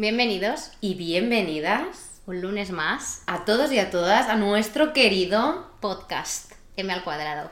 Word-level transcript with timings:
Bienvenidos 0.00 0.70
y 0.80 0.94
bienvenidas 0.94 2.22
un 2.26 2.40
lunes 2.40 2.70
más 2.70 3.22
a 3.26 3.44
todos 3.44 3.70
y 3.70 3.78
a 3.78 3.90
todas 3.90 4.30
a 4.30 4.36
nuestro 4.36 4.94
querido 4.94 5.70
podcast 5.80 6.52
M 6.78 6.90
al 6.90 7.04
cuadrado. 7.04 7.50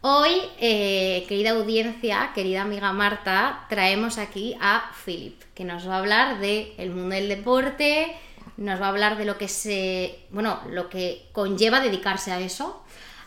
Hoy, 0.00 0.30
eh, 0.60 1.26
querida 1.28 1.50
audiencia, 1.50 2.30
querida 2.34 2.62
amiga 2.62 2.90
Marta, 2.94 3.66
traemos 3.68 4.16
aquí 4.16 4.56
a 4.62 4.92
Philip, 5.04 5.38
que 5.54 5.64
nos 5.64 5.86
va 5.86 5.96
a 5.96 5.98
hablar 5.98 6.40
del 6.40 6.72
el 6.78 6.88
mundo 6.88 7.16
del 7.16 7.28
deporte, 7.28 8.16
nos 8.56 8.80
va 8.80 8.86
a 8.86 8.88
hablar 8.88 9.18
de 9.18 9.26
lo 9.26 9.36
que 9.36 9.48
se, 9.48 10.20
bueno, 10.30 10.62
lo 10.70 10.88
que 10.88 11.26
conlleva 11.32 11.80
dedicarse 11.80 12.32
a 12.32 12.40
eso. 12.40 12.82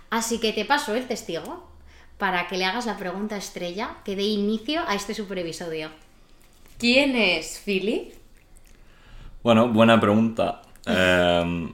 Así 0.10 0.40
que 0.40 0.52
te 0.52 0.66
paso 0.66 0.96
el 0.96 1.06
testigo 1.06 1.70
para 2.18 2.48
que 2.48 2.58
le 2.58 2.66
hagas 2.66 2.88
la 2.88 2.98
pregunta 2.98 3.38
estrella 3.38 3.98
que 4.04 4.16
dé 4.16 4.24
inicio 4.24 4.82
a 4.88 4.96
este 4.96 5.14
super 5.14 5.38
episodio. 5.38 5.92
¿Quién 6.80 7.16
es 7.16 7.62
Philip? 7.64 8.18
Bueno, 9.48 9.70
buena 9.70 9.98
pregunta. 9.98 10.62
Em, 10.86 11.72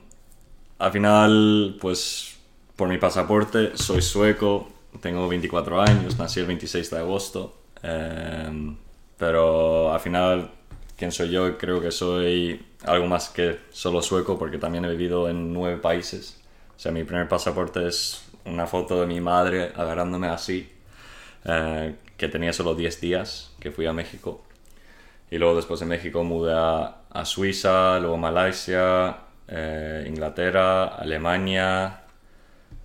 al 0.78 0.92
final, 0.92 1.76
pues 1.82 2.38
por 2.76 2.88
mi 2.88 3.00
pasaporte 3.00 3.76
soy 3.76 4.04
sueco, 4.04 4.70
tengo 5.02 5.28
24 5.28 5.82
años, 5.82 6.20
nací 6.20 6.40
el 6.40 6.46
26 6.46 6.92
de 6.92 7.00
agosto, 7.00 7.56
em, 7.82 8.78
pero 9.18 9.92
al 9.92 10.00
final, 10.02 10.52
¿quién 10.96 11.12
soy 11.12 11.32
yo? 11.32 11.58
Creo 11.58 11.82
que 11.82 11.90
soy 11.90 12.64
algo 12.86 13.08
más 13.08 13.30
que 13.30 13.62
solo 13.72 14.04
sueco 14.04 14.38
porque 14.38 14.60
también 14.60 14.86
he 14.86 14.90
vivido 14.92 15.28
en 15.28 15.52
nueve 15.52 15.78
países. 15.78 16.40
O 16.78 16.80
sea, 16.80 16.92
mi 16.92 17.04
primer 17.04 17.28
pasaporte 17.28 17.88
es 17.88 18.24
una 18.46 18.68
foto 18.68 19.02
de 19.02 19.08
mi 19.08 19.20
madre 19.20 19.72
agarrándome 19.76 20.28
así, 20.28 20.70
eh, 21.46 21.96
que 22.18 22.28
tenía 22.28 22.54
solo 22.54 22.76
10 22.76 23.02
días, 23.02 23.52
que 23.60 23.72
fui 23.72 23.88
a 23.88 23.94
México. 23.94 24.44
Y 25.34 25.40
luego 25.40 25.56
después 25.56 25.80
de 25.80 25.88
México 25.88 26.24
mudé 26.24 26.54
a, 26.54 26.98
Suiza, 27.26 28.00
luego 28.00 28.18
Malasia, 28.18 29.18
eh, 29.48 30.06
Inglaterra, 30.08 30.96
Alemania, 30.96 32.02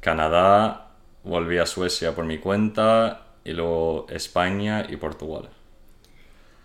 Canadá, 0.00 0.88
volví 1.24 1.58
a 1.58 1.66
Suecia 1.66 2.14
por 2.14 2.24
mi 2.24 2.38
cuenta 2.38 3.22
y 3.44 3.52
luego 3.52 4.06
España 4.10 4.86
y 4.88 4.96
Portugal. 4.96 5.48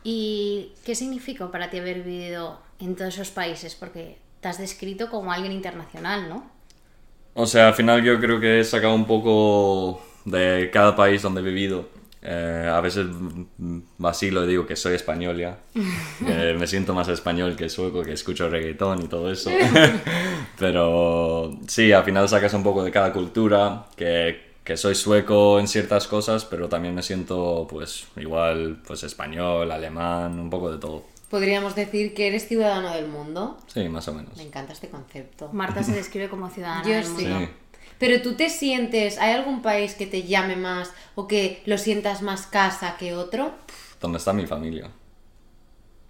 ¿Y 0.03 0.73
qué 0.86 0.95
significa 0.95 1.50
para 1.50 1.69
ti 1.69 1.80
haber 1.80 2.03
vivido 2.03 2.59
en 2.80 2.95
todos 2.95 3.14
esos 3.14 3.31
países? 3.31 3.75
Porque 3.75 4.17
te 4.41 4.50
has 4.50 4.58
descrito 4.58 5.09
como 5.09 5.31
alguien 5.31 5.53
internacional, 5.53 6.28
¿no? 6.28 6.52
O 7.34 7.45
sea, 7.45 7.69
al 7.69 7.73
final 7.73 8.03
yo 8.03 8.19
creo 8.19 8.39
que 8.39 8.59
he 8.59 8.64
sacado 8.64 8.94
un 8.94 9.06
poco 9.06 10.02
de 10.25 10.69
cada 10.72 10.95
país 10.95 11.22
donde 11.22 11.41
he 11.41 11.44
vivido. 11.44 11.88
Eh, 12.26 12.72
a 12.72 12.80
veces 12.80 13.06
vacilo 13.98 14.46
y 14.46 14.48
digo 14.48 14.66
que 14.66 14.78
soy 14.78 14.96
español 14.96 15.38
ya. 15.38 15.60
me 16.22 16.66
siento 16.68 16.94
más 16.94 17.10
español 17.10 17.56
que 17.58 17.68
sueco, 17.68 18.02
que 18.02 18.14
escucho 18.14 18.50
reggaetón 18.50 19.04
y 19.04 19.08
todo 19.08 19.30
eso. 19.30 19.52
pero 20.58 21.60
sí, 21.68 21.92
al 21.92 22.06
final 22.06 22.30
sacas 22.30 22.54
un 22.54 22.64
poco 22.64 22.84
de 22.84 22.92
cada 22.92 23.12
cultura, 23.12 23.88
que, 23.98 24.54
que, 24.64 24.78
soy 24.78 24.96
sueco 24.96 25.60
en 25.60 25.68
ciertas 25.68 26.08
cosas, 26.08 26.46
pero 26.46 26.70
también 26.70 26.96
me 26.96 27.04
siento 27.04 27.68
pues 27.70 28.06
igual 28.16 28.82
pues 28.88 29.04
español, 29.04 29.70
alemán, 29.70 30.40
un 30.40 30.50
poco 30.50 30.72
de 30.72 30.78
todo. 30.78 31.04
¿Podríamos 31.30 31.76
decir 31.76 32.14
que 32.14 32.28
eres 32.28 32.48
ciudadano 32.48 32.94
del 32.94 33.08
mundo? 33.08 33.58
Sí, 33.66 33.90
más 33.90 34.08
o 34.08 34.14
menos. 34.14 34.38
Me 34.38 34.44
encanta 34.44 34.72
este 34.72 34.90
concepto. 34.90 35.50
Marta 35.52 35.84
se 35.84 35.92
describe 35.96 36.30
como 36.30 36.50
ciudadana 36.50 36.88
del 36.88 37.10
mundo. 37.10 37.50
Pero 38.04 38.22
tú 38.22 38.34
te 38.34 38.50
sientes, 38.50 39.18
¿hay 39.18 39.32
algún 39.32 39.62
país 39.62 39.94
que 39.94 40.06
te 40.06 40.23
llame 40.23 40.58
más 40.58 40.92
o 41.16 41.26
que 41.26 41.62
lo 41.66 41.78
sientas 41.78 42.22
más 42.22 42.46
casa 42.46 42.98
que 43.00 43.14
otro? 43.14 43.54
¿Dónde 44.02 44.18
está 44.18 44.34
mi 44.34 44.46
familia? 44.46 44.92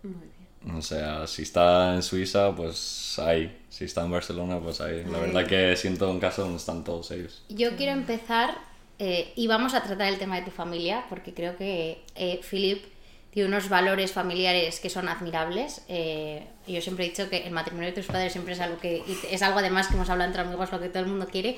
Muy 0.02 0.14
bien. 0.14 0.76
O 0.76 0.82
sea, 0.82 1.28
si 1.28 1.44
está 1.44 1.94
en 1.94 2.02
Suiza, 2.02 2.56
pues 2.56 3.20
ahí. 3.20 3.60
Si 3.70 3.86
está 3.86 4.04
en 4.04 4.10
Barcelona, 4.10 4.60
pues 4.60 4.82
ahí. 4.82 5.04
La 5.04 5.20
verdad 5.20 5.46
que 5.46 5.76
siento 5.76 6.10
un 6.10 6.20
caso 6.20 6.42
donde 6.42 6.58
están 6.58 6.84
todos 6.84 7.12
ellos. 7.12 7.44
Yo 7.50 7.76
quiero 7.76 7.92
empezar 7.92 8.58
eh, 8.98 9.32
y 9.36 9.46
vamos 9.46 9.76
a 9.76 9.84
tratar 9.84 10.08
el 10.08 10.18
tema 10.18 10.38
de 10.38 10.46
tu 10.46 10.52
familia, 10.52 11.06
porque 11.10 11.32
creo 11.36 11.56
que 11.58 12.02
eh, 12.16 12.42
Philip 12.50 12.86
tiene 13.34 13.50
unos 13.50 13.68
valores 13.68 14.12
familiares 14.12 14.80
que 14.80 14.92
son 14.92 15.10
admirables. 15.10 15.84
Eh, 15.88 16.44
yo 16.68 16.82
siempre 16.82 17.06
he 17.06 17.10
dicho 17.10 17.30
que 17.30 17.48
el 17.48 17.52
matrimonio 17.52 17.90
de 17.90 17.96
tus 17.96 18.06
padres 18.06 18.32
siempre 18.32 18.54
es 18.54 18.60
algo 18.60 18.78
que 18.78 19.04
es 19.30 19.42
algo 19.42 19.58
además 19.60 19.88
que 19.88 19.96
hemos 19.96 20.10
hablado 20.10 20.30
entre 20.30 20.44
amigos 20.44 20.72
lo 20.72 20.80
que 20.80 20.90
todo 20.90 21.04
el 21.04 21.10
mundo 21.10 21.28
quiere. 21.28 21.58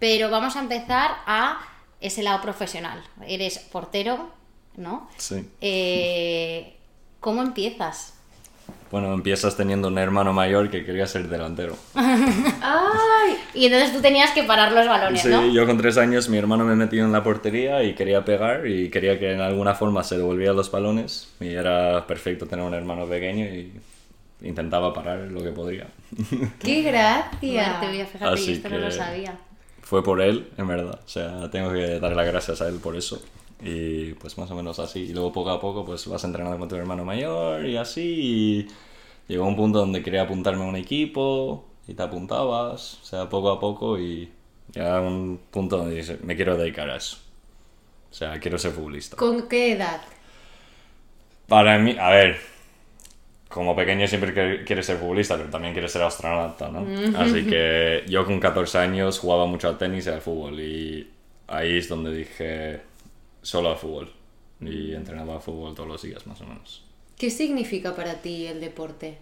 Pero 0.00 0.30
vamos 0.30 0.56
a 0.56 0.60
empezar 0.60 1.12
a 1.26 1.60
ese 2.00 2.22
lado 2.22 2.40
profesional. 2.42 3.02
Eres 3.28 3.58
portero, 3.58 4.30
¿no? 4.76 5.08
Sí. 5.18 5.48
Eh, 5.60 6.74
¿Cómo 7.20 7.42
empiezas? 7.42 8.14
Bueno, 8.90 9.12
empiezas 9.12 9.56
teniendo 9.56 9.86
un 9.88 9.98
hermano 9.98 10.32
mayor 10.32 10.68
que 10.68 10.84
quería 10.84 11.06
ser 11.06 11.28
delantero. 11.28 11.76
¡Ay! 11.94 13.36
Y 13.54 13.66
entonces 13.66 13.92
tú 13.92 14.00
tenías 14.00 14.32
que 14.32 14.42
parar 14.42 14.72
los 14.72 14.86
balones, 14.86 15.24
¿no? 15.26 15.42
Sí, 15.42 15.52
yo 15.52 15.64
con 15.66 15.78
tres 15.78 15.96
años 15.96 16.28
mi 16.28 16.38
hermano 16.38 16.64
me 16.64 16.74
metió 16.74 17.04
en 17.04 17.12
la 17.12 17.22
portería 17.22 17.84
y 17.84 17.94
quería 17.94 18.24
pegar 18.24 18.66
y 18.66 18.90
quería 18.90 19.18
que 19.18 19.32
en 19.32 19.40
alguna 19.40 19.74
forma 19.74 20.02
se 20.02 20.16
devolvieran 20.16 20.56
los 20.56 20.70
balones. 20.72 21.28
Y 21.38 21.48
era 21.48 22.04
perfecto 22.06 22.46
tener 22.46 22.64
un 22.64 22.74
hermano 22.74 23.06
pequeño 23.06 23.44
y 23.44 23.72
intentaba 24.42 24.92
parar 24.92 25.18
lo 25.18 25.42
que 25.42 25.50
podría. 25.50 25.86
¡Qué 26.58 26.82
gracia! 26.82 27.78
te 27.80 27.86
voy 27.86 28.00
a 28.00 28.06
fijar 28.06 28.34
que 28.34 28.52
esto 28.52 28.68
no 28.70 28.78
lo 28.78 28.90
sabía. 28.90 29.34
Fue 29.90 30.04
por 30.04 30.20
él, 30.20 30.48
en 30.56 30.68
verdad. 30.68 31.00
O 31.04 31.08
sea, 31.08 31.50
tengo 31.50 31.72
que 31.72 31.98
darle 31.98 32.14
las 32.14 32.26
gracias 32.28 32.62
a 32.62 32.68
él 32.68 32.76
por 32.76 32.94
eso. 32.94 33.20
Y 33.60 34.12
pues 34.12 34.38
más 34.38 34.48
o 34.52 34.54
menos 34.54 34.78
así. 34.78 35.00
Y 35.00 35.12
luego 35.12 35.32
poco 35.32 35.50
a 35.50 35.58
poco 35.58 35.84
pues 35.84 36.06
vas 36.06 36.22
entrenando 36.22 36.60
con 36.60 36.68
tu 36.68 36.76
hermano 36.76 37.04
mayor 37.04 37.66
y 37.66 37.76
así. 37.76 38.00
Y 38.00 38.68
llegó 39.26 39.48
un 39.48 39.56
punto 39.56 39.80
donde 39.80 40.00
quería 40.00 40.22
apuntarme 40.22 40.62
a 40.62 40.68
un 40.68 40.76
equipo 40.76 41.64
y 41.88 41.94
te 41.94 42.04
apuntabas. 42.04 43.00
O 43.02 43.04
sea, 43.04 43.28
poco 43.28 43.50
a 43.50 43.58
poco 43.58 43.98
y 43.98 44.30
ya 44.68 45.00
un 45.00 45.40
punto 45.50 45.78
donde 45.78 45.96
dices, 45.96 46.22
me 46.22 46.36
quiero 46.36 46.56
dedicar 46.56 46.88
a 46.88 46.94
eso. 46.94 47.16
O 48.12 48.14
sea, 48.14 48.38
quiero 48.38 48.58
ser 48.58 48.70
futbolista. 48.70 49.16
¿Con 49.16 49.48
qué 49.48 49.72
edad? 49.72 50.02
Para 51.48 51.80
mí, 51.80 51.96
a 51.98 52.10
ver, 52.10 52.38
como 53.50 53.74
pequeño 53.74 54.06
siempre 54.06 54.64
quieres 54.64 54.86
ser 54.86 54.96
futbolista, 54.96 55.36
pero 55.36 55.50
también 55.50 55.74
quieres 55.74 55.90
ser 55.90 56.02
astronauta, 56.02 56.68
¿no? 56.70 56.86
Así 57.18 57.44
que 57.50 58.04
yo 58.08 58.24
con 58.24 58.38
14 58.38 58.78
años 58.78 59.18
jugaba 59.18 59.44
mucho 59.46 59.68
al 59.68 59.76
tenis 59.76 60.06
y 60.06 60.10
al 60.10 60.20
fútbol 60.20 60.60
y 60.60 61.10
ahí 61.48 61.78
es 61.78 61.88
donde 61.88 62.14
dije, 62.14 62.80
solo 63.42 63.70
al 63.70 63.76
fútbol. 63.76 64.12
Y 64.60 64.94
entrenaba 64.94 65.34
al 65.34 65.40
fútbol 65.40 65.74
todos 65.74 65.88
los 65.88 66.00
días, 66.00 66.26
más 66.28 66.40
o 66.42 66.46
menos. 66.46 66.84
¿Qué 67.18 67.28
significa 67.28 67.96
para 67.96 68.22
ti 68.22 68.46
el 68.46 68.60
deporte? 68.60 69.18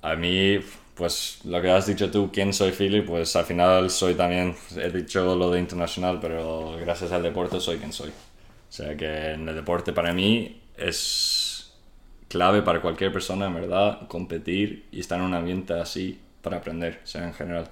A 0.00 0.16
mí, 0.16 0.58
pues 0.96 1.38
lo 1.44 1.62
que 1.62 1.70
has 1.70 1.86
dicho 1.86 2.10
tú, 2.10 2.30
¿quién 2.32 2.52
soy 2.52 2.72
Philip? 2.72 3.06
Pues 3.06 3.36
al 3.36 3.44
final 3.44 3.90
soy 3.90 4.14
también, 4.14 4.56
he 4.76 4.90
dicho 4.90 5.36
lo 5.36 5.52
de 5.52 5.60
internacional, 5.60 6.18
pero 6.20 6.76
gracias 6.80 7.12
al 7.12 7.22
deporte 7.22 7.60
soy 7.60 7.78
quien 7.78 7.92
soy. 7.92 8.08
O 8.08 8.72
sea 8.72 8.96
que 8.96 9.32
en 9.32 9.48
el 9.48 9.54
deporte 9.54 9.92
para 9.92 10.12
mí 10.12 10.62
es 10.76 11.41
clave 12.32 12.62
para 12.62 12.80
cualquier 12.80 13.12
persona, 13.12 13.46
en 13.46 13.54
verdad, 13.54 14.08
competir 14.08 14.86
y 14.90 15.00
estar 15.00 15.18
en 15.20 15.26
un 15.26 15.34
ambiente 15.34 15.74
así 15.74 16.18
para 16.40 16.56
aprender, 16.56 17.00
o 17.04 17.06
sea, 17.06 17.24
en 17.24 17.34
general 17.34 17.70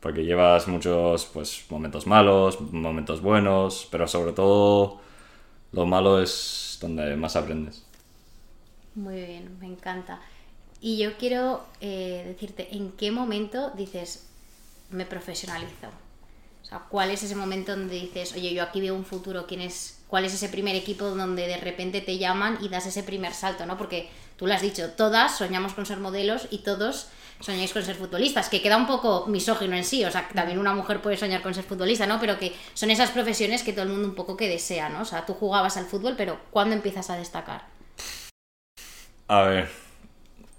porque 0.00 0.24
llevas 0.24 0.66
muchos 0.66 1.26
pues, 1.26 1.64
momentos 1.68 2.06
malos, 2.06 2.60
momentos 2.72 3.20
buenos, 3.20 3.86
pero 3.90 4.08
sobre 4.08 4.32
todo 4.32 5.00
lo 5.72 5.86
malo 5.86 6.20
es 6.20 6.78
donde 6.80 7.14
más 7.16 7.36
aprendes. 7.36 7.84
Muy 8.94 9.16
bien, 9.16 9.58
me 9.60 9.66
encanta. 9.66 10.20
Y 10.80 10.96
yo 10.98 11.16
quiero 11.18 11.64
eh, 11.80 12.24
decirte, 12.26 12.74
¿en 12.74 12.92
qué 12.92 13.10
momento 13.10 13.70
dices, 13.76 14.26
me 14.90 15.04
profesionalizo? 15.04 15.88
O 16.62 16.64
sea, 16.64 16.78
¿cuál 16.88 17.10
es 17.10 17.22
ese 17.22 17.36
momento 17.36 17.76
donde 17.76 17.96
dices, 17.96 18.32
oye, 18.34 18.54
yo 18.54 18.62
aquí 18.62 18.80
veo 18.80 18.94
un 18.94 19.04
futuro, 19.04 19.46
¿quién 19.46 19.60
es, 19.60 19.99
¿cuál 20.10 20.24
es 20.24 20.34
ese 20.34 20.48
primer 20.48 20.74
equipo 20.74 21.06
donde 21.06 21.46
de 21.46 21.56
repente 21.56 22.00
te 22.00 22.18
llaman 22.18 22.58
y 22.60 22.68
das 22.68 22.86
ese 22.86 23.02
primer 23.02 23.32
salto? 23.32 23.64
¿no? 23.64 23.78
Porque 23.78 24.10
tú 24.36 24.46
lo 24.46 24.52
has 24.52 24.60
dicho, 24.60 24.90
todas 24.90 25.38
soñamos 25.38 25.72
con 25.72 25.86
ser 25.86 25.98
modelos 25.98 26.48
y 26.50 26.58
todos 26.58 27.08
soñáis 27.40 27.72
con 27.72 27.82
ser 27.82 27.96
futbolistas, 27.96 28.48
que 28.48 28.60
queda 28.60 28.76
un 28.76 28.86
poco 28.86 29.26
misógino 29.26 29.74
en 29.74 29.84
sí, 29.84 30.04
o 30.04 30.10
sea, 30.10 30.28
también 30.34 30.58
una 30.58 30.74
mujer 30.74 31.00
puede 31.00 31.16
soñar 31.16 31.40
con 31.40 31.54
ser 31.54 31.64
futbolista, 31.64 32.06
¿no? 32.06 32.20
Pero 32.20 32.38
que 32.38 32.54
son 32.74 32.90
esas 32.90 33.10
profesiones 33.10 33.62
que 33.62 33.72
todo 33.72 33.84
el 33.84 33.90
mundo 33.90 34.08
un 34.08 34.14
poco 34.14 34.36
que 34.36 34.48
desea, 34.48 34.90
¿no? 34.90 35.02
O 35.02 35.04
sea, 35.06 35.24
tú 35.24 35.32
jugabas 35.32 35.78
al 35.78 35.86
fútbol, 35.86 36.14
pero 36.18 36.38
¿cuándo 36.50 36.74
empiezas 36.74 37.08
a 37.08 37.16
destacar? 37.16 37.64
A 39.28 39.42
ver, 39.42 39.70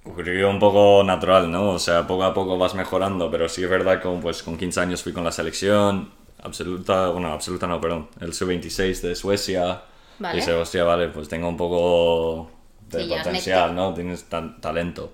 ocurrió 0.04 0.50
un 0.50 0.60
poco 0.60 1.04
natural, 1.04 1.52
¿no? 1.52 1.72
O 1.72 1.80
sea, 1.80 2.08
poco 2.08 2.24
a 2.24 2.34
poco 2.34 2.58
vas 2.58 2.74
mejorando, 2.74 3.30
pero 3.30 3.48
sí 3.48 3.64
es 3.64 3.70
verdad 3.70 4.02
que 4.02 4.10
pues, 4.22 4.42
con 4.42 4.58
15 4.58 4.80
años 4.80 5.04
fui 5.04 5.14
con 5.14 5.24
la 5.24 5.32
selección, 5.32 6.12
absoluta, 6.42 7.10
bueno, 7.10 7.32
absoluta 7.32 7.68
no, 7.68 7.80
perdón, 7.80 8.10
el 8.20 8.34
sub-26 8.34 9.02
de 9.02 9.16
Suecia. 9.16 9.84
Y 10.20 10.36
dije, 10.36 10.54
hostia, 10.54 10.84
vale, 10.84 11.08
pues 11.08 11.28
tengo 11.28 11.50
un 11.50 11.58
poco 11.58 12.52
de 12.90 13.06
potencial, 13.06 13.74
¿no? 13.74 13.94
Tienes 13.94 14.26
talento. 14.26 15.14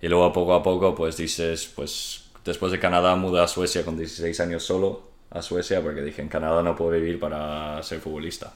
Y 0.00 0.08
luego 0.08 0.32
poco 0.32 0.54
a 0.54 0.62
poco, 0.62 0.94
pues 0.94 1.16
dices, 1.16 1.70
pues 1.74 2.24
después 2.44 2.72
de 2.72 2.80
Canadá 2.80 3.14
mudé 3.14 3.40
a 3.40 3.46
Suecia 3.46 3.84
con 3.84 3.96
16 3.96 4.40
años 4.40 4.64
solo, 4.64 5.02
a 5.30 5.42
Suecia, 5.42 5.80
porque 5.80 6.02
dije, 6.02 6.22
en 6.22 6.28
Canadá 6.28 6.62
no 6.62 6.74
puedo 6.74 6.90
vivir 6.90 7.20
para 7.20 7.80
ser 7.84 8.00
futbolista. 8.00 8.52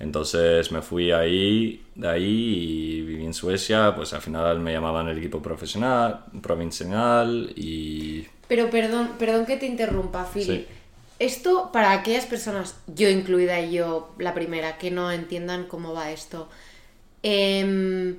Entonces 0.00 0.72
me 0.72 0.82
fui 0.82 1.12
ahí, 1.12 1.84
de 1.94 2.08
ahí 2.08 2.24
y 2.24 3.02
viví 3.02 3.24
en 3.24 3.34
Suecia, 3.34 3.94
pues 3.94 4.12
al 4.14 4.22
final 4.22 4.58
me 4.58 4.72
llamaban 4.72 5.08
el 5.08 5.18
equipo 5.18 5.40
profesional, 5.42 6.24
provincial 6.40 7.52
y... 7.54 8.26
Pero 8.48 8.68
perdón, 8.70 9.12
perdón 9.18 9.46
que 9.46 9.58
te 9.58 9.66
interrumpa, 9.66 10.24
Philip. 10.24 10.66
Sí. 10.66 10.74
Esto 11.22 11.70
para 11.72 11.92
aquellas 11.92 12.26
personas, 12.26 12.76
yo 12.86 13.08
incluida 13.08 13.60
y 13.60 13.72
yo 13.72 14.14
la 14.18 14.34
primera, 14.34 14.78
que 14.78 14.90
no 14.90 15.10
entiendan 15.12 15.66
cómo 15.66 15.92
va 15.94 16.10
esto. 16.10 16.48
em, 17.22 18.16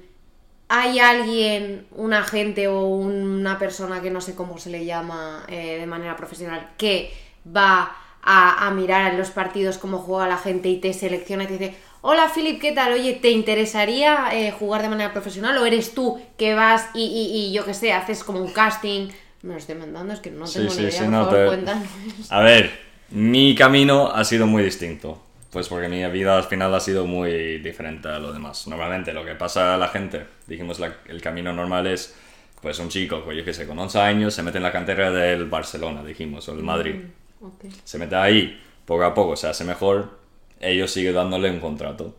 ¿Hay 0.69 0.99
alguien, 0.99 1.85
un 1.91 2.13
agente 2.13 2.67
o 2.67 2.85
una 2.87 3.59
persona 3.59 4.01
que 4.01 4.09
no 4.09 4.21
sé 4.21 4.33
cómo 4.35 4.57
se 4.57 4.69
le 4.71 4.85
llama 4.85 5.45
eh, 5.47 5.77
de 5.79 5.85
manera 5.87 6.15
profesional, 6.15 6.71
que 6.77 7.13
va 7.45 7.95
a, 8.23 8.67
a 8.67 8.71
mirar 8.71 9.11
en 9.11 9.19
los 9.19 9.29
partidos 9.31 9.77
cómo 9.77 9.99
juega 9.99 10.27
la 10.27 10.37
gente 10.37 10.69
y 10.69 10.77
te 10.79 10.93
selecciona 10.93 11.43
y 11.43 11.47
te 11.47 11.57
dice, 11.59 11.75
hola 12.01 12.31
Philip, 12.33 12.59
¿qué 12.61 12.71
tal? 12.71 12.93
Oye, 12.93 13.13
¿te 13.21 13.29
interesaría 13.31 14.29
eh, 14.33 14.51
jugar 14.51 14.81
de 14.81 14.89
manera 14.89 15.13
profesional 15.13 15.57
o 15.57 15.65
eres 15.65 15.93
tú 15.93 16.19
que 16.37 16.55
vas 16.55 16.89
y, 16.95 17.03
y- 17.05 17.47
y 17.49 17.53
yo 17.53 17.65
qué 17.65 17.73
sé, 17.75 17.93
haces 17.93 18.23
como 18.23 18.39
un 18.39 18.51
casting? 18.51 19.09
Me 19.43 19.53
lo 19.53 19.59
estoy 19.59 19.75
mandando, 19.75 20.13
es 20.13 20.21
que 20.21 20.31
no 20.31 20.51
tengo 20.51 20.73
sí, 20.73 20.75
ni 20.75 20.87
idea, 20.87 21.01
sí, 21.01 21.05
por 21.05 21.11
no, 21.11 21.19
favor, 21.19 21.35
te- 21.35 21.45
cuéntanos. 21.45 21.87
A 22.29 22.41
ver, 22.41 22.71
mi 23.13 23.55
camino 23.55 24.11
ha 24.11 24.23
sido 24.23 24.47
muy 24.47 24.63
distinto. 24.63 25.21
Pues 25.51 25.67
porque 25.67 25.87
mi 25.87 26.03
vida 26.09 26.35
al 26.35 26.45
final 26.45 26.73
ha 26.73 26.79
sido 26.79 27.05
muy 27.05 27.59
diferente 27.59 28.07
a 28.07 28.17
lo 28.17 28.33
demás. 28.33 28.67
Normalmente 28.67 29.13
lo 29.13 29.23
que 29.23 29.35
pasa 29.35 29.75
a 29.75 29.77
la 29.77 29.87
gente, 29.89 30.25
dijimos 30.47 30.79
la- 30.79 30.95
el 31.07 31.21
camino 31.21 31.53
normal 31.53 31.85
es, 31.85 32.15
pues 32.59 32.79
un 32.79 32.89
chico, 32.89 33.21
pues 33.23 33.37
yo 33.37 33.45
que 33.45 33.53
sé, 33.53 33.67
con 33.67 33.77
11 33.77 33.99
años 33.99 34.33
se 34.33 34.41
mete 34.41 34.57
en 34.57 34.63
la 34.63 34.71
cantera 34.71 35.11
del 35.11 35.45
Barcelona, 35.45 36.03
dijimos, 36.03 36.49
o 36.49 36.55
del 36.55 36.63
Madrid. 36.63 36.95
Ok. 37.41 37.65
Se 37.83 37.99
mete 37.99 38.15
ahí, 38.15 38.59
poco 38.85 39.03
a 39.03 39.13
poco 39.13 39.35
se 39.35 39.47
hace 39.47 39.63
mejor, 39.63 40.17
ellos 40.59 40.89
siguen 40.91 41.13
dándole 41.13 41.51
un 41.51 41.59
contrato 41.59 42.15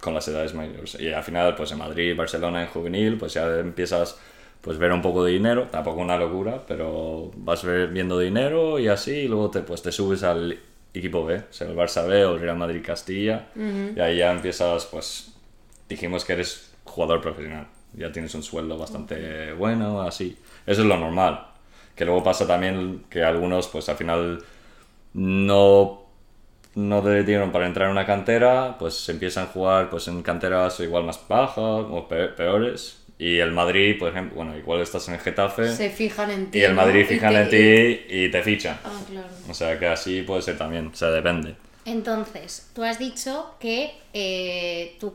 con 0.00 0.14
las 0.14 0.28
edades 0.28 0.54
mayores. 0.54 0.96
Y 1.00 1.10
al 1.12 1.22
final, 1.24 1.54
pues 1.56 1.72
en 1.72 1.78
Madrid, 1.78 2.14
Barcelona, 2.16 2.62
en 2.62 2.68
juvenil, 2.68 3.16
pues 3.16 3.34
ya 3.34 3.46
empiezas 3.58 4.18
pues 4.60 4.78
ver 4.78 4.92
un 4.92 5.02
poco 5.02 5.24
de 5.24 5.32
dinero, 5.32 5.68
tampoco 5.70 6.00
una 6.00 6.16
locura, 6.16 6.62
pero 6.66 7.30
vas 7.36 7.64
ver- 7.64 7.88
viendo 7.88 8.18
dinero 8.18 8.78
y 8.78 8.88
así, 8.88 9.12
y 9.12 9.28
luego 9.28 9.50
te, 9.50 9.60
pues, 9.60 9.82
te 9.82 9.92
subes 9.92 10.22
al 10.24 10.58
equipo 10.92 11.24
B, 11.24 11.36
o 11.38 11.52
sea, 11.52 11.68
el 11.68 11.76
Barça 11.76 12.06
B 12.06 12.24
o 12.24 12.34
el 12.34 12.40
Real 12.40 12.56
Madrid 12.56 12.82
Castilla, 12.84 13.48
y 13.96 14.00
ahí 14.00 14.18
ya 14.18 14.32
empiezas, 14.32 14.86
pues, 14.86 15.32
dijimos 15.88 16.24
que 16.24 16.32
eres 16.32 16.72
jugador 16.84 17.20
profesional, 17.20 17.66
ya 17.94 18.10
tienes 18.12 18.34
un 18.34 18.42
sueldo 18.42 18.76
bastante 18.78 19.52
bueno, 19.52 20.02
así. 20.02 20.36
Eso 20.66 20.82
es 20.82 20.86
lo 20.88 20.96
normal. 20.96 21.46
Que 21.94 22.04
luego 22.04 22.22
pasa 22.22 22.46
también 22.46 23.04
que 23.08 23.22
algunos, 23.24 23.68
pues 23.68 23.88
al 23.88 23.96
final 23.96 24.42
no 25.14 26.02
no 26.74 27.02
te 27.02 27.22
dieron 27.24 27.52
para 27.52 27.66
entrar 27.66 27.86
en 27.86 27.92
una 27.92 28.04
cantera, 28.04 28.76
pues 28.78 29.08
empiezan 29.08 29.44
a 29.44 29.46
jugar 29.48 29.88
pues 29.88 30.08
en 30.08 30.22
canteras 30.22 30.78
igual 30.80 31.04
más 31.04 31.18
bajas 31.26 31.58
o 31.90 32.06
pe- 32.06 32.28
peores. 32.28 33.02
Y 33.18 33.38
el 33.38 33.52
Madrid, 33.52 33.98
por 33.98 34.10
ejemplo, 34.10 34.36
bueno, 34.36 34.56
igual 34.56 34.82
estás 34.82 35.08
en 35.08 35.14
el 35.14 35.20
Getafe 35.20 35.74
Se 35.74 35.88
fijan 35.88 36.30
en 36.30 36.50
ti. 36.50 36.58
y 36.58 36.62
el. 36.62 36.74
Madrid 36.74 37.06
fijan 37.06 37.34
en 37.34 37.48
ti 37.48 38.06
y 38.08 38.30
te 38.30 38.42
fichan. 38.42 38.78
Ah, 38.84 39.00
claro. 39.08 39.28
O 39.48 39.54
sea 39.54 39.78
que 39.78 39.86
así 39.86 40.22
puede 40.22 40.42
ser 40.42 40.58
también, 40.58 40.88
o 40.88 40.94
sea, 40.94 41.08
depende. 41.10 41.56
Entonces, 41.86 42.68
tú 42.74 42.82
has 42.82 42.98
dicho 42.98 43.54
que 43.58 43.94
eh, 44.12 44.96
tu 45.00 45.14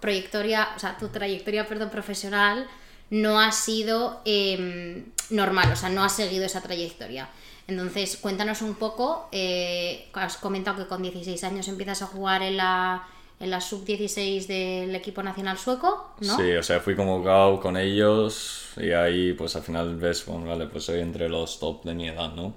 trayectoria, 0.00 0.68
o 0.76 0.78
sea, 0.78 0.96
tu 0.96 1.08
trayectoria, 1.08 1.66
perdón, 1.66 1.90
profesional 1.90 2.66
no 3.10 3.40
ha 3.40 3.52
sido 3.52 4.22
em, 4.24 5.04
normal, 5.30 5.70
o 5.72 5.76
sea, 5.76 5.90
no 5.90 6.02
has 6.02 6.16
seguido 6.16 6.44
esa 6.46 6.62
trayectoria. 6.62 7.28
Entonces, 7.66 8.16
cuéntanos 8.16 8.62
un 8.62 8.74
poco, 8.74 9.28
eh, 9.32 10.08
has 10.14 10.36
comentado 10.36 10.82
que 10.82 10.88
con 10.88 11.02
16 11.02 11.42
años 11.44 11.68
empiezas 11.68 12.02
a 12.02 12.06
jugar 12.06 12.42
en 12.42 12.56
la, 12.56 13.06
en 13.40 13.50
la 13.50 13.60
sub-16 13.60 14.46
del 14.46 14.94
equipo 14.94 15.22
nacional 15.22 15.58
sueco, 15.58 16.14
¿no? 16.20 16.36
Sí, 16.36 16.52
o 16.52 16.62
sea, 16.62 16.80
fui 16.80 16.94
convocado 16.94 17.60
con 17.60 17.76
ellos 17.76 18.68
y 18.76 18.92
ahí 18.92 19.32
pues 19.32 19.56
al 19.56 19.62
final 19.62 19.96
ves, 19.96 20.24
bueno, 20.26 20.46
vale, 20.46 20.66
pues 20.66 20.84
soy 20.84 21.00
entre 21.00 21.28
los 21.28 21.58
top 21.58 21.84
de 21.84 21.94
mi 21.94 22.08
edad, 22.08 22.32
¿no? 22.32 22.56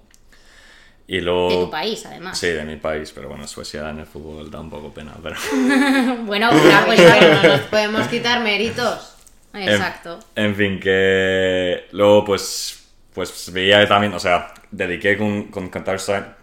Y 1.10 1.22
luego... 1.22 1.50
De 1.50 1.56
tu 1.66 1.72
país, 1.72 2.06
además. 2.06 2.38
Sí, 2.38 2.48
de 2.48 2.64
mi 2.66 2.76
país, 2.76 3.12
pero 3.16 3.30
bueno, 3.30 3.48
Suecia 3.48 3.90
en 3.90 4.00
el 4.00 4.06
fútbol 4.06 4.52
da 4.52 4.60
un 4.60 4.70
poco 4.70 4.94
pena, 4.94 5.14
pero... 5.24 5.36
bueno, 6.26 6.50
claro, 6.50 6.86
Pues 6.86 7.00
claro, 7.00 7.34
no 7.34 7.44
nos 7.44 7.62
podemos 7.62 8.08
quitar 8.10 8.42
méritos. 8.44 9.14
exacto. 9.54 10.20
En, 10.36 10.46
en 10.48 10.56
fin, 10.56 10.80
que 10.82 11.86
luego 11.92 12.26
pues, 12.26 12.90
pues 13.14 13.52
veía 13.54 13.88
también, 13.88 14.14
o 14.14 14.20
sea, 14.20 14.54
dediqué 14.70 15.18
con, 15.18 15.46
con, 15.46 15.70
14, 15.70 16.14
a- 16.16 16.38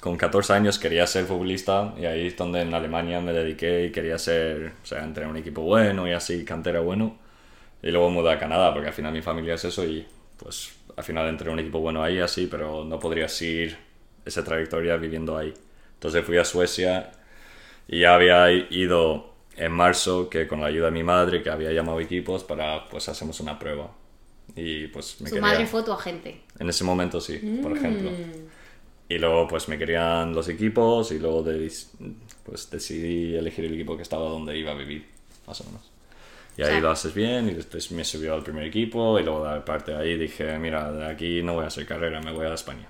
con 0.00 0.16
14 0.16 0.52
años, 0.52 0.78
quería 0.78 1.06
ser 1.06 1.24
futbolista 1.24 1.94
y 1.98 2.04
ahí 2.06 2.26
es 2.28 2.36
donde 2.36 2.60
en 2.62 2.74
Alemania 2.74 3.20
me 3.20 3.32
dediqué 3.32 3.86
y 3.86 3.92
quería 3.92 4.18
ser, 4.18 4.72
o 4.82 4.86
sea, 4.86 5.02
entrar 5.04 5.24
en 5.24 5.30
un 5.30 5.36
equipo 5.38 5.62
bueno 5.62 6.06
y 6.08 6.12
así, 6.12 6.44
cantera 6.44 6.80
bueno. 6.80 7.18
Y 7.82 7.90
luego 7.90 8.10
mudé 8.10 8.32
a 8.32 8.38
Canadá 8.38 8.72
porque 8.72 8.88
al 8.88 8.94
final 8.94 9.12
mi 9.12 9.22
familia 9.22 9.54
es 9.54 9.64
eso 9.64 9.84
y 9.84 10.06
pues 10.36 10.72
al 10.96 11.04
final 11.04 11.28
entré 11.28 11.48
en 11.48 11.54
un 11.54 11.60
equipo 11.60 11.80
bueno 11.80 12.02
ahí 12.02 12.18
así, 12.20 12.46
pero 12.46 12.84
no 12.84 12.98
podría 13.00 13.28
seguir 13.28 13.76
esa 14.24 14.44
trayectoria 14.44 14.96
viviendo 14.96 15.36
ahí. 15.36 15.54
Entonces 15.94 16.24
fui 16.24 16.36
a 16.38 16.44
Suecia 16.44 17.12
y 17.88 18.00
ya 18.00 18.14
había 18.14 18.50
ido 18.50 19.34
en 19.56 19.72
marzo, 19.72 20.28
que 20.28 20.46
con 20.46 20.60
la 20.60 20.66
ayuda 20.66 20.86
de 20.86 20.92
mi 20.92 21.02
madre, 21.02 21.42
que 21.42 21.50
había 21.50 21.72
llamado 21.72 22.00
equipos 22.00 22.44
para, 22.44 22.88
pues, 22.88 23.08
hacemos 23.08 23.40
una 23.40 23.58
prueba. 23.58 23.90
Y 24.54 24.88
pues 24.88 25.20
me 25.20 25.28
Su 25.28 25.36
quería... 25.36 25.48
madre 25.50 25.66
fue 25.66 25.82
tu 25.82 25.92
agente. 25.92 26.42
En 26.58 26.68
ese 26.68 26.84
momento 26.84 27.20
sí, 27.20 27.38
por 27.62 27.76
ejemplo. 27.76 28.10
Y 29.08 29.18
luego 29.18 29.46
pues 29.46 29.68
me 29.68 29.78
querían 29.78 30.34
los 30.34 30.48
equipos 30.48 31.12
y 31.12 31.18
luego 31.18 31.42
de- 31.42 31.72
pues 32.44 32.70
decidí 32.70 33.36
elegir 33.36 33.64
el 33.66 33.74
equipo 33.74 33.96
que 33.96 34.02
estaba 34.02 34.28
donde 34.28 34.56
iba 34.58 34.72
a 34.72 34.74
vivir, 34.74 35.06
más 35.46 35.60
o 35.60 35.64
menos. 35.64 35.90
Y 36.56 36.62
ahí 36.62 36.68
sea- 36.72 36.80
lo 36.80 36.90
haces 36.90 37.14
bien 37.14 37.48
y 37.48 37.54
después 37.54 37.90
me 37.92 38.04
subió 38.04 38.34
al 38.34 38.42
primer 38.42 38.64
equipo 38.64 39.18
y 39.20 39.22
luego 39.22 39.46
de 39.48 39.60
parte 39.60 39.92
de 39.92 39.98
ahí 39.98 40.16
dije, 40.16 40.58
mira, 40.58 40.90
de 40.90 41.06
aquí 41.06 41.42
no 41.42 41.54
voy 41.54 41.64
a 41.64 41.68
hacer 41.68 41.86
carrera, 41.86 42.20
me 42.20 42.32
voy 42.32 42.46
a 42.46 42.54
España. 42.54 42.88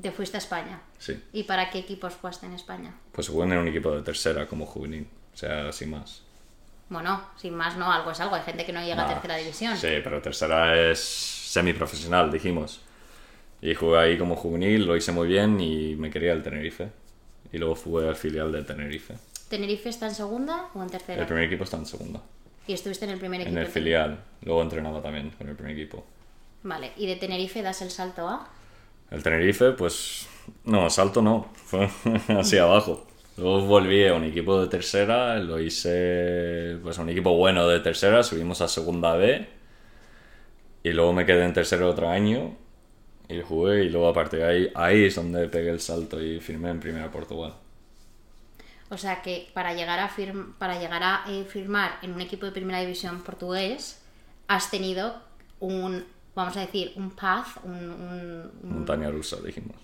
Te 0.00 0.12
fuiste 0.12 0.36
a 0.36 0.40
España. 0.40 0.80
Sí. 0.98 1.20
¿Y 1.32 1.44
para 1.44 1.70
qué 1.70 1.78
equipos 1.78 2.14
jugaste 2.20 2.46
en 2.46 2.52
España? 2.52 2.94
Pues 3.12 3.28
jugué 3.28 3.46
en 3.46 3.56
un 3.58 3.68
equipo 3.68 3.90
de 3.94 4.02
tercera 4.02 4.46
como 4.46 4.66
juvenil, 4.66 5.08
o 5.32 5.36
sea, 5.36 5.72
sin 5.72 5.90
más. 5.90 6.22
Bueno, 6.90 7.20
sin 7.36 7.54
más 7.54 7.76
no, 7.76 7.90
algo 7.92 8.10
es 8.12 8.20
algo. 8.20 8.34
Hay 8.34 8.42
gente 8.42 8.64
que 8.64 8.72
no 8.72 8.80
llega 8.80 9.02
a 9.02 9.06
Ah, 9.06 9.12
tercera 9.14 9.36
división. 9.36 9.76
Sí, 9.76 9.88
pero 10.04 10.20
tercera 10.22 10.90
es 10.90 10.98
semiprofesional, 10.98 12.30
dijimos. 12.30 12.80
Y 13.60 13.74
jugué 13.74 13.98
ahí 13.98 14.18
como 14.18 14.36
juvenil, 14.36 14.86
lo 14.86 14.96
hice 14.96 15.12
muy 15.12 15.26
bien 15.28 15.60
y 15.60 15.96
me 15.96 16.10
quería 16.10 16.32
el 16.32 16.42
Tenerife. 16.42 16.88
Y 17.52 17.58
luego 17.58 17.74
fui 17.74 18.06
al 18.06 18.14
filial 18.14 18.52
de 18.52 18.62
Tenerife. 18.62 19.14
¿Tenerife 19.48 19.88
está 19.88 20.06
en 20.06 20.14
segunda 20.14 20.68
o 20.74 20.82
en 20.82 20.90
tercera? 20.90 21.20
El 21.20 21.26
primer 21.26 21.44
equipo 21.44 21.64
está 21.64 21.76
en 21.76 21.86
segunda. 21.86 22.20
Y 22.66 22.74
estuviste 22.74 23.06
en 23.06 23.12
el 23.12 23.18
primer 23.18 23.40
equipo. 23.40 23.56
En 23.56 23.62
el 23.62 23.66
filial. 23.68 24.20
Luego 24.42 24.62
entrenaba 24.62 25.00
también 25.00 25.30
con 25.30 25.48
el 25.48 25.56
primer 25.56 25.72
equipo. 25.72 26.04
Vale, 26.62 26.92
y 26.96 27.06
de 27.06 27.16
Tenerife 27.16 27.62
das 27.62 27.80
el 27.82 27.90
salto 27.90 28.28
a. 28.28 28.48
El 29.10 29.22
Tenerife, 29.22 29.72
pues. 29.72 30.28
No, 30.64 30.88
salto 30.90 31.22
no. 31.22 31.50
Fue 31.54 31.88
así 32.28 32.58
abajo. 32.58 33.06
Luego 33.38 33.62
volví 33.62 34.06
a 34.06 34.14
un 34.14 34.24
equipo 34.24 34.60
de 34.60 34.68
tercera, 34.68 35.38
lo 35.38 35.58
hice. 35.58 36.76
Pues 36.82 36.98
a 36.98 37.02
un 37.02 37.08
equipo 37.08 37.34
bueno 37.34 37.66
de 37.68 37.80
tercera, 37.80 38.22
subimos 38.22 38.60
a 38.60 38.68
segunda 38.68 39.16
B. 39.16 39.48
Y 40.82 40.90
luego 40.90 41.12
me 41.12 41.24
quedé 41.24 41.44
en 41.44 41.54
tercero 41.54 41.88
otro 41.88 42.08
año. 42.10 42.54
Y 43.28 43.40
jugué, 43.42 43.84
y 43.84 43.88
luego 43.90 44.08
aparte 44.08 44.38
de 44.38 44.44
ahí, 44.44 44.72
ahí 44.74 45.04
es 45.04 45.14
donde 45.14 45.48
pegué 45.48 45.70
el 45.70 45.80
salto 45.80 46.20
y 46.22 46.40
firmé 46.40 46.70
en 46.70 46.80
primera 46.80 47.10
Portugal. 47.10 47.54
O 48.90 48.96
sea 48.96 49.20
que 49.22 49.50
para 49.52 49.74
llegar 49.74 49.98
a, 49.98 50.08
firm- 50.08 50.54
para 50.58 50.78
llegar 50.80 51.02
a 51.02 51.24
eh, 51.28 51.44
firmar 51.44 51.98
en 52.02 52.12
un 52.14 52.20
equipo 52.20 52.46
de 52.46 52.52
primera 52.52 52.80
división 52.80 53.20
portugués, 53.22 54.00
has 54.48 54.70
tenido 54.70 55.22
un, 55.60 56.04
vamos 56.34 56.56
a 56.56 56.60
decir, 56.60 56.92
un 56.96 57.10
path, 57.10 57.48
un, 57.64 57.74
un- 57.74 58.50
un- 58.62 58.72
Montaña 58.74 59.10
rusa, 59.10 59.36
dijimos. 59.44 59.76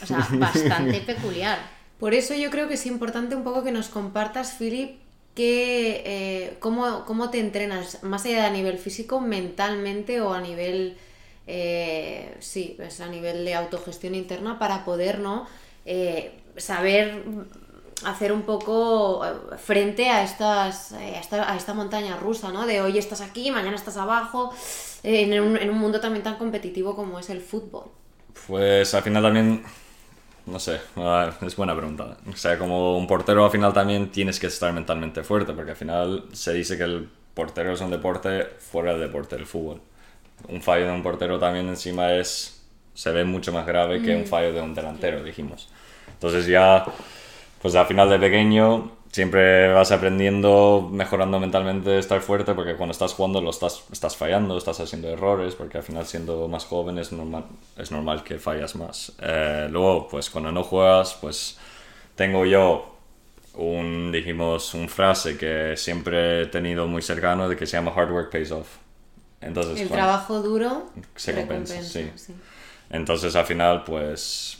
o 0.00 0.06
sea, 0.06 0.28
bastante 0.32 1.00
peculiar. 1.00 1.58
Por 1.98 2.14
eso 2.14 2.34
yo 2.34 2.50
creo 2.50 2.68
que 2.68 2.74
es 2.74 2.86
importante 2.86 3.34
un 3.36 3.44
poco 3.44 3.64
que 3.64 3.72
nos 3.72 3.88
compartas, 3.88 4.54
Philip, 4.58 4.98
que, 5.34 6.02
eh, 6.06 6.56
cómo, 6.60 7.04
cómo 7.04 7.30
te 7.30 7.40
entrenas, 7.40 8.02
más 8.02 8.24
allá 8.24 8.40
de 8.42 8.46
a 8.46 8.50
nivel 8.50 8.78
físico, 8.78 9.20
mentalmente 9.20 10.20
o 10.20 10.32
a 10.32 10.40
nivel, 10.40 10.96
eh, 11.46 12.36
sí, 12.40 12.74
pues 12.76 13.00
a 13.00 13.08
nivel 13.08 13.44
de 13.44 13.54
autogestión 13.54 14.14
interna 14.14 14.58
para 14.58 14.84
poder, 14.84 15.20
¿no? 15.20 15.46
Eh, 15.84 16.40
saber 16.56 17.22
hacer 18.04 18.32
un 18.32 18.42
poco 18.42 19.24
eh, 19.24 19.56
frente 19.56 20.10
a 20.10 20.22
estas 20.24 20.92
a 20.92 21.56
esta, 21.56 21.74
montaña 21.74 22.16
rusa, 22.16 22.50
¿no? 22.50 22.66
De 22.66 22.80
hoy 22.80 22.98
estás 22.98 23.20
aquí, 23.20 23.50
mañana 23.50 23.76
estás 23.76 23.96
abajo, 23.96 24.52
en, 25.02 25.40
un, 25.40 25.56
en 25.56 25.70
un 25.70 25.78
mundo 25.78 26.00
también 26.00 26.24
tan 26.24 26.36
competitivo 26.36 26.96
como 26.96 27.18
es 27.18 27.30
el 27.30 27.40
fútbol. 27.40 27.84
Pues 28.48 28.92
al 28.94 29.02
final 29.02 29.22
también, 29.22 29.64
no 30.46 30.58
sé, 30.58 30.80
es 31.42 31.56
buena 31.56 31.76
pregunta. 31.76 32.16
O 32.28 32.36
sea, 32.36 32.58
como 32.58 32.98
un 32.98 33.06
portero 33.06 33.44
al 33.44 33.50
final 33.50 33.72
también 33.72 34.10
tienes 34.10 34.40
que 34.40 34.48
estar 34.48 34.72
mentalmente 34.72 35.22
fuerte, 35.22 35.52
porque 35.52 35.70
al 35.70 35.76
final 35.76 36.24
se 36.32 36.52
dice 36.52 36.76
que 36.76 36.84
el 36.84 37.08
portero 37.34 37.72
es 37.72 37.80
un 37.80 37.90
deporte 37.90 38.44
fuera 38.58 38.92
del 38.92 39.00
deporte 39.02 39.36
del 39.36 39.46
fútbol. 39.46 39.80
Un 40.48 40.62
fallo 40.62 40.86
de 40.86 40.92
un 40.92 41.02
portero 41.02 41.38
también 41.38 41.68
encima 41.68 42.12
es, 42.14 42.62
se 42.94 43.10
ve 43.10 43.24
mucho 43.24 43.52
más 43.52 43.66
grave 43.66 44.02
que 44.02 44.14
un 44.14 44.26
fallo 44.26 44.52
de 44.52 44.60
un 44.60 44.74
delantero, 44.74 45.22
dijimos. 45.22 45.68
Entonces 46.12 46.46
ya, 46.46 46.84
pues 47.60 47.74
al 47.74 47.86
final 47.86 48.08
de 48.08 48.18
pequeño 48.18 48.92
siempre 49.10 49.72
vas 49.72 49.92
aprendiendo, 49.92 50.88
mejorando 50.92 51.40
mentalmente, 51.40 51.98
estar 51.98 52.20
fuerte, 52.20 52.54
porque 52.54 52.74
cuando 52.76 52.92
estás 52.92 53.14
jugando 53.14 53.40
lo 53.40 53.50
estás, 53.50 53.84
estás 53.90 54.16
fallando, 54.16 54.58
estás 54.58 54.78
haciendo 54.80 55.08
errores, 55.08 55.54
porque 55.54 55.78
al 55.78 55.84
final 55.84 56.04
siendo 56.06 56.48
más 56.48 56.66
joven 56.66 56.98
es 56.98 57.12
normal, 57.12 57.44
es 57.78 57.90
normal 57.90 58.22
que 58.24 58.38
fallas 58.38 58.76
más. 58.76 59.12
Eh, 59.22 59.68
luego, 59.70 60.06
pues 60.08 60.28
cuando 60.28 60.52
no 60.52 60.62
juegas, 60.62 61.16
pues 61.20 61.58
tengo 62.14 62.44
yo 62.44 62.94
un, 63.54 64.12
dijimos, 64.12 64.74
un 64.74 64.88
frase 64.88 65.36
que 65.38 65.76
siempre 65.76 66.42
he 66.42 66.46
tenido 66.46 66.86
muy 66.86 67.02
cercano 67.02 67.48
de 67.48 67.56
que 67.56 67.66
se 67.66 67.76
llama 67.78 67.92
hard 67.96 68.10
work 68.10 68.30
pays 68.30 68.50
off. 68.50 68.68
Entonces, 69.40 69.80
El 69.80 69.88
trabajo 69.88 70.40
duro 70.40 70.90
Se 71.14 71.34
compensa, 71.34 71.82
sí. 71.82 72.10
sí. 72.16 72.34
entonces 72.90 73.36
al 73.36 73.44
final, 73.44 73.84
pues 73.84 74.58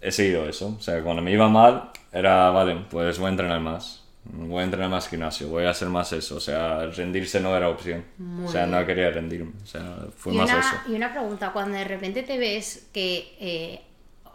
he 0.00 0.10
seguido 0.10 0.48
eso. 0.48 0.76
O 0.78 0.82
sea, 0.82 1.02
cuando 1.02 1.22
me 1.22 1.32
iba 1.32 1.48
mal, 1.48 1.90
era, 2.12 2.50
vale, 2.50 2.84
pues 2.90 3.18
voy 3.18 3.28
a 3.28 3.30
entrenar 3.30 3.60
más. 3.60 4.02
Voy 4.24 4.60
a 4.60 4.64
entrenar 4.64 4.88
más 4.88 5.08
gimnasio, 5.08 5.48
voy 5.48 5.64
a 5.64 5.70
hacer 5.70 5.88
más 5.88 6.12
eso. 6.12 6.36
O 6.36 6.40
sea, 6.40 6.86
rendirse 6.86 7.40
no 7.40 7.56
era 7.56 7.68
opción. 7.68 8.04
o 8.44 8.48
sea, 8.48 8.66
no 8.66 8.84
quería 8.84 9.10
rendirme. 9.10 9.52
O 9.62 9.66
sea, 9.66 10.06
fue 10.16 10.34
y, 10.34 10.36
más 10.36 10.50
una, 10.50 10.60
eso. 10.60 10.76
y 10.88 10.94
una 10.94 11.12
pregunta, 11.12 11.52
cuando 11.52 11.76
de 11.76 11.84
repente 11.84 12.22
te 12.22 12.38
ves 12.38 12.88
que, 12.92 13.36
eh, 13.40 13.82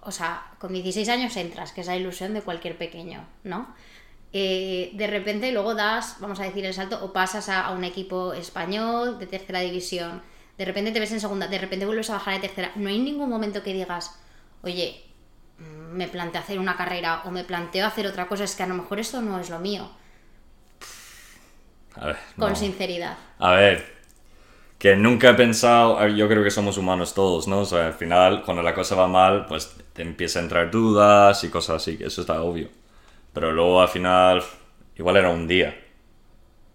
o 0.02 0.12
sea, 0.12 0.52
con 0.60 0.74
16 0.74 1.08
años 1.10 1.36
entras, 1.38 1.72
que 1.72 1.82
es 1.82 1.88
la 1.88 1.96
ilusión 1.96 2.34
de 2.34 2.42
cualquier 2.42 2.78
pequeño, 2.78 3.26
¿no? 3.44 3.68
Eh, 4.40 4.92
de 5.02 5.08
repente 5.16 5.52
luego 5.56 5.74
das, 5.82 6.06
vamos 6.24 6.40
a 6.40 6.44
decir, 6.50 6.64
el 6.66 6.74
salto 6.80 6.96
o 7.06 7.08
pasas 7.20 7.46
a, 7.50 7.58
a 7.68 7.72
un 7.78 7.84
equipo 7.92 8.20
español 8.46 9.18
de 9.20 9.28
tercera 9.36 9.60
división, 9.62 10.14
de 10.60 10.66
repente 10.70 10.92
te 10.94 11.00
ves 11.04 11.12
en 11.14 11.22
segunda, 11.26 11.48
de 11.48 11.58
repente 11.66 11.86
vuelves 11.90 12.10
a 12.10 12.14
bajar 12.20 12.34
a 12.36 12.42
tercera. 12.42 12.72
No 12.76 12.90
hay 12.90 13.00
ningún 13.00 13.30
momento 13.36 13.64
que 13.64 13.74
digas, 13.74 14.06
oye, 14.68 14.88
me 16.00 16.08
planteo 16.08 16.42
hacer 16.42 16.60
una 16.60 16.76
carrera 16.82 17.12
o 17.26 17.32
me 17.32 17.44
planteo 17.44 17.86
hacer 17.88 18.06
otra 18.08 18.28
cosa, 18.28 18.44
es 18.44 18.56
que 18.56 18.64
a 18.64 18.68
lo 18.68 18.76
mejor 18.76 19.00
esto 19.00 19.22
no 19.22 19.40
es 19.40 19.50
lo 19.50 19.60
mío, 19.60 19.90
A 21.96 22.06
ver, 22.08 22.18
con 22.38 22.54
no. 22.54 22.56
sinceridad. 22.56 23.18
A 23.40 23.52
ver, 23.52 23.86
que 24.80 24.96
nunca 24.96 25.32
he 25.32 25.34
pensado, 25.36 26.08
yo 26.10 26.28
creo 26.30 26.44
que 26.44 26.52
somos 26.52 26.78
humanos 26.78 27.14
todos, 27.14 27.48
¿no? 27.48 27.62
O 27.62 27.66
sea, 27.66 27.88
al 27.88 27.94
final, 27.94 28.44
cuando 28.44 28.64
la 28.64 28.74
cosa 28.76 28.96
va 28.96 29.08
mal, 29.08 29.46
pues 29.48 29.76
te 29.94 30.04
empieza 30.04 30.40
a 30.40 30.44
entrar 30.44 30.72
dudas 30.72 31.44
y 31.44 31.50
cosas 31.50 31.78
así, 31.78 31.98
que 31.98 32.06
eso 32.08 32.22
está 32.22 32.42
obvio. 32.44 32.70
Pero 33.34 33.52
luego 33.52 33.82
al 33.82 33.90
final, 33.90 34.44
igual 34.98 35.18
era 35.18 35.30
un 35.30 35.48
día. 35.48 35.76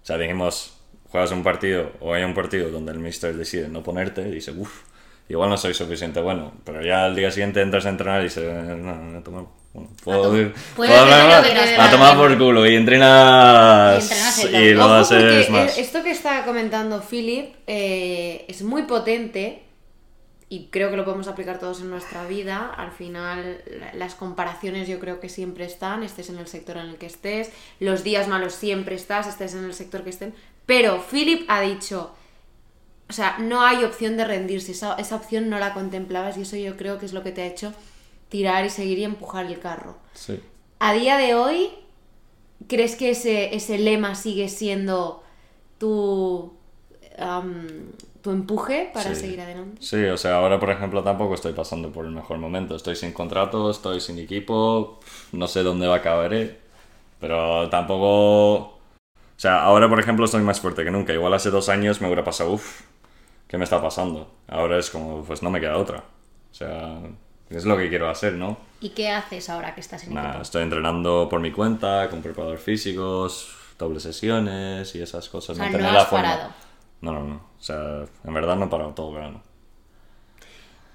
O 0.02 0.06
sea, 0.06 0.18
dijimos, 0.18 0.78
juegas 1.10 1.30
un 1.32 1.42
partido 1.42 1.92
o 2.00 2.14
hay 2.14 2.24
un 2.24 2.34
partido 2.34 2.70
donde 2.70 2.92
el 2.92 2.98
mister 2.98 3.34
decide 3.36 3.68
no 3.68 3.82
ponerte 3.82 4.22
y 4.22 4.30
dice, 4.30 4.52
uff, 4.52 4.82
igual 5.28 5.50
no 5.50 5.56
soy 5.56 5.74
suficiente 5.74 6.20
bueno. 6.20 6.52
Pero 6.64 6.82
ya 6.82 7.04
al 7.04 7.14
día 7.16 7.30
siguiente 7.30 7.60
entras 7.60 7.86
a 7.86 7.90
entrenar 7.90 8.20
y 8.20 8.24
dices, 8.24 8.44
no, 8.44 8.94
no, 8.96 9.18
a 9.18 9.22
tomar, 9.22 9.44
bueno, 9.72 9.90
puedo, 10.04 10.30
puedes 10.30 10.52
puedo 10.76 10.94
hablar 10.94 11.44
a 11.78 11.90
tomar 11.90 12.16
por 12.16 12.36
culo 12.36 12.66
y 12.66 12.74
entrenas 12.76 14.02
Y 14.02 14.02
entrenas 14.02 14.44
el 14.44 14.54
y 14.54 14.74
lo 14.74 14.84
Ojo, 14.86 14.94
haces 14.94 15.46
porque 15.46 15.50
más. 15.50 15.78
esto 15.78 16.02
que 16.02 16.10
está 16.10 16.44
comentando 16.44 17.00
Philip 17.02 17.54
eh, 17.66 18.44
es 18.48 18.62
muy 18.62 18.82
potente 18.82 19.62
y 20.52 20.66
creo 20.66 20.90
que 20.90 20.98
lo 20.98 21.04
podemos 21.06 21.28
aplicar 21.28 21.58
todos 21.58 21.80
en 21.80 21.88
nuestra 21.88 22.26
vida. 22.26 22.70
Al 22.76 22.90
final, 22.92 23.62
la- 23.80 23.94
las 23.94 24.14
comparaciones 24.14 24.86
yo 24.86 24.98
creo 25.00 25.18
que 25.18 25.30
siempre 25.30 25.64
están, 25.64 26.02
estés 26.02 26.28
en 26.28 26.36
el 26.38 26.46
sector 26.46 26.76
en 26.76 26.88
el 26.90 26.96
que 26.96 27.06
estés, 27.06 27.50
los 27.80 28.04
días 28.04 28.28
malos 28.28 28.52
siempre 28.54 28.94
estás, 28.96 29.26
estés 29.26 29.54
en 29.54 29.64
el 29.64 29.72
sector 29.72 30.04
que 30.04 30.10
estén. 30.10 30.34
Pero 30.66 31.00
Philip 31.10 31.46
ha 31.48 31.62
dicho, 31.62 32.12
o 33.08 33.12
sea, 33.14 33.38
no 33.38 33.62
hay 33.62 33.82
opción 33.84 34.18
de 34.18 34.26
rendirse, 34.26 34.72
esa, 34.72 34.94
esa 34.96 35.16
opción 35.16 35.48
no 35.48 35.58
la 35.58 35.72
contemplabas 35.72 36.36
y 36.36 36.42
eso 36.42 36.56
yo 36.56 36.76
creo 36.76 36.98
que 36.98 37.06
es 37.06 37.14
lo 37.14 37.22
que 37.22 37.32
te 37.32 37.42
ha 37.42 37.46
hecho 37.46 37.72
tirar 38.28 38.64
y 38.66 38.70
seguir 38.70 38.98
y 38.98 39.04
empujar 39.04 39.46
el 39.46 39.58
carro. 39.58 39.96
Sí. 40.12 40.38
A 40.80 40.92
día 40.92 41.16
de 41.16 41.34
hoy, 41.34 41.70
¿crees 42.68 42.94
que 42.96 43.10
ese, 43.10 43.54
ese 43.54 43.78
lema 43.78 44.14
sigue 44.16 44.48
siendo 44.50 45.22
tu, 45.78 46.52
am, 47.18 47.68
tu 48.22 48.30
empuje 48.30 48.90
para 48.94 49.14
Sí. 49.14 49.20
seguir 49.22 49.40
adelante? 49.40 49.82
Sí, 49.82 50.04
o 50.04 50.16
sea, 50.16 50.36
ahora 50.36 50.58
por 50.60 50.70
ejemplo 50.70 51.02
tampoco 51.02 51.34
estoy 51.34 51.52
pasando 51.52 51.90
por 51.90 52.04
el 52.06 52.12
mejor 52.12 52.38
momento. 52.38 52.76
Estoy 52.76 52.96
sin 52.96 53.12
contrato, 53.12 53.70
estoy 53.70 54.00
sin 54.00 54.18
equipo, 54.18 55.00
no 55.32 55.48
sé 55.48 55.62
dónde 55.62 55.86
va 55.86 55.96
a 55.96 55.98
acabar, 55.98 56.32
pero 57.20 57.68
tampoco... 57.68 58.54
O 58.56 58.78
sea, 59.42 59.62
ahora 59.64 59.88
por 59.88 59.98
ejemplo 59.98 60.24
estoy 60.24 60.42
más 60.42 60.60
fuerte 60.60 60.84
que 60.84 60.90
nunca. 60.90 61.12
Igual 61.12 61.34
hace 61.34 61.50
dos 61.50 61.68
años 61.68 62.00
me 62.00 62.06
hubiera 62.06 62.22
pasado, 62.24 62.52
uff, 62.52 62.82
¿qué 63.48 63.58
me 63.58 63.64
está 63.64 63.82
pasando? 63.82 64.30
Ahora 64.48 64.78
es 64.78 64.88
como, 64.90 65.24
pues 65.24 65.42
no 65.42 65.50
me 65.50 65.60
queda 65.60 65.76
otra. 65.78 65.98
O 66.50 66.54
sea, 66.54 66.98
es 67.50 67.64
lo 67.64 67.76
que 67.76 67.88
quiero 67.88 68.08
hacer, 68.08 68.34
¿no? 68.34 68.56
¿Y 68.80 68.90
qué 68.90 69.10
haces 69.10 69.48
ahora 69.50 69.74
que 69.74 69.80
estás 69.80 70.04
en 70.04 70.14
Nada, 70.14 70.42
estoy 70.42 70.62
entrenando 70.62 71.28
por 71.28 71.40
mi 71.40 71.50
cuenta, 71.50 72.08
con 72.08 72.22
preparadores 72.22 72.62
físicos, 72.62 73.52
dobles 73.78 74.04
sesiones 74.04 74.94
y 74.94 75.02
esas 75.02 75.28
cosas. 75.28 75.58
O 75.58 75.60
sea, 75.60 75.70
no 75.70 75.78
la 75.78 76.02
has 76.02 76.08
forma. 76.08 76.22
parado. 76.24 76.50
No, 77.02 77.12
no, 77.12 77.24
no. 77.24 77.34
O 77.34 77.62
sea, 77.62 78.06
en 78.24 78.34
verdad 78.34 78.56
no 78.56 78.64
he 78.64 78.68
parado 78.68 78.94
todo 78.94 79.10
el 79.10 79.16
verano. 79.16 79.42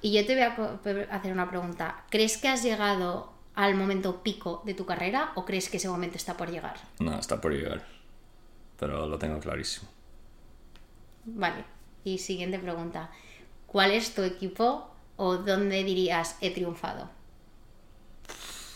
Y 0.01 0.13
yo 0.13 0.25
te 0.25 0.33
voy 0.33 0.43
a 0.43 1.15
hacer 1.15 1.31
una 1.31 1.49
pregunta. 1.49 2.05
¿Crees 2.09 2.37
que 2.37 2.47
has 2.47 2.63
llegado 2.63 3.33
al 3.55 3.75
momento 3.75 4.23
pico 4.23 4.61
de 4.65 4.73
tu 4.73 4.85
carrera 4.85 5.31
o 5.35 5.43
crees 5.45 5.69
que 5.69 5.77
ese 5.77 5.89
momento 5.89 6.17
está 6.17 6.37
por 6.37 6.49
llegar? 6.49 6.75
No, 6.99 7.19
está 7.19 7.41
por 7.41 7.51
llegar. 7.51 7.85
Pero 8.79 9.07
lo 9.07 9.17
tengo 9.17 9.39
clarísimo. 9.39 9.89
Vale. 11.25 11.65
Y 12.03 12.19
siguiente 12.19 12.57
pregunta. 12.59 13.11
¿Cuál 13.65 13.91
es 13.91 14.15
tu 14.15 14.21
equipo 14.21 14.89
o 15.17 15.37
dónde 15.37 15.83
dirías 15.83 16.37
he 16.39 16.51
triunfado? 16.51 17.09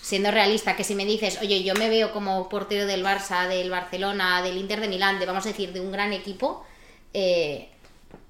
Siendo 0.02 0.32
realista, 0.32 0.76
que 0.76 0.84
si 0.84 0.96
me 0.96 1.06
dices, 1.06 1.40
oye, 1.42 1.64
yo 1.64 1.76
me 1.76 1.88
veo 1.88 2.12
como 2.12 2.50
portero 2.50 2.88
del 2.88 3.06
Barça, 3.06 3.48
del 3.48 3.70
Barcelona, 3.70 4.42
del 4.42 4.58
Inter 4.58 4.82
de 4.82 4.90
Milán, 4.90 5.20
de 5.20 5.28
vamos 5.28 5.46
a 5.46 5.50
decir, 5.50 5.72
de 5.72 5.80
un 5.80 5.92
gran 5.92 6.12
equipo, 6.12 6.66
eh, 7.14 7.70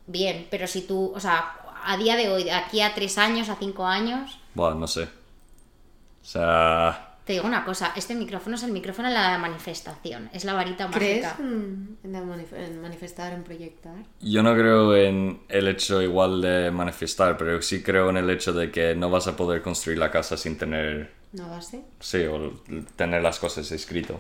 bien, 0.07 0.47
pero 0.51 0.67
si 0.67 0.81
tú, 0.81 1.11
o 1.15 1.19
sea, 1.19 1.55
a 1.83 1.97
día 1.97 2.15
de 2.15 2.29
hoy, 2.29 2.43
de 2.45 2.51
aquí 2.51 2.81
a 2.81 2.93
tres 2.93 3.17
años, 3.17 3.49
a 3.49 3.55
cinco 3.55 3.85
años, 3.85 4.39
Bueno, 4.53 4.75
no 4.75 4.87
sé. 4.87 5.03
O 5.03 6.25
sea, 6.25 7.15
te 7.25 7.33
digo 7.33 7.45
una 7.47 7.65
cosa, 7.65 7.93
este 7.95 8.13
micrófono 8.15 8.55
es 8.55 8.63
el 8.63 8.71
micrófono 8.71 9.07
de 9.07 9.13
la 9.15 9.37
manifestación, 9.39 10.29
es 10.33 10.45
la 10.45 10.53
varita 10.53 10.87
¿Crees 10.91 11.23
mágica. 11.23 11.35
en, 11.39 11.97
manif- 12.03 12.53
en 12.55 12.81
manifestar, 12.81 13.33
en 13.33 13.43
proyectar? 13.43 13.95
yo 14.21 14.43
no 14.43 14.53
creo 14.53 14.95
en 14.95 15.41
el 15.49 15.67
hecho 15.67 16.01
igual 16.01 16.41
de 16.41 16.69
manifestar, 16.71 17.37
pero 17.37 17.61
sí 17.61 17.81
creo 17.81 18.09
en 18.09 18.17
el 18.17 18.29
hecho 18.29 18.53
de 18.53 18.71
que 18.71 18.95
no 18.95 19.09
vas 19.09 19.27
a 19.27 19.35
poder 19.35 19.61
construir 19.63 19.97
la 19.97 20.11
casa 20.11 20.37
sin 20.37 20.57
tener, 20.57 21.11
¿No 21.33 21.49
base? 21.49 21.81
sí, 21.99 22.23
o 22.25 22.61
tener 22.95 23.21
las 23.23 23.39
cosas 23.39 23.71
escrito. 23.71 24.19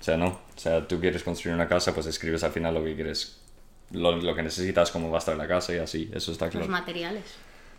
O 0.00 0.02
sea, 0.02 0.16
no. 0.16 0.26
O 0.28 0.58
sea, 0.58 0.86
tú 0.86 1.00
quieres 1.00 1.22
construir 1.22 1.54
una 1.54 1.68
casa, 1.68 1.92
pues 1.94 2.06
escribes 2.06 2.44
al 2.44 2.52
final 2.52 2.74
lo 2.74 2.84
que 2.84 2.94
quieres, 2.94 3.40
lo, 3.90 4.16
lo 4.16 4.34
que 4.34 4.42
necesitas, 4.42 4.90
cómo 4.90 5.10
va 5.10 5.18
a 5.18 5.20
estar 5.20 5.36
la 5.36 5.46
casa 5.48 5.74
y 5.74 5.78
así. 5.78 6.10
Eso 6.14 6.32
está 6.32 6.46
Los 6.46 6.52
claro. 6.52 6.68
materiales. 6.68 7.24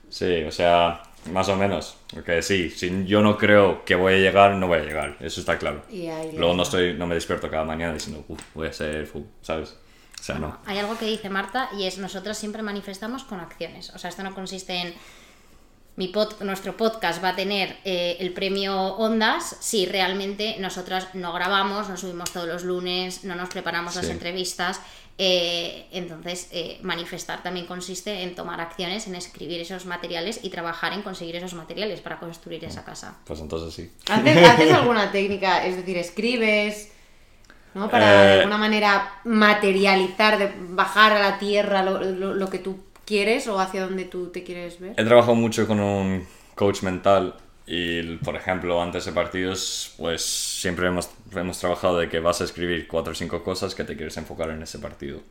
Sí, 0.09 0.43
o 0.43 0.51
sea, 0.51 1.03
más 1.33 1.49
o 1.49 1.55
menos. 1.57 1.97
Porque 2.13 2.41
sí, 2.41 2.69
si 2.69 3.05
yo 3.05 3.21
no 3.21 3.37
creo 3.37 3.83
que 3.83 3.95
voy 3.95 4.13
a 4.13 4.17
llegar, 4.17 4.51
no 4.55 4.67
voy 4.67 4.79
a 4.79 4.83
llegar. 4.83 5.17
Eso 5.19 5.41
está 5.41 5.57
claro. 5.57 5.83
Y 5.91 6.07
ahí 6.07 6.31
Luego 6.37 6.53
no, 6.53 6.63
estoy, 6.63 6.93
no 6.93 7.07
me 7.07 7.15
despierto 7.15 7.49
cada 7.49 7.65
mañana 7.65 7.93
diciendo, 7.93 8.23
uff, 8.27 8.41
voy 8.53 8.67
a 8.69 8.73
ser 8.73 9.05
full, 9.05 9.23
¿sabes? 9.41 9.75
O 10.19 10.23
sea, 10.23 10.35
no. 10.39 10.57
Hay 10.65 10.77
algo 10.77 10.97
que 10.97 11.05
dice 11.05 11.29
Marta 11.29 11.69
y 11.77 11.85
es 11.85 11.97
nosotros 11.97 12.37
siempre 12.37 12.61
manifestamos 12.63 13.23
con 13.25 13.39
acciones. 13.41 13.89
O 13.93 13.99
sea, 13.99 14.09
esto 14.09 14.23
no 14.23 14.33
consiste 14.33 14.73
en 14.75 14.93
mi 15.97 16.11
pod- 16.13 16.39
nuestro 16.41 16.77
podcast 16.77 17.23
va 17.23 17.29
a 17.29 17.35
tener 17.35 17.75
eh, 17.83 18.17
el 18.19 18.31
premio 18.31 18.95
Ondas 18.95 19.57
si 19.59 19.85
realmente 19.85 20.55
nosotras 20.59 21.09
no 21.15 21.33
grabamos, 21.33 21.89
no 21.89 21.97
subimos 21.97 22.31
todos 22.31 22.47
los 22.47 22.63
lunes, 22.63 23.23
no 23.25 23.35
nos 23.35 23.49
preparamos 23.49 23.95
las 23.95 24.07
entrevistas. 24.09 24.79
Eh, 25.19 25.88
entonces, 25.91 26.47
eh, 26.51 26.77
manifestar 26.83 27.41
también 27.41 27.65
consiste 27.65 28.21
en 28.24 28.36
tomar 28.36 28.62
acciones, 28.62 29.07
en 29.07 29.15
escribir 29.15 29.59
esos 29.62 29.86
materiales 29.86 30.39
y 30.43 30.50
trabajar 30.50 30.93
en 30.93 31.01
conseguir 31.01 31.36
esos 31.38 31.53
materiales 31.55 32.01
para 32.01 32.19
construir 32.19 32.63
esa 32.65 32.83
casa. 32.86 33.17
Pues 33.25 33.39
entonces 33.39 33.74
sí. 33.74 33.91
¿Haces, 34.12 34.38
haces 34.47 34.71
alguna 34.79 35.12
técnica? 35.12 35.65
Es 35.65 35.75
decir, 35.77 35.97
escribes, 35.97 36.91
¿no? 37.74 37.89
Para 37.89 38.05
de 38.24 38.33
Eh, 38.36 38.39
alguna 38.39 38.57
manera 38.57 39.12
materializar, 39.25 40.38
de 40.38 40.51
bajar 40.69 41.13
a 41.13 41.19
la 41.19 41.39
tierra 41.39 41.83
lo, 41.83 42.00
lo- 42.00 42.33
lo 42.36 42.50
que 42.50 42.59
tú 42.59 42.79
quieres 43.05 43.47
o 43.47 43.59
hacia 43.59 43.81
donde 43.86 44.05
tú 44.05 44.27
te 44.29 44.43
quieres 44.43 44.79
ver. 44.79 44.93
He 44.97 45.03
trabajado 45.03 45.36
mucho 45.36 45.65
con 45.67 45.79
un 45.79 46.27
coach 46.55 46.83
mental 46.83 47.36
y, 47.67 48.17
por 48.17 48.36
ejemplo, 48.36 48.81
antes 48.81 49.05
de 49.05 49.12
partidos, 49.12 49.93
pues 49.97 50.24
siempre 50.25 50.88
hemos, 50.88 51.09
hemos 51.36 51.59
trabajado 51.59 52.00
de 52.00 52.09
que 52.09 52.19
vas 52.19 52.41
a 52.41 52.45
escribir 52.45 52.88
cuatro 52.88 53.12
o 53.12 53.15
cinco 53.15 53.43
cosas 53.43 53.75
que 53.75 53.83
te 53.83 53.95
quieres 53.97 54.17
enfocar 54.17 54.50
en 54.51 54.62
ese 54.63 54.79
partido. 54.79 55.21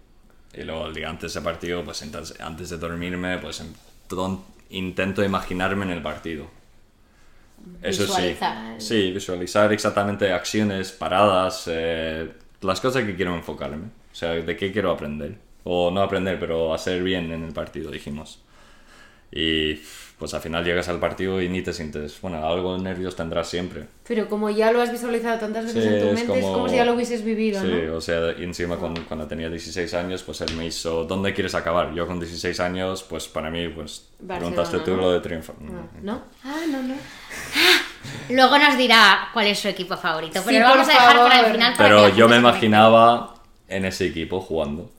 Y 0.54 0.62
luego 0.64 0.86
el 0.86 0.94
día 0.94 1.10
antes 1.10 1.34
de 1.34 1.40
partido, 1.42 1.84
pues 1.84 2.02
entonces, 2.02 2.40
antes 2.40 2.70
de 2.70 2.78
dormirme, 2.78 3.38
pues 3.38 3.62
todo- 4.08 4.44
intento 4.70 5.24
imaginarme 5.24 5.84
en 5.86 5.92
el 5.92 6.02
partido. 6.02 6.48
Eso 7.82 8.02
Visualizar. 8.02 8.80
sí. 8.80 8.86
Sí, 8.86 9.12
visualizar 9.12 9.72
exactamente 9.72 10.32
acciones, 10.32 10.92
paradas, 10.92 11.64
eh, 11.68 12.30
las 12.62 12.80
cosas 12.80 13.04
que 13.04 13.14
quiero 13.16 13.34
enfocarme. 13.34 13.86
O 14.12 14.14
sea, 14.14 14.30
de 14.30 14.56
qué 14.56 14.72
quiero 14.72 14.90
aprender. 14.90 15.36
O 15.64 15.90
no 15.90 16.02
aprender, 16.02 16.38
pero 16.38 16.72
hacer 16.74 17.02
bien 17.02 17.32
en 17.32 17.44
el 17.44 17.52
partido, 17.52 17.90
dijimos. 17.90 18.40
Y 19.32 19.80
pues 20.18 20.32
al 20.32 20.40
final 20.40 20.64
llegas 20.64 20.88
al 20.88 20.98
partido 20.98 21.42
y 21.42 21.48
ni 21.50 21.60
te 21.62 21.72
sientes, 21.74 22.18
bueno, 22.22 22.46
algo 22.46 22.74
de 22.76 22.82
nervios 22.82 23.14
tendrás 23.16 23.48
siempre. 23.48 23.84
Pero 24.08 24.28
como 24.28 24.48
ya 24.48 24.72
lo 24.72 24.80
has 24.80 24.90
visualizado 24.90 25.38
tantas 25.38 25.66
veces 25.66 25.82
Sí, 25.84 25.88
en 25.90 25.98
tu 26.00 26.06
mente, 26.06 26.20
es 26.38 26.40
como- 26.44 26.52
como 26.54 26.68
si 26.70 26.76
ya 26.76 26.84
lo 26.86 26.94
hubieses 26.94 27.22
vivido, 27.22 27.60
Sí, 27.60 27.66
¿no? 27.86 27.94
o 27.96 28.00
sea, 28.00 28.32
y 28.38 28.44
encima 28.44 28.76
cuando, 28.76 29.02
cuando 29.06 29.26
tenía 29.26 29.50
16 29.50 29.92
años, 29.94 30.22
pues 30.22 30.40
él 30.40 30.54
me 30.56 30.64
hizo, 30.66 31.04
¿dónde 31.04 31.34
quieres 31.34 31.54
acabar? 31.54 31.92
Yo 31.92 32.06
con 32.06 32.18
16 32.18 32.58
años, 32.60 33.02
pues 33.02 33.28
para 33.28 33.50
mí, 33.50 33.68
pues 33.68 34.08
Barcelona, 34.20 34.56
preguntaste 34.56 34.78
tú 34.90 34.96
¿no? 34.96 35.02
lo 35.02 35.12
de 35.12 35.20
triunfo. 35.20 35.54
¿No? 36.02 36.22
Ah, 36.44 36.56
no, 36.70 36.82
no. 36.82 36.94
Luego 38.30 38.58
nos 38.58 38.76
dirá 38.76 39.28
cuál 39.32 39.46
es 39.48 39.58
su 39.58 39.68
equipo 39.68 39.96
favorito, 39.96 40.40
pero 40.44 40.56
Sí, 40.56 40.58
lo 40.58 40.64
vamos 40.68 40.88
a 40.88 40.92
dejar 40.92 41.16
para 41.16 41.24
el 41.26 41.30
favor. 41.40 41.52
final. 41.52 41.72
para 41.76 41.88
Pero 41.88 42.08
la 42.08 42.14
yo 42.14 42.28
me 42.28 42.36
imaginaba 42.36 43.34
en 43.68 43.84
ese 43.84 44.06
equipo 44.06 44.40
jugando. 44.40 44.90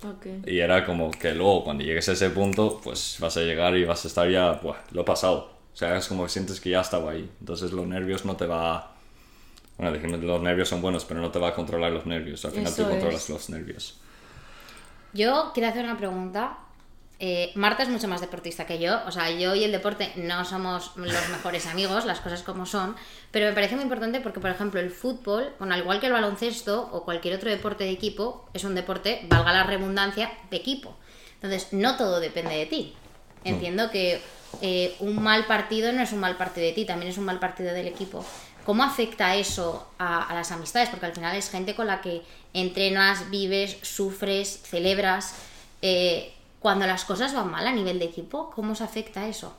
Y 0.46 0.60
era 0.60 0.86
como 0.86 1.12
que 1.12 1.34
luego, 1.34 1.64
cuando 1.64 1.84
llegues 1.84 2.10
a 2.10 2.14
ese 2.14 2.30
punto, 2.30 2.82
pues 2.84 3.18
vas 3.20 3.38
a 3.38 3.42
llegar 3.42 3.76
y 3.78 3.86
vas 3.86 4.04
a 4.06 4.08
estar 4.08 4.30
ya, 4.30 4.54
buah, 4.54 4.78
lo 4.92 5.02
he 5.02 5.06
pasado. 5.06 5.52
O 5.74 5.78
sea, 5.78 5.96
es 5.96 6.08
como 6.08 6.24
que 6.24 6.30
sientes 6.30 6.60
que 6.60 6.72
ya 6.72 6.82
estaba 6.82 7.12
ahí. 7.12 7.30
Entonces 7.40 7.72
los 7.72 7.86
nervios 7.86 8.26
no 8.26 8.36
te 8.36 8.46
va... 8.46 8.94
Bueno, 9.78 9.94
dijimos 9.94 10.20
que 10.20 10.26
los 10.26 10.42
nervios 10.42 10.68
son 10.68 10.82
buenos, 10.82 11.06
pero 11.06 11.22
no 11.22 11.30
te 11.30 11.38
va 11.38 11.50
a 11.50 11.54
controlar 11.54 11.92
los 11.92 12.06
nervios. 12.08 12.44
Al 12.46 12.52
final 12.52 12.74
Eso 12.74 12.84
tú 12.84 12.90
controlas 12.90 13.24
es. 13.24 13.30
los 13.30 13.50
nervios. 13.50 14.00
Yo 15.14 15.52
quiero 15.54 15.70
hacer 15.70 15.86
una 15.86 15.98
pregunta. 15.98 16.58
Eh, 17.20 17.52
Marta 17.56 17.82
es 17.82 17.90
mucho 17.90 18.08
más 18.08 18.22
deportista 18.22 18.66
que 18.66 18.80
yo. 18.80 19.00
O 19.08 19.12
sea, 19.12 19.32
yo 19.32 19.56
y 19.56 19.64
el 19.64 19.72
deporte 19.72 20.12
no 20.16 20.46
somos 20.46 20.92
los 20.96 21.30
mejores 21.30 21.66
amigos, 21.66 22.06
las 22.06 22.20
cosas 22.20 22.44
como 22.44 22.66
son. 22.66 22.96
Pero 23.32 23.48
me 23.48 23.54
parece 23.54 23.76
muy 23.76 23.84
importante 23.84 24.20
porque, 24.20 24.40
por 24.40 24.52
ejemplo, 24.52 24.80
el 24.80 24.92
fútbol, 24.92 25.54
bueno, 25.60 25.74
al 25.74 25.82
igual 25.82 26.00
que 26.00 26.08
el 26.08 26.14
baloncesto 26.14 26.90
o 26.92 27.04
cualquier 27.04 27.36
otro 27.36 27.50
deporte 27.50 27.84
de 27.84 27.92
equipo, 27.92 28.48
es 28.54 28.64
un 28.64 28.76
deporte, 28.76 29.26
valga 29.30 29.52
la 29.54 29.64
redundancia, 29.64 30.32
de 30.50 30.58
equipo. 30.58 30.96
Entonces, 31.36 31.70
no 31.72 31.98
todo 31.98 32.20
depende 32.20 32.56
de 32.56 32.66
ti. 32.66 32.94
Entiendo 33.44 33.90
que 33.92 34.22
eh, 34.62 34.96
un 35.00 35.22
mal 35.22 35.46
partido 35.46 35.92
no 35.94 36.02
es 36.02 36.12
un 36.12 36.20
mal 36.20 36.36
partido 36.38 36.68
de 36.68 36.74
ti, 36.74 36.86
también 36.86 37.12
es 37.12 37.18
un 37.18 37.26
mal 37.26 37.40
partido 37.40 37.74
del 37.74 37.88
equipo. 37.88 38.26
¿Cómo 38.66 38.84
afecta 38.84 39.36
eso 39.36 39.88
a, 39.98 40.24
a 40.24 40.34
las 40.34 40.52
amistades? 40.52 40.90
Porque 40.90 41.06
al 41.06 41.14
final 41.14 41.36
es 41.36 41.50
gente 41.50 41.74
con 41.74 41.88
la 41.88 42.02
que 42.02 42.22
entrenas, 42.54 43.30
vives, 43.30 43.78
sufres, 43.82 44.62
celebras. 44.64 45.36
Eh, 45.82 46.34
cuando 46.68 46.86
las 46.86 47.06
cosas 47.06 47.34
van 47.34 47.50
mal 47.50 47.66
a 47.66 47.72
nivel 47.72 47.98
de 47.98 48.04
equipo, 48.04 48.50
¿cómo 48.50 48.76
se 48.76 48.84
afecta 48.84 49.26
eso? 49.26 49.58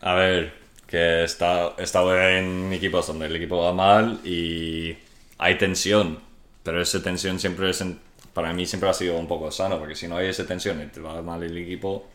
A 0.00 0.14
ver, 0.14 0.54
que 0.86 0.96
he 0.96 1.24
estado, 1.24 1.76
en 2.18 2.72
equipos 2.72 3.06
donde 3.06 3.26
el 3.26 3.36
equipo 3.36 3.62
va 3.62 3.74
mal 3.74 4.18
y 4.24 4.96
hay 5.36 5.58
tensión, 5.58 6.20
pero 6.62 6.80
esa 6.80 7.02
tensión 7.02 7.38
siempre 7.38 7.68
es, 7.68 7.84
para 8.32 8.54
mí 8.54 8.64
siempre 8.64 8.88
ha 8.88 8.94
sido 8.94 9.18
un 9.18 9.28
poco 9.28 9.50
sano, 9.50 9.78
porque 9.78 9.94
si 9.94 10.08
no 10.08 10.16
hay 10.16 10.28
esa 10.28 10.46
tensión 10.46 10.80
y 10.82 10.86
te 10.86 11.00
va 11.00 11.20
mal 11.20 11.42
el 11.42 11.58
equipo, 11.58 12.08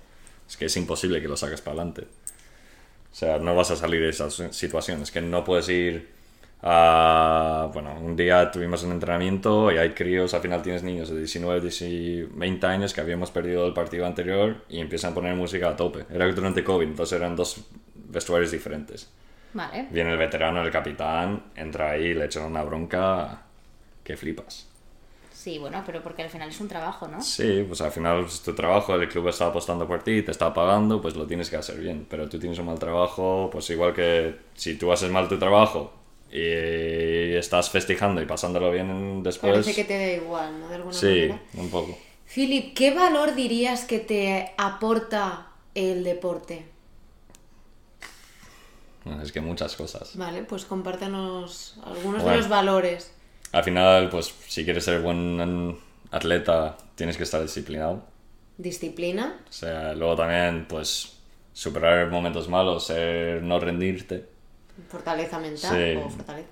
es 0.49 0.57
que 0.57 0.65
es 0.65 0.75
imposible 0.75 1.21
que 1.21 1.27
lo 1.27 1.37
saques 1.37 1.61
para 1.61 1.75
adelante. 1.75 2.07
O 3.11 3.15
sea, 3.15 3.37
no 3.37 3.55
vas 3.55 3.69
a 3.69 3.75
salir 3.75 4.01
de 4.01 4.09
esas 4.09 4.33
situaciones, 4.49 5.11
que 5.11 5.21
no 5.21 5.43
puedes 5.43 5.69
ir 5.69 6.09
a... 6.61 7.69
Bueno, 7.73 7.95
un 7.99 8.15
día 8.15 8.51
tuvimos 8.51 8.83
un 8.83 8.91
entrenamiento 8.91 9.71
y 9.71 9.77
hay 9.77 9.91
críos, 9.91 10.33
al 10.33 10.41
final 10.41 10.61
tienes 10.61 10.83
niños 10.83 11.09
de 11.09 11.17
19, 11.17 11.61
10, 11.61 12.37
20 12.37 12.67
años 12.67 12.93
que 12.93 13.01
habíamos 13.01 13.31
perdido 13.31 13.65
el 13.65 13.73
partido 13.73 14.05
anterior 14.05 14.63
y 14.69 14.79
empiezan 14.79 15.11
a 15.11 15.15
poner 15.15 15.35
música 15.35 15.69
a 15.69 15.75
tope. 15.75 16.05
Era 16.13 16.31
durante 16.31 16.63
COVID, 16.63 16.87
entonces 16.87 17.17
eran 17.17 17.35
dos 17.35 17.61
vestuarios 17.95 18.51
diferentes. 18.51 19.09
Vale. 19.53 19.87
Viene 19.91 20.11
el 20.11 20.17
veterano, 20.17 20.61
el 20.61 20.71
capitán, 20.71 21.43
entra 21.55 21.91
ahí, 21.91 22.13
le 22.13 22.25
echan 22.25 22.43
una 22.43 22.63
bronca 22.63 23.41
que 24.03 24.15
flipas. 24.15 24.67
Sí, 25.33 25.57
bueno, 25.57 25.81
pero 25.85 26.03
porque 26.03 26.21
al 26.21 26.29
final 26.29 26.49
es 26.49 26.61
un 26.61 26.67
trabajo, 26.67 27.07
¿no? 27.07 27.19
Sí, 27.19 27.65
pues 27.67 27.81
al 27.81 27.91
final 27.91 28.25
es 28.25 28.43
tu 28.43 28.53
trabajo, 28.53 28.93
el 28.93 29.09
club 29.09 29.27
está 29.27 29.47
apostando 29.47 29.87
por 29.87 30.03
ti, 30.03 30.21
te 30.21 30.29
está 30.29 30.53
pagando, 30.53 31.01
pues 31.01 31.15
lo 31.15 31.25
tienes 31.25 31.49
que 31.49 31.55
hacer 31.55 31.79
bien. 31.79 32.05
Pero 32.07 32.29
tú 32.29 32.37
tienes 32.37 32.59
un 32.59 32.67
mal 32.67 32.77
trabajo, 32.77 33.49
pues 33.51 33.67
igual 33.71 33.91
que 33.91 34.35
si 34.53 34.77
tú 34.77 34.91
haces 34.91 35.09
mal 35.09 35.27
tu 35.27 35.39
trabajo 35.39 36.00
y 36.31 37.35
estás 37.35 37.69
festejando 37.69 38.21
y 38.21 38.25
pasándolo 38.25 38.71
bien 38.71 39.21
después. 39.23 39.51
Parece 39.53 39.75
que 39.75 39.83
te 39.83 39.97
da 39.97 40.13
igual, 40.23 40.59
¿no? 40.59 40.69
De 40.69 40.75
alguna 40.75 40.93
Sí, 40.93 41.07
manera. 41.29 41.41
un 41.55 41.69
poco. 41.69 41.97
Philip, 42.33 42.73
¿qué 42.73 42.93
valor 42.93 43.35
dirías 43.35 43.83
que 43.85 43.99
te 43.99 44.53
aporta 44.57 45.47
el 45.75 46.03
deporte? 46.03 46.65
Es 49.21 49.31
que 49.31 49.41
muchas 49.41 49.75
cosas. 49.75 50.15
Vale, 50.15 50.43
pues 50.43 50.63
compártenos 50.65 51.75
algunos 51.83 52.23
de 52.23 52.35
los 52.37 52.47
valores. 52.47 53.11
Al 53.51 53.63
final, 53.63 54.09
pues 54.09 54.33
si 54.47 54.63
quieres 54.63 54.85
ser 54.85 55.01
buen 55.01 55.77
atleta, 56.11 56.77
tienes 56.95 57.17
que 57.17 57.23
estar 57.23 57.41
disciplinado. 57.41 58.03
Disciplina. 58.57 59.39
O 59.49 59.51
sea, 59.51 59.93
luego 59.95 60.15
también, 60.15 60.67
pues, 60.69 61.17
superar 61.51 62.09
momentos 62.11 62.47
malos, 62.47 62.85
ser, 62.85 63.41
no 63.41 63.59
rendirte. 63.59 64.25
Fortaleza 64.89 65.39
mental 65.39 65.71
Sí. 65.75 65.99
o 66.03 66.09
fortaleza. 66.09 66.49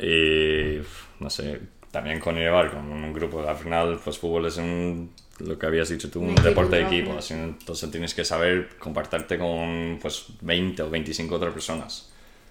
Y, 0.00 0.80
no 1.20 1.28
sé, 1.30 1.60
también 1.90 2.18
con 2.20 2.36
llevar 2.36 2.70
con 2.70 2.90
un 2.90 3.12
grupo. 3.12 3.46
Al 3.46 3.56
final, 3.56 4.00
pues, 4.02 4.18
fútbol 4.18 4.46
es 4.46 4.56
un, 4.56 5.12
lo 5.40 5.58
que 5.58 5.66
habías 5.66 5.88
dicho 5.90 6.10
tú, 6.10 6.20
un, 6.20 6.34
deporte 6.36 6.76
de 6.76 6.82
equipo. 6.86 7.12
así, 7.18 7.34
entonces 7.34 7.90
tienes 7.90 8.14
que 8.14 8.24
saber 8.24 8.70
compartirte 8.78 9.38
con, 9.38 9.98
pues, 10.00 10.26
20 10.40 10.82
o 10.82 10.90
25 10.90 11.34
otras 11.34 11.52
personas. 11.52 12.10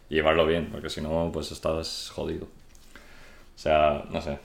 Y 0.10 0.16
llevarlo 0.16 0.46
bien, 0.46 0.70
porque 0.72 0.90
si 0.90 1.02
no, 1.02 1.30
pues, 1.34 1.52
estás 1.52 2.12
jodido. 2.14 2.46
O 2.46 3.60
sea, 3.62 4.04
no 4.12 4.22
sé. 4.22 4.38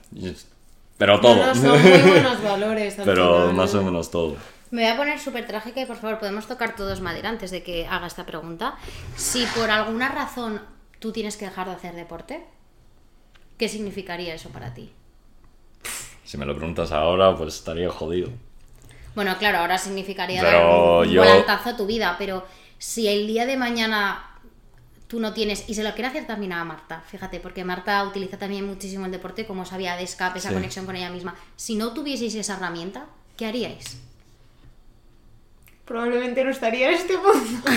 Pero 0.99 1.21
todo. 1.21 1.37
No, 1.37 1.47
no, 1.49 1.55
son 1.55 1.83
muy 1.83 2.11
buenos 2.11 2.43
valores. 2.45 2.99
al 2.99 3.05
Pero 3.05 3.41
final. 3.41 3.55
más 3.55 3.75
o 3.75 3.83
menos 3.83 4.11
todo. 4.11 4.37
Me 4.77 4.83
voy 4.83 4.91
a 4.93 4.97
poner 4.99 5.19
súper 5.19 5.47
trágica 5.47 5.81
y 5.81 5.87
por 5.87 5.97
favor 5.97 6.19
podemos 6.19 6.47
tocar 6.47 6.77
todos 6.77 7.01
madera 7.01 7.31
antes 7.31 7.51
de 7.51 7.63
que 7.63 7.87
haga 7.87 8.07
esta 8.07 8.27
pregunta. 8.27 8.77
Si 9.17 9.47
por 9.57 9.71
alguna 9.71 10.11
razón 10.11 10.61
tú 10.99 11.13
tienes 11.13 11.39
que 11.39 11.47
dejar 11.47 11.67
de 11.69 11.73
hacer 11.73 11.95
deporte, 11.95 12.45
¿qué 13.57 13.71
significaría 13.71 14.35
eso 14.35 14.51
para 14.51 14.75
ti? 14.75 14.93
Si 16.27 16.37
me 16.37 16.45
lo 16.45 16.55
preguntas 16.55 16.93
ahora, 16.93 17.35
pues 17.35 17.55
estaría 17.55 17.89
jodido. 17.89 18.29
Bueno, 19.15 19.39
claro, 19.39 19.61
ahora 19.61 19.79
significaría 19.79 20.43
Pero 20.43 20.59
dar 20.59 21.07
un 21.07 21.11
yo- 21.11 21.23
volantazo 21.23 21.71
a 21.71 21.77
tu 21.79 21.87
vida, 21.87 22.17
pero 22.19 22.47
si 22.77 23.09
el 23.09 23.27
día 23.27 23.47
de 23.47 23.57
mañana 23.57 24.29
tú 25.09 25.21
no 25.21 25.33
tienes, 25.33 25.71
y 25.71 25.75
se 25.75 25.85
lo 25.85 25.95
quiero 25.95 26.09
hacer 26.11 26.27
también 26.27 26.53
a 26.53 26.63
Marta, 26.65 27.01
fíjate, 27.09 27.41
porque 27.41 27.65
Marta 27.65 28.05
utiliza 28.05 28.37
también 28.37 28.67
muchísimo 28.67 29.07
el 29.07 29.11
deporte 29.13 29.47
como 29.47 29.63
esa 29.63 29.79
vía 29.79 29.97
de 29.97 30.03
escape, 30.03 30.39
esa 30.39 30.49
Sí. 30.51 30.55
conexión 30.55 30.85
con 30.85 30.97
ella 30.97 31.09
misma. 31.09 31.35
Si 31.57 31.77
no 31.77 31.95
tuvieseis 31.95 32.35
esa 32.35 32.57
herramienta, 32.59 33.07
¿qué 33.39 33.47
haríais? 33.47 34.03
Probablemente 35.87 36.43
no 36.43 36.51
estaría 36.51 36.89
en 36.89 36.95
este 36.95 37.17
punto. 37.17 37.71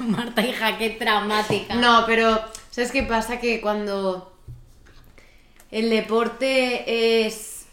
Marta, 0.04 0.46
hija, 0.46 0.78
qué 0.78 0.90
traumática. 0.90 1.74
No, 1.74 2.04
pero 2.06 2.40
¿sabes 2.70 2.92
qué 2.92 3.02
pasa? 3.02 3.40
Que 3.40 3.60
cuando 3.60 4.32
el 5.70 5.90
deporte 5.90 7.26
es 7.26 7.66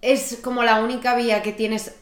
es 0.00 0.40
como 0.42 0.64
la 0.64 0.80
única 0.80 1.14
vía 1.14 1.42
que 1.42 1.52
tienes 1.52 1.94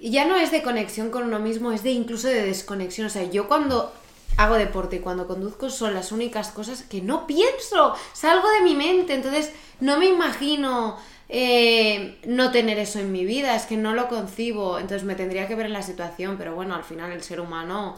ya 0.00 0.24
no 0.24 0.36
es 0.36 0.50
de 0.50 0.62
conexión 0.62 1.10
con 1.10 1.24
uno 1.24 1.38
mismo, 1.38 1.72
es 1.72 1.82
de 1.82 1.90
incluso 1.90 2.28
de 2.28 2.42
desconexión. 2.42 3.06
O 3.06 3.10
sea, 3.10 3.24
yo 3.24 3.48
cuando 3.48 3.92
hago 4.36 4.54
deporte 4.54 4.96
y 4.96 5.00
cuando 5.00 5.26
conduzco 5.26 5.70
son 5.70 5.94
las 5.94 6.12
únicas 6.12 6.48
cosas 6.50 6.82
que 6.82 7.00
no 7.00 7.26
pienso, 7.26 7.94
salgo 8.12 8.48
de 8.50 8.60
mi 8.60 8.74
mente, 8.74 9.14
entonces 9.14 9.52
no 9.80 9.98
me 9.98 10.06
imagino 10.06 10.98
eh, 11.28 12.18
no 12.26 12.50
tener 12.52 12.78
eso 12.78 12.98
en 13.00 13.10
mi 13.12 13.24
vida, 13.24 13.56
es 13.56 13.64
que 13.66 13.76
no 13.76 13.94
lo 13.94 14.08
concibo, 14.08 14.78
entonces 14.78 15.04
me 15.04 15.14
tendría 15.14 15.48
que 15.48 15.54
ver 15.54 15.66
en 15.66 15.72
la 15.72 15.82
situación, 15.82 16.36
pero 16.38 16.54
bueno, 16.54 16.74
al 16.74 16.84
final 16.84 17.10
el 17.12 17.22
ser 17.22 17.40
humano, 17.40 17.96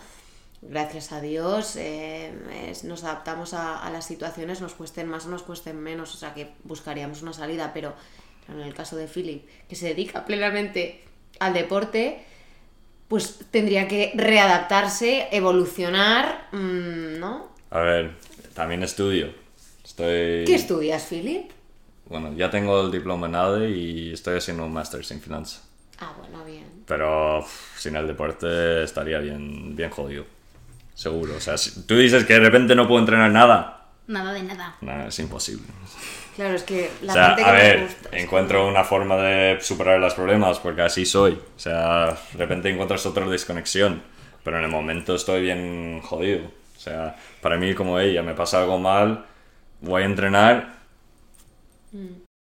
gracias 0.62 1.12
a 1.12 1.20
Dios, 1.20 1.76
eh, 1.76 2.32
es- 2.70 2.84
nos 2.84 3.04
adaptamos 3.04 3.54
a, 3.54 3.82
a 3.84 3.90
las 3.90 4.06
situaciones, 4.06 4.60
nos 4.60 4.74
cuesten 4.74 5.08
más 5.08 5.26
o 5.26 5.28
nos 5.30 5.42
cuesten 5.42 5.78
menos, 5.80 6.14
o 6.14 6.18
sea 6.18 6.34
que 6.34 6.52
buscaríamos 6.64 7.22
una 7.22 7.32
salida, 7.32 7.72
pero 7.74 7.94
en 8.48 8.60
el 8.60 8.72
caso 8.74 8.96
de 8.96 9.06
Philip, 9.06 9.46
que 9.68 9.76
se 9.76 9.88
dedica 9.88 10.24
plenamente 10.24 11.04
al 11.38 11.52
deporte, 11.52 12.24
pues 13.08 13.40
tendría 13.50 13.88
que 13.88 14.12
readaptarse, 14.14 15.28
evolucionar, 15.32 16.48
mm, 16.52 17.18
¿no? 17.18 17.48
A 17.70 17.80
ver, 17.80 18.16
también 18.54 18.82
estudio. 18.82 19.32
Estoy... 19.84 20.44
¿Qué 20.46 20.54
estudias, 20.54 21.04
Philip? 21.06 21.50
Bueno, 22.08 22.32
ya 22.34 22.50
tengo 22.50 22.80
el 22.82 22.90
diploma 22.90 23.26
en 23.26 23.34
ADE 23.34 23.70
y 23.70 24.12
estoy 24.12 24.38
haciendo 24.38 24.64
un 24.64 24.72
máster 24.72 25.00
en 25.10 25.20
finanzas. 25.20 25.68
Ah, 26.00 26.12
bueno, 26.18 26.44
bien. 26.44 26.64
Pero 26.86 27.44
sin 27.76 27.96
el 27.96 28.06
deporte 28.06 28.82
estaría 28.82 29.18
bien, 29.18 29.76
bien 29.76 29.90
jodido. 29.90 30.24
Seguro. 30.94 31.36
O 31.36 31.40
sea, 31.40 31.58
si 31.58 31.82
tú 31.82 31.96
dices 31.96 32.24
que 32.24 32.34
de 32.34 32.40
repente 32.40 32.74
no 32.74 32.88
puedo 32.88 33.00
entrenar 33.00 33.30
nada. 33.30 33.88
Nada 34.06 34.32
de 34.32 34.42
nada. 34.42 34.76
No, 34.80 35.06
es 35.06 35.18
imposible. 35.18 35.66
Claro, 36.34 36.54
es 36.54 36.62
que 36.62 36.90
la 37.02 37.12
o 37.12 37.14
sea, 37.14 37.26
gente 37.28 37.42
que 37.42 37.48
a 37.48 37.52
me 37.52 37.58
ver, 37.58 37.82
gusta. 37.82 38.16
encuentro 38.16 38.66
una 38.66 38.84
forma 38.84 39.16
de 39.16 39.58
superar 39.60 40.00
los 40.00 40.14
problemas 40.14 40.58
porque 40.60 40.82
así 40.82 41.04
soy. 41.04 41.32
O 41.32 41.58
sea, 41.58 42.16
de 42.32 42.38
repente 42.38 42.70
encuentras 42.70 43.04
otra 43.06 43.26
desconexión. 43.28 44.02
Pero 44.44 44.58
en 44.58 44.64
el 44.64 44.70
momento 44.70 45.14
estoy 45.14 45.42
bien 45.42 46.00
jodido. 46.00 46.46
O 46.46 46.80
sea, 46.80 47.16
para 47.42 47.58
mí 47.58 47.74
como 47.74 47.98
ella, 47.98 48.22
me 48.22 48.34
pasa 48.34 48.60
algo 48.60 48.78
mal, 48.78 49.26
voy 49.80 50.02
a 50.02 50.06
entrenar 50.06 50.77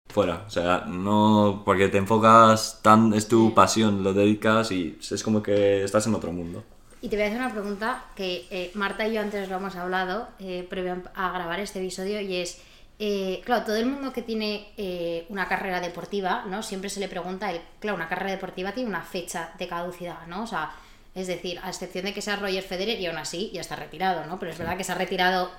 fuera. 0.07 0.43
O 0.47 0.49
sea, 0.49 0.85
no. 0.87 1.63
Porque 1.65 1.89
te 1.89 1.97
enfocas 1.97 2.79
tan. 2.81 3.13
Es 3.13 3.27
tu 3.27 3.53
pasión, 3.53 4.03
lo 4.03 4.13
dedicas 4.13 4.71
y 4.71 4.97
es 4.99 5.23
como 5.23 5.43
que 5.43 5.83
estás 5.83 6.07
en 6.07 6.15
otro 6.15 6.31
mundo. 6.31 6.63
Y 7.01 7.09
te 7.09 7.15
voy 7.15 7.25
a 7.25 7.27
hacer 7.27 7.39
una 7.39 7.51
pregunta 7.51 8.05
que 8.15 8.47
eh, 8.49 8.71
Marta 8.73 9.07
y 9.07 9.13
yo 9.13 9.21
antes 9.21 9.47
lo 9.49 9.57
hemos 9.57 9.75
hablado 9.75 10.29
eh, 10.39 10.65
previo 10.67 11.03
a 11.13 11.31
grabar 11.31 11.59
este 11.59 11.79
episodio 11.79 12.19
y 12.21 12.37
es, 12.37 12.59
eh, 12.97 13.41
claro, 13.45 13.65
todo 13.65 13.75
el 13.75 13.85
mundo 13.85 14.11
que 14.11 14.23
tiene 14.23 15.25
una 15.29 15.47
carrera 15.47 15.79
deportiva, 15.79 16.45
¿no? 16.49 16.63
Siempre 16.63 16.89
se 16.89 16.99
le 16.99 17.07
pregunta, 17.07 17.51
el, 17.51 17.61
claro, 17.79 17.95
una 17.95 18.09
carrera 18.09 18.31
deportiva 18.31 18.71
tiene 18.71 18.89
una 18.89 19.03
fecha 19.03 19.53
de 19.59 19.67
caducidad, 19.67 20.25
¿no? 20.27 20.43
O 20.43 20.47
sea, 20.47 20.71
es 21.13 21.27
decir, 21.27 21.59
a 21.63 21.69
excepción 21.69 22.05
de 22.05 22.13
que 22.13 22.21
sea 22.21 22.35
Roger 22.35 22.63
Federer 22.63 22.99
y 22.99 23.05
aún 23.05 23.17
así 23.17 23.51
ya 23.53 23.61
está 23.61 23.75
retirado, 23.75 24.25
¿no? 24.25 24.39
Pero 24.39 24.51
es 24.51 24.57
verdad 24.57 24.75
que 24.75 24.83
se 24.83 24.91
ha 24.91 24.95
retirado 24.95 25.51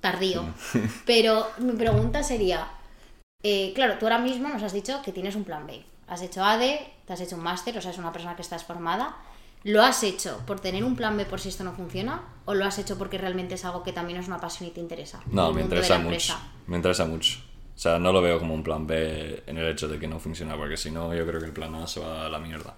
tardío. 0.00 0.44
Pero 1.04 1.46
mi 1.58 1.72
pregunta 1.72 2.22
sería, 2.22 2.68
eh, 3.42 3.72
claro, 3.74 3.98
tú 3.98 4.06
ahora 4.06 4.18
mismo 4.18 4.48
nos 4.48 4.62
has 4.62 4.72
dicho 4.72 5.00
que 5.02 5.12
tienes 5.12 5.36
un 5.36 5.44
plan 5.44 5.66
B. 5.66 5.84
Has 6.08 6.22
hecho 6.22 6.42
ADE, 6.42 6.80
te 7.06 7.12
has 7.12 7.20
hecho 7.20 7.36
un 7.36 7.42
máster, 7.42 7.76
o 7.76 7.80
sea, 7.80 7.90
es 7.90 7.98
una 7.98 8.12
persona 8.12 8.34
que 8.34 8.42
estás 8.42 8.64
formada. 8.64 9.16
¿Lo 9.64 9.82
has 9.82 10.02
hecho 10.02 10.40
por 10.46 10.60
tener 10.60 10.84
un 10.84 10.96
plan 10.96 11.16
B 11.16 11.24
por 11.24 11.40
si 11.40 11.48
esto 11.48 11.64
no 11.64 11.72
funciona? 11.72 12.22
¿O 12.46 12.54
lo 12.54 12.64
has 12.64 12.78
hecho 12.78 12.96
porque 12.96 13.18
realmente 13.18 13.54
es 13.54 13.64
algo 13.64 13.82
que 13.82 13.92
también 13.92 14.18
es 14.18 14.26
una 14.28 14.40
pasión 14.40 14.68
y 14.68 14.72
te 14.72 14.80
interesa? 14.80 15.20
No, 15.30 15.52
me 15.52 15.62
interesa 15.62 15.98
mucho. 15.98 16.34
Me 16.66 16.76
interesa 16.76 17.04
mucho. 17.04 17.38
O 17.74 17.78
sea, 17.78 17.98
no 17.98 18.12
lo 18.12 18.20
veo 18.20 18.38
como 18.38 18.54
un 18.54 18.62
plan 18.62 18.86
B 18.86 19.44
en 19.46 19.58
el 19.58 19.68
hecho 19.68 19.86
de 19.86 19.98
que 19.98 20.08
no 20.08 20.18
funciona, 20.18 20.56
porque 20.56 20.76
si 20.76 20.90
no, 20.90 21.14
yo 21.14 21.26
creo 21.26 21.38
que 21.40 21.46
el 21.46 21.52
plan 21.52 21.74
A 21.76 21.86
se 21.86 22.00
va 22.00 22.26
a 22.26 22.28
la 22.28 22.38
mierda. 22.38 22.74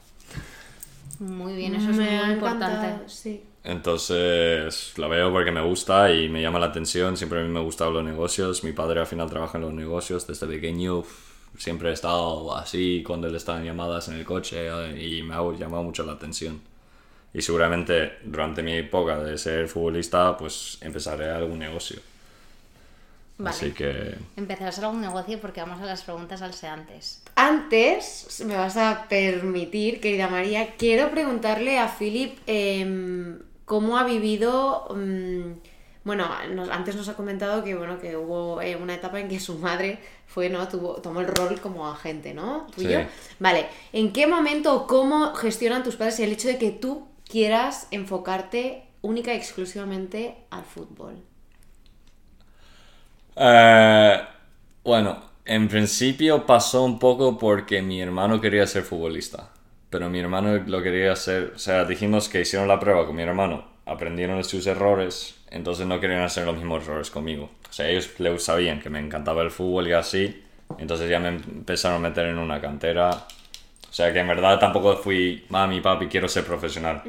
Muy 1.21 1.55
bien, 1.55 1.75
eso 1.75 1.91
es 1.91 1.97
Me 1.97 2.05
muy 2.05 2.15
ha 2.15 2.30
importante. 2.53 3.09
sí. 3.09 3.45
Entonces, 3.63 4.95
lo 4.97 5.09
veo 5.09 5.31
porque 5.33 5.53
me 5.53 5.63
gusta 5.63 6.11
y 6.13 6.29
me 6.29 6.41
llama 6.41 6.59
la 6.59 6.67
atención. 6.67 7.17
Siempre 7.17 7.41
a 7.41 7.43
mí 7.43 7.49
me 7.49 7.61
gustaban 7.61 7.93
los 7.93 8.05
negocios. 8.05 8.65
Mi 8.65 8.73
padre 8.73 9.01
al 9.01 9.07
final 9.07 9.29
trabaja 9.29 9.59
en 9.59 9.63
los 9.65 9.75
negocios 9.75 10.27
desde 10.27 10.47
pequeño. 10.47 11.05
Siempre 11.59 11.91
he 11.91 11.93
estado 11.93 12.57
así 12.57 13.03
cuando 13.07 13.27
él 13.27 13.35
estaba 13.35 13.59
en 13.59 13.67
llamadas 13.67 14.09
en 14.09 14.15
el 14.15 14.25
coche 14.25 14.69
eh, 14.69 15.07
y 15.07 15.23
me 15.23 15.35
ha 15.35 15.43
llamado 15.53 15.83
mucho 15.83 16.05
la 16.05 16.13
atención. 16.13 16.61
Y 17.35 17.43
seguramente 17.43 18.19
durante 18.25 18.63
mi 18.63 18.73
época 18.73 19.23
de 19.23 19.37
ser 19.37 19.69
futbolista, 19.69 20.37
pues 20.37 20.79
empezaré 20.81 21.31
algún 21.31 21.59
negocio. 21.59 22.01
Vale. 23.37 23.57
Así 23.57 23.73
que 23.73 24.17
Empezarás 24.37 24.79
algún 24.81 25.01
negocio 25.01 25.41
porque 25.41 25.61
vamos 25.61 25.81
a 25.81 25.87
las 25.87 26.03
preguntas 26.03 26.43
antes. 26.65 27.23
Antes, 27.49 28.43
me 28.49 28.55
vas 28.63 28.77
a 28.77 29.07
permitir, 29.09 29.93
querida 30.03 30.29
María, 30.29 30.63
quiero 30.81 31.05
preguntarle 31.11 31.79
a 31.79 31.89
Philip 31.89 32.33
em, 32.47 33.39
cómo 33.65 33.97
ha 33.99 34.05
vivido. 34.05 34.87
mm, 34.95 35.53
bueno, 36.05 36.25
nos- 36.57 36.71
antes 36.71 36.95
nos 36.97 37.09
ha 37.09 37.15
comentado 37.21 37.63
que 37.65 37.75
bueno 37.81 37.99
que 38.03 38.17
hubo 38.17 38.61
eh, 38.63 38.77
una 38.77 38.95
etapa 38.95 39.21
en 39.21 39.29
que 39.29 39.39
su 39.41 39.55
madre 39.59 39.99
fue, 40.27 40.49
¿no? 40.51 40.67
Tuvo, 40.69 40.95
tomó 41.05 41.21
el 41.21 41.29
rol 41.29 41.61
como 41.61 41.89
agente, 41.89 42.35
¿no? 42.35 42.67
Tuyo. 42.75 42.99
Sí. 42.99 43.11
Vale, 43.39 43.67
¿en 43.93 44.13
qué 44.13 44.27
momento 44.27 44.75
o 44.75 44.87
cómo 44.87 45.35
gestionan 45.35 45.83
tus 45.85 45.97
padres 45.97 46.21
el 46.21 46.33
hecho 46.33 46.49
de 46.49 46.59
que 46.59 46.71
tú 46.73 47.07
quieras 47.29 47.87
enfocarte 47.91 48.85
única 49.03 49.33
y 49.35 49.37
exclusivamente 49.39 50.37
al 50.51 50.65
fútbol? 50.65 51.15
Eh, 53.37 54.21
bueno, 54.85 55.30
en 55.51 55.67
principio 55.67 56.47
pasó 56.47 56.85
un 56.85 57.01
poco 57.01 57.37
porque 57.37 57.83
mi 57.83 58.01
hermano 58.01 58.41
quería 58.41 58.69
ser 58.69 58.85
futbolista. 58.85 59.51
Pero 59.91 60.09
mi 60.09 60.21
hermano 60.21 60.63
lo 60.65 60.81
quería 60.81 61.11
hacer. 61.11 61.55
O 61.57 61.59
sea, 61.59 61.85
dijimos 61.85 62.29
que 62.29 62.41
hicieron 62.41 62.69
la 62.69 62.79
prueba 62.79 63.05
con 63.05 63.17
mi 63.17 63.23
hermano, 63.23 63.65
aprendieron 63.85 64.37
de 64.39 64.45
sus 64.45 64.65
errores, 64.69 65.35
entonces 65.51 65.89
no 65.89 65.99
querían 65.99 66.23
hacer 66.23 66.47
los 66.47 66.55
mismos 66.55 66.85
errores 66.85 67.11
conmigo. 67.11 67.51
O 67.69 67.73
sea, 67.73 67.89
ellos 67.89 68.09
sabían 68.39 68.79
que 68.81 68.91
me 68.91 69.01
encantaba 69.01 69.43
el 69.43 69.51
fútbol 69.51 69.89
y 69.89 69.93
así, 69.93 70.41
entonces 70.79 71.11
ya 71.11 71.19
me 71.19 71.31
empezaron 71.31 71.97
a 72.05 72.09
meter 72.11 72.27
en 72.27 72.39
una 72.39 72.61
cantera. 72.61 73.11
O 73.11 73.93
sea, 73.93 74.13
que 74.13 74.21
en 74.21 74.29
verdad 74.29 74.61
tampoco 74.61 74.99
fui, 74.99 75.47
mami, 75.49 75.81
papi, 75.81 76.07
quiero 76.07 76.29
ser 76.29 76.45
profesional. 76.45 77.03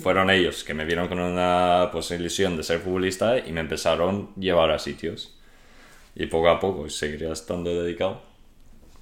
Fueron 0.00 0.30
ellos 0.30 0.64
que 0.64 0.74
me 0.74 0.84
vieron 0.84 1.06
con 1.06 1.20
una 1.20 1.92
ilusión 2.10 2.56
de 2.56 2.64
ser 2.64 2.80
futbolista 2.80 3.38
y 3.38 3.52
me 3.52 3.60
empezaron 3.60 4.30
a 4.36 4.40
llevar 4.40 4.72
a 4.72 4.80
sitios 4.80 5.33
y 6.16 6.26
poco 6.26 6.48
a 6.48 6.60
poco 6.60 6.88
seguiría 6.88 7.32
estando 7.32 7.70
dedicado. 7.82 8.20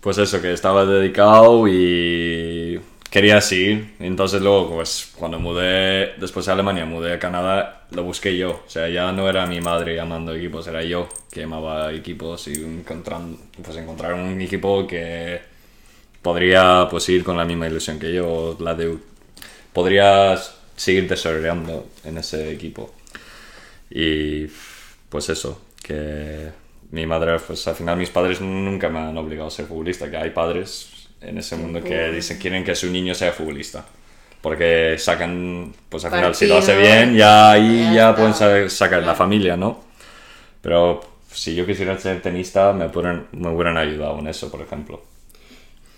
Pues 0.00 0.18
eso, 0.18 0.42
que 0.42 0.52
estaba 0.52 0.84
dedicado 0.84 1.68
y 1.68 2.80
quería 3.10 3.40
seguir. 3.40 3.94
Entonces 4.00 4.40
luego, 4.42 4.70
pues 4.70 5.12
cuando 5.16 5.38
mudé, 5.38 6.14
después 6.18 6.46
de 6.46 6.52
Alemania, 6.52 6.86
mudé 6.86 7.12
a 7.12 7.18
Canadá, 7.18 7.86
lo 7.90 8.02
busqué 8.02 8.36
yo. 8.36 8.62
O 8.66 8.70
sea, 8.70 8.88
ya 8.88 9.12
no 9.12 9.28
era 9.28 9.46
mi 9.46 9.60
madre 9.60 9.94
llamando 9.94 10.34
equipos, 10.34 10.66
era 10.66 10.82
yo 10.82 11.08
que 11.30 11.40
llamaba 11.40 11.92
equipos 11.92 12.48
y 12.48 12.54
encontran, 12.64 13.36
pues 13.62 13.76
encontrar 13.76 14.14
un 14.14 14.40
equipo 14.40 14.86
que 14.86 15.40
podría 16.22 16.88
pues 16.90 17.08
ir 17.10 17.22
con 17.24 17.36
la 17.36 17.44
misma 17.44 17.68
ilusión 17.68 17.98
que 17.98 18.12
yo, 18.12 18.56
la 18.60 18.74
de... 18.74 18.96
Podría 19.72 20.38
seguir 20.76 21.08
desarrollando 21.08 21.88
en 22.04 22.18
ese 22.18 22.52
equipo. 22.52 22.94
Y 23.90 24.46
pues 25.08 25.28
eso, 25.28 25.62
que 25.82 26.61
mi 26.92 27.06
madre, 27.06 27.38
pues 27.46 27.66
al 27.68 27.74
final 27.74 27.96
mis 27.98 28.10
padres 28.10 28.40
nunca 28.40 28.88
me 28.88 29.00
han 29.00 29.16
obligado 29.18 29.48
a 29.48 29.50
ser 29.50 29.66
futbolista, 29.66 30.10
que 30.10 30.16
hay 30.16 30.30
padres 30.30 31.08
en 31.20 31.38
ese 31.38 31.56
mundo 31.56 31.82
que 31.82 32.10
dicen 32.12 32.38
quieren 32.38 32.64
que 32.64 32.74
su 32.76 32.90
niño 32.90 33.14
sea 33.14 33.32
futbolista. 33.32 33.84
Porque 34.40 34.96
sacan, 34.98 35.72
pues 35.88 36.04
al 36.04 36.10
final 36.12 36.34
si 36.34 36.46
lo 36.48 36.58
hace 36.58 36.76
bien, 36.76 37.14
ya 37.16 37.52
ahí 37.52 37.94
ya 37.94 38.14
pueden 38.16 38.34
sa- 38.34 38.68
sacar 38.68 39.02
la 39.04 39.14
familia, 39.14 39.56
¿no? 39.56 39.84
Pero 40.62 41.00
si 41.32 41.54
yo 41.54 41.66
quisiera 41.66 41.98
ser 41.98 42.22
tenista, 42.22 42.72
me, 42.72 42.86
hubieran- 42.86 43.26
me 43.32 43.48
hubieran 43.50 43.76
ayudado 43.78 44.18
en 44.18 44.28
eso, 44.28 44.50
por 44.50 44.60
ejemplo. 44.62 45.02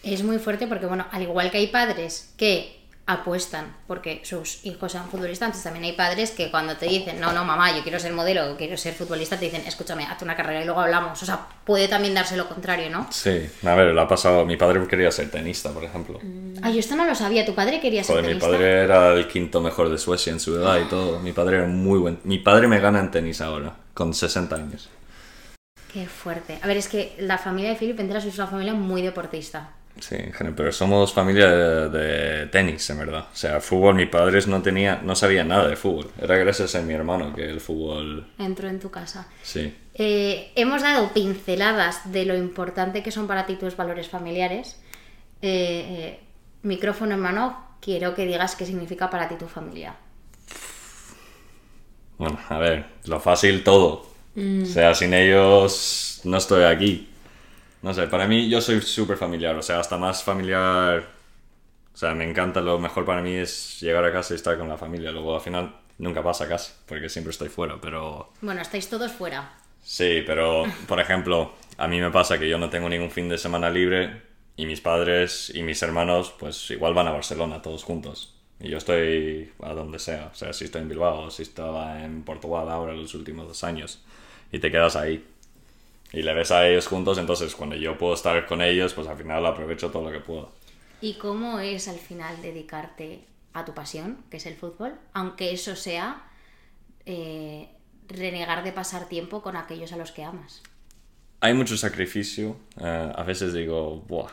Es 0.03 0.23
muy 0.23 0.39
fuerte 0.39 0.67
porque, 0.67 0.87
bueno, 0.87 1.07
al 1.11 1.23
igual 1.23 1.51
que 1.51 1.59
hay 1.59 1.69
padres 1.69 2.35
que 2.37 2.84
apuestan 3.07 3.77
porque 3.87 4.23
sus 4.25 4.65
hijos 4.65 4.93
sean 4.93 5.11
futbolistas, 5.11 5.47
antes 5.49 5.63
también 5.63 5.85
hay 5.85 5.93
padres 5.93 6.31
que 6.31 6.51
cuando 6.51 6.77
te 6.77 6.87
dicen, 6.87 7.21
no, 7.21 7.33
no, 7.33 7.45
mamá, 7.45 7.77
yo 7.77 7.83
quiero 7.83 7.99
ser 7.99 8.13
modelo, 8.13 8.57
quiero 8.57 8.77
ser 8.77 8.95
futbolista, 8.95 9.39
te 9.39 9.45
dicen, 9.45 9.63
escúchame, 9.67 10.05
hazte 10.05 10.25
una 10.25 10.35
carrera 10.37 10.63
y 10.63 10.65
luego 10.65 10.81
hablamos. 10.81 11.23
O 11.23 11.27
sea, 11.27 11.47
puede 11.65 11.87
también 11.89 12.15
darse 12.15 12.37
lo 12.37 12.49
contrario, 12.49 12.89
¿no? 12.91 13.07
Sí, 13.11 13.47
a 13.65 13.75
ver, 13.75 13.95
lo 13.95 14.01
ha 14.01 14.09
pasado. 14.09 14.47
Mi 14.47 14.57
padre 14.57 14.87
quería 14.89 15.11
ser 15.11 15.31
tenista, 15.31 15.71
por 15.71 15.85
ejemplo. 15.85 16.19
Ay, 16.63 16.75
yo 16.75 16.81
esto 16.81 16.97
no 16.97 17.05
lo 17.05 17.15
sabía, 17.15 17.45
tu 17.45 17.55
padre 17.55 17.81
quería 17.81 18.03
ser 18.03 18.17
Joder, 18.17 18.25
mi 18.25 18.41
tenista. 18.41 18.49
padre 18.49 18.83
era 18.85 19.13
el 19.13 19.29
quinto 19.29 19.61
mejor 19.61 19.91
de 19.91 19.99
Suecia 19.99 20.33
en 20.33 20.41
su 20.41 20.57
edad 20.57 20.79
y 20.81 20.89
todo. 20.89 21.21
Mi 21.21 21.33
padre 21.33 21.59
era 21.59 21.67
muy 21.67 21.99
buen. 21.99 22.21
Mi 22.25 22.39
padre 22.39 22.69
me 22.69 22.81
gana 22.81 23.01
en 23.01 23.11
tenis 23.11 23.41
ahora, 23.41 23.77
con 23.93 24.15
60 24.15 24.57
años. 24.57 24.89
Qué 25.93 26.07
fuerte. 26.07 26.59
A 26.63 26.67
ver, 26.67 26.77
es 26.77 26.89
que 26.89 27.15
la 27.19 27.39
familia 27.39 27.71
de 27.71 27.77
Philip 27.77 28.01
entera 28.01 28.21
sois 28.21 28.37
una 28.39 28.49
familia 28.49 28.75
muy 28.75 29.03
deportista. 29.03 29.71
Sí, 30.01 30.17
pero 30.57 30.73
somos 30.73 31.13
familia 31.13 31.49
de, 31.51 31.89
de 31.89 32.47
tenis, 32.47 32.91
en 32.91 32.99
verdad. 32.99 33.27
O 33.33 33.37
sea, 33.37 33.61
fútbol, 33.61 33.95
mi 33.95 34.07
padre 34.07 34.41
no 34.47 34.61
tenía, 34.61 35.01
no 35.03 35.15
sabía 35.15 35.45
nada 35.45 35.69
de 35.69 35.77
fútbol. 35.77 36.11
Era 36.21 36.37
gracias 36.37 36.75
a 36.75 36.83
mi 36.83 36.95
hermano 36.95 37.35
que 37.35 37.45
el 37.45 37.61
fútbol, 37.61 38.27
Entró 38.39 38.69
en 38.69 38.81
tu 38.81 38.91
casa. 38.91 39.29
sí. 39.43 39.75
Eh, 39.97 40.51
hemos 40.57 40.83
dado 40.83 41.13
pinceladas 41.13 42.11
de 42.11 42.25
lo 42.25 42.37
importante 42.37 43.05
que 43.05 43.13
son 43.13 43.29
para 43.29 43.47
ti 43.47 43.55
tus 43.55 43.77
valores 43.77 44.09
familiares. 44.09 44.83
Eh, 45.41 45.87
eh, 45.89 46.21
micrófono 46.63 47.15
en 47.15 47.21
mano, 47.21 47.77
quiero 47.81 48.13
que 48.17 48.27
digas 48.27 48.57
qué 48.57 48.67
significa 48.67 49.09
para 49.09 49.29
ti 49.29 49.37
tu 49.37 49.47
familia. 49.47 49.95
Bueno, 52.19 52.39
a 52.49 52.59
ver, 52.59 52.87
lo 53.05 53.21
fácil 53.21 53.63
todo. 53.63 54.07
O 54.37 54.67
sea, 54.67 54.95
sin 54.97 55.15
ellos 55.15 56.21
no 56.25 56.39
estoy 56.39 56.65
aquí. 56.65 57.09
No 57.85 57.93
sé, 57.93 58.07
para 58.07 58.27
mí 58.27 58.49
yo 58.49 58.63
soy 58.63 58.81
súper 58.81 59.19
familiar, 59.19 59.55
o 59.57 59.61
sea, 59.61 59.79
hasta 59.79 59.99
más 59.99 60.25
familiar. 60.25 61.07
O 61.93 61.97
sea, 61.99 62.15
me 62.15 62.25
encanta, 62.25 62.63
lo 62.63 62.79
mejor 62.79 63.05
para 63.05 63.21
mí 63.21 63.35
es 63.35 63.79
llegar 63.79 64.03
a 64.07 64.11
casa 64.11 64.33
y 64.33 64.37
estar 64.37 64.57
con 64.57 64.71
la 64.71 64.79
familia. 64.79 65.13
Luego 65.13 65.35
al 65.35 65.43
final 65.43 65.77
nunca 65.99 66.23
pasa 66.23 66.49
casi, 66.49 66.73
porque 66.87 67.11
siempre 67.11 67.33
estoy 67.33 67.51
fuera, 67.51 67.79
pero... 67.83 68.33
Bueno, 68.41 68.63
estáis 68.63 68.89
todos 68.89 69.13
fuera. 69.13 69.53
Sí, 69.83 70.23
pero 70.27 70.65
por 70.89 70.99
ejemplo, 70.99 71.53
a 71.77 71.87
mí 71.87 72.01
me 72.01 72.11
pasa 72.11 72.39
que 72.39 72.49
yo 72.49 72.57
no 72.57 72.71
tengo 72.71 72.89
ningún 72.89 73.11
fin 73.11 73.29
de 73.29 73.37
semana 73.37 73.69
libre 73.69 74.23
y 74.57 74.65
mis 74.65 74.81
padres 74.81 75.53
y 75.55 75.63
mis 75.63 75.83
hermanos 75.83 76.35
pues 76.39 76.71
igual 76.71 76.95
van 76.95 77.09
a 77.09 77.13
Barcelona 77.13 77.61
todos 77.61 77.85
juntos. 77.85 78.35
Y 78.61 78.71
yo 78.71 78.79
estoy 78.79 79.53
a 79.61 79.75
donde 79.75 79.99
sea, 79.99 80.31
o 80.33 80.35
sea, 80.35 80.55
si 80.55 80.65
estoy 80.65 80.81
en 80.81 80.89
Bilbao, 80.89 81.31
si 81.31 81.43
estaba 81.43 82.03
en 82.03 82.23
Portugal 82.23 82.67
ahora 82.71 82.95
los 82.95 83.15
últimos 83.15 83.47
dos 83.47 83.63
años 83.63 84.03
y 84.51 84.59
te 84.59 84.71
quedas 84.71 84.97
ahí. 84.97 85.23
Y 86.15 86.23
le 86.23 86.33
ves 86.33 86.53
a 86.53 86.67
ellos 86.69 86.87
juntos, 86.87 87.19
entonces 87.19 87.57
cuando 87.57 87.75
yo 87.75 87.99
puedo 87.99 88.15
estar 88.15 88.47
con 88.47 88.63
ellos, 88.63 88.95
pues 88.95 89.09
al 89.09 89.17
final 89.17 89.45
aprovecho 89.45 89.91
todo 89.91 90.05
lo 90.05 90.13
que 90.13 90.21
puedo. 90.21 90.53
¿Y 91.01 91.15
cómo 91.15 91.59
es 91.59 91.89
al 91.89 91.99
final 91.99 92.41
dedicarte 92.41 93.25
a 93.53 93.65
tu 93.65 93.75
pasión, 93.75 94.19
que 94.31 94.37
es 94.37 94.47
el 94.47 94.55
fútbol? 94.55 94.95
Aunque 95.13 95.53
eso 95.53 95.75
sea 95.75 96.23
eh, 97.05 97.69
renegar 98.09 98.63
de 98.63 98.73
pasar 98.73 99.09
tiempo 99.09 99.43
con 99.43 99.57
aquellos 99.57 99.93
a 99.93 99.97
los 99.97 100.13
que 100.13 100.23
amas. 100.23 100.63
Hay 101.41 101.53
mucho 101.53 101.77
sacrificio. 101.77 102.57
eh, 102.81 103.13
a 103.15 103.23
veces 103.25 103.53
digo, 103.53 104.01
buah, 104.07 104.31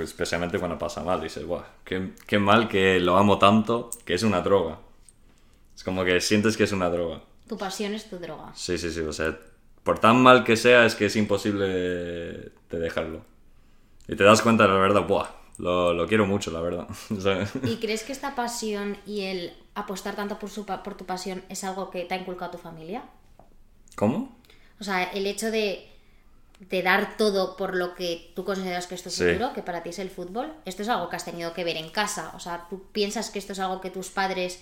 especialmente 0.00 0.60
cuando 0.60 0.78
pasa 0.78 1.02
mal, 1.02 1.20
dices, 1.20 1.44
buah, 1.44 1.64
qué, 1.84 2.12
qué 2.26 2.38
mal 2.38 2.68
que 2.68 3.00
lo 3.00 3.16
amo 3.16 3.38
tanto 3.38 3.90
que 4.04 4.14
es 4.14 4.22
una 4.22 4.40
droga. 4.42 4.78
Es 5.76 5.82
como 5.82 6.04
que 6.04 6.20
sientes 6.20 6.56
que 6.56 6.64
es 6.64 6.72
una 6.72 6.88
droga. 6.88 7.20
Tu 7.48 7.58
pasión 7.58 7.94
es 7.94 8.08
tu 8.08 8.18
droga. 8.18 8.52
Sí, 8.54 8.78
sí, 8.78 8.90
sí, 8.90 9.00
o 9.00 9.12
sea, 9.12 9.36
por 9.84 10.00
tan 10.00 10.20
mal 10.20 10.42
que 10.44 10.56
sea, 10.56 10.84
es 10.86 10.94
que 10.96 11.06
es 11.06 11.14
imposible 11.16 11.66
de 11.68 12.50
dejarlo. 12.78 13.24
Y 14.08 14.16
te 14.16 14.24
das 14.24 14.42
cuenta 14.42 14.66
la 14.66 14.74
verdad, 14.74 15.06
¡buah! 15.06 15.28
Lo, 15.58 15.94
lo 15.94 16.08
quiero 16.08 16.26
mucho, 16.26 16.50
la 16.50 16.60
verdad. 16.60 16.88
¿Y 17.62 17.76
crees 17.76 18.02
que 18.02 18.12
esta 18.12 18.34
pasión 18.34 18.98
y 19.06 19.22
el 19.22 19.52
apostar 19.76 20.16
tanto 20.16 20.38
por, 20.38 20.50
su, 20.50 20.66
por 20.66 20.96
tu 20.96 21.04
pasión 21.06 21.44
es 21.48 21.62
algo 21.62 21.90
que 21.90 22.04
te 22.04 22.14
ha 22.14 22.18
inculcado 22.18 22.50
tu 22.52 22.58
familia? 22.58 23.04
¿Cómo? 23.94 24.36
O 24.80 24.84
sea, 24.84 25.04
el 25.04 25.26
hecho 25.28 25.50
de, 25.52 25.88
de 26.58 26.82
dar 26.82 27.16
todo 27.16 27.56
por 27.56 27.76
lo 27.76 27.94
que 27.94 28.32
tú 28.34 28.44
consideras 28.44 28.86
que 28.88 28.96
es 28.96 29.02
tu 29.04 29.10
Sí. 29.10 29.24
futuro, 29.24 29.52
que 29.52 29.62
para 29.62 29.82
ti 29.84 29.90
es 29.90 30.00
el 30.00 30.10
fútbol, 30.10 30.52
esto 30.64 30.82
es 30.82 30.88
algo 30.88 31.08
que 31.08 31.16
has 31.16 31.24
tenido 31.24 31.54
que 31.54 31.62
ver 31.64 31.76
en 31.76 31.90
casa. 31.90 32.32
O 32.34 32.40
sea, 32.40 32.66
tú 32.68 32.82
piensas 32.90 33.30
que 33.30 33.38
esto 33.38 33.52
es 33.52 33.60
algo 33.60 33.80
que 33.80 33.90
tus 33.90 34.08
padres 34.08 34.60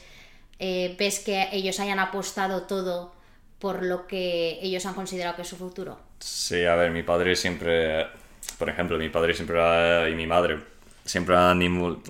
eh, 0.58 0.94
ves 0.98 1.20
que 1.20 1.48
ellos 1.52 1.80
hayan 1.80 1.98
apostado 1.98 2.62
todo 2.64 3.12
por 3.62 3.76
lo 3.84 4.06
que 4.06 4.58
ellos 4.62 4.86
han 4.86 4.94
considerado 4.94 5.36
que 5.36 5.42
es 5.42 5.48
su 5.48 5.56
futuro. 5.56 5.98
Sí, 6.20 6.64
a 6.64 6.74
ver, 6.76 6.90
mi 6.92 7.02
padre 7.02 7.34
siempre, 7.36 8.06
por 8.58 8.68
ejemplo, 8.70 8.98
mi 8.98 9.08
padre 9.08 9.34
siempre 9.34 9.60
ha- 9.60 10.08
y 10.08 10.14
mi 10.14 10.26
madre 10.26 10.60
siempre 11.04 11.36
han 11.36 11.60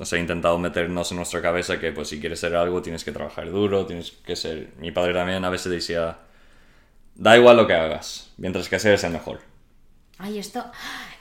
o 0.00 0.04
sea, 0.04 0.18
intentado 0.18 0.58
meternos 0.58 1.10
en 1.12 1.16
nuestra 1.18 1.40
cabeza 1.42 1.80
que 1.80 1.92
pues 1.92 2.08
si 2.08 2.20
quieres 2.20 2.40
ser 2.40 2.54
algo 2.56 2.82
tienes 2.82 3.04
que 3.04 3.12
trabajar 3.12 3.50
duro, 3.50 3.86
tienes 3.86 4.10
que 4.12 4.36
ser... 4.36 4.68
Mi 4.78 4.92
padre 4.92 5.14
también 5.14 5.44
a 5.44 5.50
veces 5.50 5.72
decía, 5.72 6.18
da 7.14 7.36
igual 7.36 7.56
lo 7.56 7.66
que 7.66 7.74
hagas, 7.74 8.32
mientras 8.38 8.68
que 8.68 8.78
seas 8.78 9.04
el 9.04 9.12
mejor. 9.12 9.40
Ay, 10.18 10.38
esto, 10.38 10.64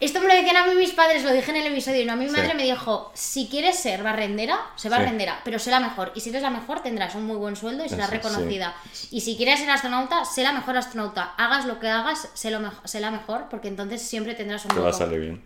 esto 0.01 0.19
me 0.19 0.27
lo 0.27 0.33
decían 0.33 0.57
a 0.57 0.65
mí 0.67 0.73
mis 0.75 0.91
padres, 0.91 1.23
lo 1.23 1.31
dije 1.31 1.51
en 1.51 1.57
el 1.57 1.67
episodio, 1.71 2.01
y 2.01 2.05
no, 2.05 2.13
a 2.13 2.15
mi 2.17 2.25
Sí. 2.27 2.31
madre 2.35 2.53
me 2.53 2.63
dijo, 2.63 3.11
si 3.13 3.47
quieres 3.47 3.79
ser 3.79 4.03
barrendera, 4.03 4.59
se 4.75 4.89
Sí. 4.89 4.89
barrendera, 4.89 5.39
pero 5.45 5.59
sé 5.59 5.71
la 5.71 5.79
mejor, 5.79 6.11
y 6.15 6.19
si 6.19 6.29
eres 6.29 6.41
la 6.41 6.49
mejor 6.49 6.81
tendrás 6.81 7.15
un 7.15 7.23
muy 7.25 7.37
buen 7.37 7.55
sueldo 7.55 7.85
y 7.85 7.89
serás 7.89 8.11
Eso, 8.11 8.15
reconocida. 8.29 8.75
Y 9.11 9.21
si 9.21 9.37
quieres 9.37 9.59
ser 9.59 9.69
astronauta, 9.69 10.25
sé 10.25 10.43
la 10.43 10.51
mejor 10.51 10.75
astronauta, 10.75 11.33
hagas 11.37 11.65
lo 11.65 11.79
que 11.79 11.87
hagas, 11.87 12.29
sé, 12.33 12.51
lo 12.51 12.59
sé 12.83 12.99
la 12.99 13.11
mejor, 13.11 13.45
porque 13.49 13.67
entonces 13.69 14.01
siempre 14.01 14.33
tendrás 14.35 14.65
un 14.65 14.71
Te 14.71 14.79
va 14.79 14.89
a 14.89 14.93
salir 14.93 15.19
bien. 15.19 15.41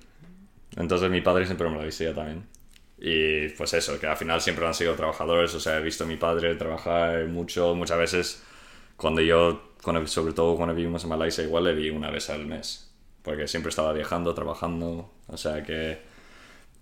Entonces 0.77 1.09
mi 1.09 1.21
padre 1.21 1.45
siempre 1.45 1.69
me 1.69 1.75
lo 1.77 1.83
decía 1.83 2.13
también. 2.13 2.47
Y 2.97 3.49
pues 3.49 3.73
eso, 3.73 3.99
que 3.99 4.07
al 4.07 4.15
final 4.17 4.41
siempre 4.41 4.65
han 4.65 4.73
sido 4.73 4.95
trabajadores, 4.95 5.53
o 5.53 5.59
sea, 5.59 5.77
he 5.77 5.81
visto 5.81 6.05
a 6.05 6.07
mi 6.07 6.15
padre 6.17 6.55
trabajar 6.55 7.25
mucho, 7.27 7.75
muchas 7.75 7.97
veces 7.97 8.43
cuando 8.95 9.21
yo, 9.21 9.73
cuando, 9.83 10.07
sobre 10.07 10.33
todo 10.33 10.55
cuando 10.55 10.73
vivimos 10.73 11.03
en 11.03 11.09
Malaysia, 11.09 11.43
igual 11.43 11.65
le 11.65 11.73
vi 11.75 11.89
una 11.89 12.09
vez 12.09 12.29
al 12.29 12.45
mes, 12.45 12.89
porque 13.25 13.47
siempre 13.47 13.71
estaba 13.71 13.91
viajando, 13.91 14.35
trabajando, 14.35 15.09
o 15.27 15.38
sea 15.38 15.63
que 15.63 15.97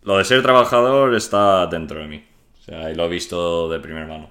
lo 0.03 0.17
de 0.17 0.25
ser 0.25 0.43
trabajador 0.43 1.15
está 1.15 1.65
dentro 1.67 2.01
de 2.01 2.07
mí, 2.07 2.27
o 2.59 2.63
sea, 2.63 2.91
y 2.91 2.95
lo 2.95 3.05
he 3.05 3.09
visto 3.09 3.69
de 3.69 3.79
primera 3.79 4.05
mano. 4.05 4.29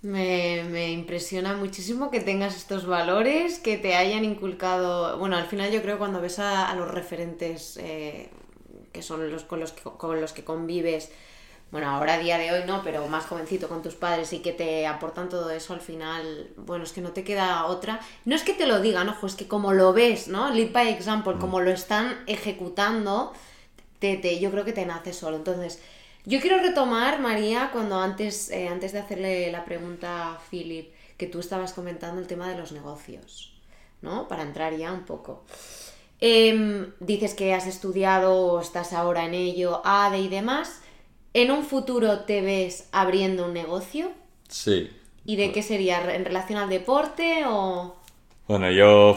Me, 0.00 0.64
me 0.70 0.90
impresiona 0.92 1.54
muchísimo 1.54 2.10
que 2.10 2.20
tengas 2.20 2.56
estos 2.56 2.86
valores, 2.86 3.58
que 3.58 3.76
te 3.76 3.96
hayan 3.96 4.24
inculcado. 4.24 5.18
Bueno, 5.18 5.36
al 5.36 5.46
final 5.46 5.72
yo 5.72 5.82
creo 5.82 5.96
que 5.96 5.98
cuando 5.98 6.20
ves 6.20 6.38
a, 6.38 6.72
los 6.76 6.88
referentes 6.88 7.76
eh, 7.78 8.30
que 8.92 9.02
son 9.02 9.30
los 9.30 9.42
con, 9.42 9.60
los 9.60 9.72
que 9.72 9.82
con 9.82 10.20
los 10.20 10.32
que 10.32 10.44
convives, 10.44 11.12
bueno, 11.70 11.88
ahora 11.90 12.14
a 12.14 12.18
día 12.18 12.38
de 12.38 12.50
hoy 12.52 12.62
no, 12.66 12.82
pero 12.82 13.06
más 13.08 13.26
jovencito 13.26 13.68
con 13.68 13.82
tus 13.82 13.94
padres 13.94 14.32
y 14.32 14.38
que 14.40 14.52
te 14.52 14.86
aportan 14.86 15.28
todo 15.28 15.50
eso, 15.50 15.74
al 15.74 15.80
final, 15.82 16.48
bueno, 16.56 16.84
es 16.84 16.92
que 16.92 17.00
no 17.02 17.10
te 17.12 17.24
queda 17.24 17.66
otra. 17.66 18.00
No 18.24 18.34
es 18.34 18.42
que 18.42 18.54
te 18.54 18.66
lo 18.66 18.80
digan, 18.80 19.08
ojo, 19.08 19.26
es 19.26 19.34
que 19.34 19.46
como 19.48 19.72
lo 19.74 19.92
ves, 19.92 20.28
¿no? 20.28 20.48
Lead 20.50 20.72
by 20.72 20.88
example, 20.88 21.34
como 21.38 21.60
lo 21.60 21.70
están 21.70 22.18
ejecutando, 22.26 23.32
te, 23.98 24.16
te- 24.16 24.38
yo 24.40 24.50
creo 24.50 24.64
que 24.64 24.72
te 24.72 24.86
nace 24.86 25.12
solo. 25.12 25.36
Entonces, 25.36 25.80
yo 26.24 26.40
quiero 26.40 26.58
retomar, 26.58 27.20
María, 27.20 27.70
cuando 27.72 28.00
antes, 28.00 28.50
eh, 28.50 28.68
antes 28.68 28.92
de 28.92 29.00
hacerle 29.00 29.50
la 29.52 29.64
pregunta 29.64 30.34
a 30.34 30.38
Philip, 30.50 30.92
que 31.16 31.26
tú 31.26 31.40
estabas 31.40 31.72
comentando 31.72 32.20
el 32.20 32.26
tema 32.26 32.48
de 32.48 32.56
los 32.56 32.72
negocios, 32.72 33.54
¿no? 34.02 34.28
Para 34.28 34.42
entrar 34.42 34.76
ya 34.76 34.92
un 34.92 35.04
poco. 35.04 35.44
Em, 36.20 36.92
dices 37.00 37.34
que 37.34 37.54
has 37.54 37.66
estudiado 37.66 38.34
o 38.36 38.60
estás 38.60 38.92
ahora 38.92 39.24
en 39.24 39.34
ello, 39.34 39.82
ADE 39.84 40.20
y 40.20 40.28
demás. 40.28 40.80
¿En 41.34 41.50
un 41.50 41.64
futuro 41.64 42.20
te 42.20 42.40
ves 42.40 42.88
abriendo 42.92 43.46
un 43.46 43.52
negocio? 43.54 44.10
Sí. 44.48 44.90
¿Y 45.24 45.36
de 45.36 45.52
qué 45.52 45.62
sería? 45.62 46.14
¿En 46.14 46.24
relación 46.24 46.58
al 46.58 46.68
deporte 46.68 47.44
o...? 47.46 47.94
Bueno, 48.46 48.70
yo 48.70 49.16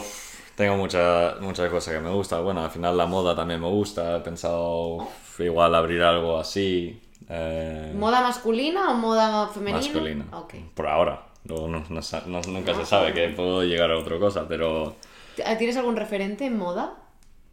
tengo 0.56 0.76
muchas 0.76 1.40
muchas 1.40 1.70
cosas 1.70 1.94
que 1.94 2.00
me 2.00 2.10
gustan. 2.10 2.44
Bueno, 2.44 2.62
al 2.62 2.70
final 2.70 2.96
la 2.96 3.06
moda 3.06 3.34
también 3.34 3.60
me 3.60 3.68
gusta. 3.68 4.16
He 4.16 4.20
pensado 4.20 4.96
uf, 4.96 5.40
igual 5.40 5.74
abrir 5.74 6.02
algo 6.02 6.38
así. 6.38 7.00
eh, 7.28 7.92
¿Moda 7.96 8.20
masculina 8.20 8.90
o 8.90 8.94
moda 8.94 9.48
femenina? 9.48 9.78
masculina. 9.82 10.26
Ok. 10.32 10.54
Por 10.74 10.86
ahora. 10.86 11.26
No- 11.44 11.66
no 11.66 11.82
no- 11.88 12.40
nunca 12.42 12.74
se 12.74 12.86
sabe 12.86 13.12
que 13.14 13.28
puedo 13.30 13.64
llegar 13.64 13.90
a 13.90 13.98
otra 13.98 14.18
cosa, 14.18 14.46
pero 14.46 14.94
¿Tienes 15.58 15.76
algún 15.76 15.96
referente 15.96 16.44
en 16.46 16.58
moda? 16.58 16.94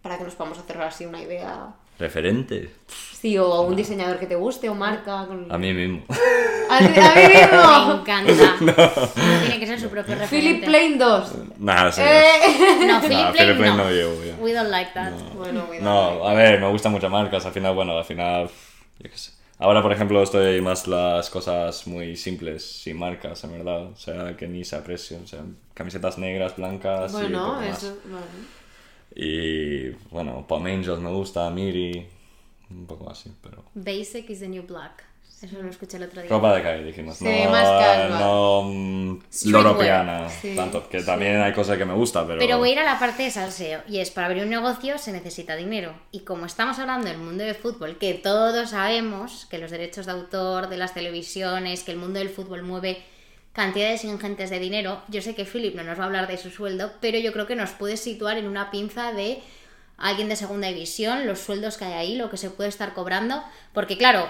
Para 0.01 0.17
que 0.17 0.23
nos 0.25 0.35
podamos 0.35 0.59
hacer 0.59 0.81
así 0.81 1.05
una 1.05 1.21
idea. 1.21 1.73
Referente 1.99 2.69
Sí, 3.19 3.37
o 3.37 3.61
un 3.63 3.75
diseñador 3.75 4.17
que 4.17 4.25
te 4.27 4.35
guste 4.35 4.69
o 4.69 4.75
marca. 4.75 5.25
con- 5.27 5.51
a 5.51 5.57
mí 5.57 5.73
mismo. 5.73 6.05
¿A 6.69 6.77
ti- 6.79 6.85
a 6.85 6.89
mí 7.15 7.21
Me 7.27 7.27
mismo! 7.27 7.99
encanta. 7.99 8.55
No 9.17 9.39
tiene 9.41 9.59
que 9.59 9.67
ser 9.67 9.77
su 9.79 9.89
propio 9.89 10.15
referente. 10.15 10.27
Philip 10.51 10.63
Plain 10.65 10.97
2. 10.97 11.33
Nada, 11.57 11.91
sí. 11.91 12.01
Eh. 12.01 12.85
No, 12.87 13.01
Philip 13.01 13.17
No, 13.17 13.31
Plain 13.31 13.33
Philip 13.33 13.57
Plain 13.57 13.75
no. 13.77 13.83
no 13.83 13.89
llevo 13.91 14.23
ya. 14.23 14.35
We 14.39 14.53
don't 14.53 14.69
like 14.69 14.91
that. 14.93 15.11
Bueno, 15.35 15.65
cuidado. 15.67 16.19
No, 16.19 16.27
a 16.29 16.33
ver, 16.33 16.61
me 16.61 16.69
gustan 16.69 16.93
muchas 16.93 17.11
marcas. 17.11 17.45
Al 17.45 17.51
final, 17.51 17.75
bueno, 17.75 17.97
al 17.97 18.05
final, 18.05 18.49
yo 18.99 19.09
qué 19.11 19.17
sé. 19.17 19.31
Ahora, 19.57 19.81
por 19.81 19.91
ejemplo, 19.91 20.23
estoy 20.23 20.61
más 20.61 20.87
las 20.87 21.29
cosas 21.29 21.85
muy 21.87 22.15
simples, 22.15 22.63
sin 22.83 22.97
marcas, 22.97 23.43
en 23.43 23.51
verdad. 23.51 23.81
O 23.87 23.95
sea, 23.97 24.37
que 24.37 24.47
ni 24.47 24.63
se 24.63 24.77
aprecian. 24.77 25.23
O 25.25 25.27
sea, 25.27 25.41
camisetas 25.73 26.17
negras, 26.17 26.55
blancas 26.55 27.11
y 27.11 27.15
Bueno, 27.15 27.39
poco 27.47 27.55
más. 27.59 27.83
eso. 27.83 27.97
bueno. 28.05 28.25
Y, 29.15 29.89
bueno, 30.11 30.45
Palm 30.47 30.65
Angels 30.65 30.99
me 30.99 31.09
gusta, 31.09 31.49
Miri, 31.49 32.05
un 32.69 32.85
poco 32.85 33.09
así, 33.09 33.31
pero... 33.41 33.63
Basic 33.73 34.29
is 34.29 34.39
the 34.39 34.47
new 34.47 34.63
black. 34.63 35.09
Eso 35.41 35.61
lo 35.61 35.69
escuché 35.69 35.95
el 35.95 36.03
otro 36.03 36.21
día. 36.21 36.29
Ropa 36.29 36.53
de 36.53 36.61
calle, 36.61 36.83
dijimos. 36.83 37.15
Sí, 37.15 37.23
no, 37.23 37.49
más 37.49 37.63
casual. 37.63 38.19
no 38.19 39.19
sí, 40.29 40.53
tanto. 40.53 40.89
Que 40.89 41.01
también 41.01 41.41
hay 41.41 41.53
cosas 41.53 41.77
que 41.77 41.85
me 41.85 41.93
gustan, 41.93 42.27
pero... 42.27 42.39
Pero 42.39 42.57
voy 42.57 42.69
a 42.69 42.71
ir 42.73 42.79
a 42.79 42.83
la 42.83 42.99
parte 42.99 43.23
de 43.23 43.31
salseo. 43.31 43.81
Y 43.87 43.99
es, 43.99 44.11
para 44.11 44.27
abrir 44.27 44.43
un 44.43 44.49
negocio 44.49 44.97
se 44.97 45.13
necesita 45.13 45.55
dinero. 45.55 45.93
Y 46.11 46.21
como 46.21 46.45
estamos 46.45 46.77
hablando 46.77 47.07
del 47.07 47.19
mundo 47.19 47.45
del 47.45 47.55
fútbol, 47.55 47.97
que 47.97 48.15
todos 48.15 48.71
sabemos 48.71 49.47
que 49.49 49.59
los 49.59 49.71
derechos 49.71 50.07
de 50.07 50.11
autor 50.11 50.67
de 50.67 50.75
las 50.75 50.93
televisiones, 50.93 51.83
que 51.83 51.91
el 51.91 51.97
mundo 51.97 52.19
del 52.19 52.29
fútbol 52.29 52.63
mueve 52.63 53.01
cantidades 53.59 54.05
ingentes 54.05 54.49
de 54.49 54.57
dinero, 54.57 55.01
yo 55.09 55.21
sé 55.21 55.35
que 55.35 55.43
Philip 55.43 55.75
no 55.75 55.83
nos 55.83 55.99
va 55.99 56.03
a 56.03 56.05
hablar 56.05 56.27
de 56.29 56.37
su 56.37 56.49
sueldo, 56.49 56.93
pero 57.01 57.19
yo 57.19 57.33
creo 57.33 57.45
que 57.45 57.57
nos 57.57 57.71
puede 57.71 57.97
situar 57.97 58.37
en 58.37 58.47
una 58.47 58.71
pinza 58.71 59.11
de 59.11 59.43
alguien 59.97 60.29
de 60.29 60.37
segunda 60.37 60.69
división, 60.69 61.27
los 61.27 61.39
sueldos 61.39 61.75
que 61.75 61.83
hay 61.83 61.91
ahí, 61.91 62.15
lo 62.15 62.29
que 62.29 62.37
se 62.37 62.51
puede 62.51 62.69
estar 62.69 62.93
cobrando. 62.93 63.43
Porque 63.73 63.97
claro, 63.97 64.29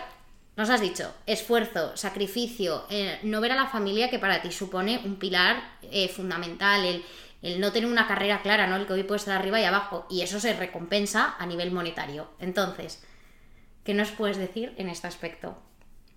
nos 0.57 0.71
has 0.71 0.81
dicho, 0.81 1.13
esfuerzo, 1.27 1.95
sacrificio, 1.95 2.87
eh, 2.89 3.19
no 3.21 3.39
ver 3.39 3.51
a 3.51 3.55
la 3.55 3.67
familia 3.67 4.09
que 4.09 4.17
para 4.17 4.41
ti 4.41 4.51
supone 4.51 4.99
un 5.05 5.17
pilar 5.17 5.61
eh, 5.83 6.07
fundamental, 6.07 6.83
el, 6.83 7.05
el 7.43 7.61
no 7.61 7.71
tener 7.71 7.87
una 7.87 8.07
carrera 8.07 8.41
clara, 8.41 8.65
¿no? 8.65 8.77
El 8.77 8.87
que 8.87 8.93
hoy 8.93 9.03
puede 9.03 9.19
estar 9.19 9.37
arriba 9.37 9.61
y 9.61 9.65
abajo, 9.65 10.07
y 10.09 10.21
eso 10.21 10.39
se 10.39 10.53
recompensa 10.53 11.35
a 11.37 11.45
nivel 11.45 11.69
monetario. 11.69 12.31
Entonces, 12.39 13.03
¿qué 13.83 13.93
nos 13.93 14.09
puedes 14.09 14.37
decir 14.37 14.73
en 14.77 14.89
este 14.89 15.05
aspecto? 15.05 15.61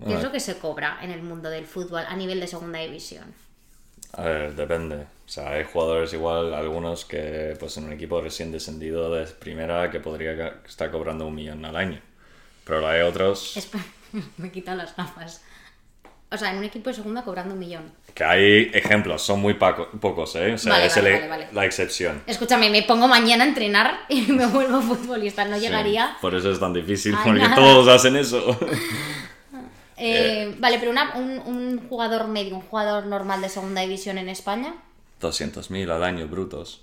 ¿Qué 0.06 0.14
es 0.14 0.22
lo 0.22 0.32
que 0.32 0.40
se 0.40 0.58
cobra 0.58 0.98
en 1.02 1.10
el 1.10 1.22
mundo 1.22 1.48
del 1.50 1.66
fútbol 1.66 2.04
a 2.08 2.16
nivel 2.16 2.40
de 2.40 2.46
segunda 2.46 2.78
división? 2.78 3.24
A 4.14 4.22
ver, 4.24 4.54
depende. 4.54 4.96
O 4.96 5.28
sea, 5.28 5.52
hay 5.52 5.64
jugadores 5.64 6.12
igual, 6.12 6.52
algunos 6.52 7.04
que 7.06 7.56
pues 7.58 7.76
en 7.78 7.84
un 7.84 7.92
equipo 7.94 8.20
recién 8.20 8.52
descendido 8.52 9.12
de 9.14 9.24
primera 9.26 9.90
que 9.90 10.00
podría 10.00 10.60
estar 10.66 10.90
cobrando 10.90 11.26
un 11.26 11.34
millón 11.34 11.64
al 11.64 11.76
año. 11.76 12.00
Pero 12.64 12.86
hay 12.86 13.00
otros 13.02 13.54
me 14.36 14.50
quitan 14.52 14.76
las 14.78 14.94
gafas. 14.94 15.42
O 16.30 16.36
sea, 16.38 16.50
en 16.50 16.58
un 16.58 16.64
equipo 16.64 16.88
de 16.88 16.94
segunda 16.96 17.22
cobrando 17.24 17.52
un 17.54 17.60
millón. 17.60 17.92
que 18.14 18.24
hay 18.24 18.70
ejemplos, 18.72 19.20
son 19.22 19.40
muy 19.40 19.54
paco- 19.54 19.90
pocos, 20.00 20.34
¿eh? 20.36 20.54
O 20.54 20.58
sea, 20.58 20.72
Vale, 20.72 20.86
es 20.86 20.96
vale, 20.96 21.08
el- 21.08 21.14
vale, 21.16 21.28
vale. 21.28 21.48
la 21.52 21.64
excepción. 21.66 22.22
Escúchame, 22.26 22.70
me 22.70 22.82
pongo 22.84 23.06
mañana 23.08 23.44
a 23.44 23.48
entrenar 23.48 24.00
y 24.08 24.22
me 24.32 24.46
vuelvo 24.46 24.80
futbolista. 24.80 25.44
No 25.46 25.56
Sí, 25.56 25.62
llegaría. 25.62 26.16
por 26.22 26.34
eso 26.34 26.50
es 26.50 26.58
tan 26.60 26.72
difícil, 26.72 27.14
porque 27.22 27.38
nada. 27.40 27.54
todos 27.54 27.86
hacen 27.88 28.16
eso. 28.16 28.58
Eh, 30.04 30.56
vale, 30.58 30.78
pero 30.78 30.90
una- 30.90 31.14
un, 31.16 31.38
un 31.38 31.88
jugador 31.88 32.26
medio, 32.28 32.56
un 32.56 32.62
jugador 32.62 33.06
normal 33.06 33.40
de 33.40 33.48
segunda 33.48 33.80
división 33.82 34.18
en 34.18 34.28
España. 34.28 34.74
200.000 35.20 35.90
al 35.90 36.02
año 36.02 36.26
brutos. 36.28 36.82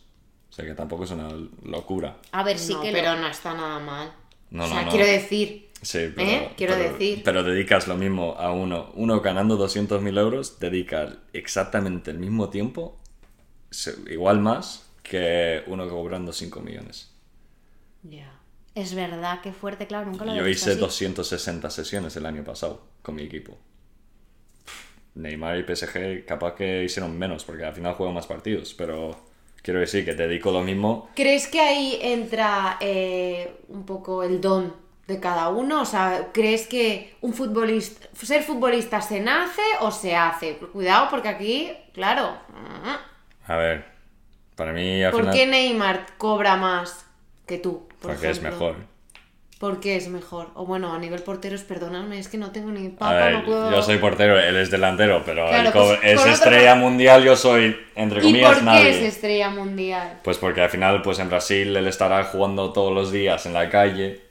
O 0.50 0.54
sea 0.54 0.66
que 0.66 0.74
tampoco 0.74 1.04
es 1.04 1.12
una 1.12 1.30
locura. 1.64 2.18
A 2.32 2.44
ver, 2.44 2.58
sí 2.58 2.74
no, 2.74 2.82
que 2.82 2.92
pero 2.92 3.14
lo- 3.16 3.22
no 3.22 3.28
está 3.28 3.54
nada 3.54 3.80
mal. 3.80 4.12
No, 4.52 4.64
o 4.64 4.68
sea, 4.68 4.80
no, 4.80 4.86
no. 4.86 4.92
quiero 4.92 5.06
decir. 5.06 5.70
Sí, 5.82 6.12
pero, 6.16 6.30
¿Eh? 6.30 6.52
Quiero 6.58 6.74
pero- 6.76 6.92
decir. 6.94 7.22
pero 7.24 7.44
dedicas 7.44 7.88
lo 7.88 7.96
mismo 7.96 8.36
a 8.38 8.52
uno. 8.52 8.92
Uno 8.96 9.22
ganando 9.22 9.58
200.000 9.58 10.18
euros 10.18 10.60
dedica 10.60 11.18
exactamente 11.34 12.12
el 12.12 12.20
mismo 12.20 12.50
tiempo, 12.50 12.98
igual 14.10 14.40
más, 14.40 14.86
que 15.04 15.64
uno 15.68 15.88
cobrando 15.88 16.34
5 16.34 16.60
millones. 16.62 17.12
Ya. 18.04 18.32
Es 18.80 18.96
verdad, 18.96 19.42
qué 19.42 19.52
fuerte, 19.52 19.88
claro, 19.88 20.06
nunca 20.06 20.24
lo 20.24 20.34
Yo 20.34 20.48
hice 20.48 20.72
así. 20.72 20.80
260 20.80 21.70
sesiones 21.70 22.16
el 22.16 22.26
año 22.26 22.46
pasado 22.46 22.82
con 23.02 23.16
mi 23.16 23.24
equipo. 23.24 23.58
Neymar 25.16 25.58
y 25.58 25.64
PSG 25.64 26.26
capaz 26.26 26.56
que 26.56 26.86
hicieron 26.86 27.18
menos, 27.18 27.44
porque 27.44 27.66
al 27.66 27.74
final 27.74 27.94
juegan 27.96 28.16
más 28.16 28.26
partidos, 28.26 28.74
pero 28.74 29.20
quiero 29.62 29.82
decir 29.82 30.06
que 30.06 30.14
te 30.14 30.28
dedico 30.28 30.52
lo 30.52 30.62
mismo. 30.62 31.10
¿Crees 31.14 31.48
que 31.48 31.60
ahí 31.60 32.00
entra 32.02 32.78
eh, 32.80 33.52
un 33.68 33.86
poco 33.86 34.24
el 34.24 34.40
don 34.40 34.74
de 35.08 35.20
cada 35.20 35.50
uno? 35.50 35.82
O 35.82 35.86
sea, 35.86 36.30
¿crees 36.32 36.66
que 36.66 37.18
un 37.20 37.34
futbolista, 37.34 38.08
ser 38.14 38.44
futbolista 38.44 39.02
se 39.02 39.20
nace 39.20 39.62
o 39.82 39.92
se 39.92 40.16
hace? 40.16 40.56
Cuidado 40.56 41.08
porque 41.10 41.28
aquí, 41.28 41.70
claro. 41.92 42.38
A 43.46 43.58
ver, 43.58 43.84
para 44.56 44.72
mí 44.72 45.04
al 45.04 45.12
¿Por 45.12 45.22
final... 45.22 45.36
qué 45.36 45.46
Neymar 45.48 46.06
cobra 46.18 46.56
más 46.56 47.09
que 47.50 47.58
tú? 47.58 47.88
Por 48.02 48.12
porque 48.14 48.30
es 48.30 48.38
ejemplo? 48.38 48.52
mejor. 48.68 48.76
¿Por 49.60 49.82
qué 49.82 49.98
es 49.98 50.08
mejor? 50.08 50.52
O 50.54 50.66
bueno, 50.66 50.94
a 50.94 51.00
nivel 51.00 51.22
porteros, 51.22 51.64
perdóname, 51.64 52.18
es 52.18 52.30
que 52.30 52.38
no 52.38 52.52
tengo 52.52 52.72
ni 52.72 52.88
papa, 52.88 53.14
ver, 53.16 53.34
no 53.34 53.44
puedo... 53.46 53.70
yo 53.72 53.82
soy 53.82 53.98
portero, 53.98 54.40
él 54.40 54.56
es 54.56 54.72
delantero, 54.72 55.22
pero 55.26 55.48
Claro, 55.50 55.68
él 55.68 55.74
pues, 55.74 56.00
es 56.02 56.14
con 56.16 56.20
otro- 56.22 56.32
estrella 56.32 56.76
mundial, 56.76 57.26
yo 57.26 57.36
soy, 57.36 57.76
entre 57.96 58.20
¿Y 58.20 58.24
comillas, 58.24 58.54
por 58.54 58.64
nadie. 58.64 58.84
qué 58.84 58.90
es 58.92 59.14
estrella 59.16 59.50
mundial? 59.50 60.20
Pues 60.24 60.38
porque 60.38 60.62
al 60.62 60.70
final, 60.70 61.02
pues 61.02 61.20
en 61.20 61.28
Brasil 61.28 61.76
él 61.76 61.88
estará 61.88 62.24
jugando 62.24 62.72
todos 62.72 62.94
los 62.94 63.12
días 63.12 63.46
en 63.48 63.54
la 63.54 63.70
calle. 63.70 64.22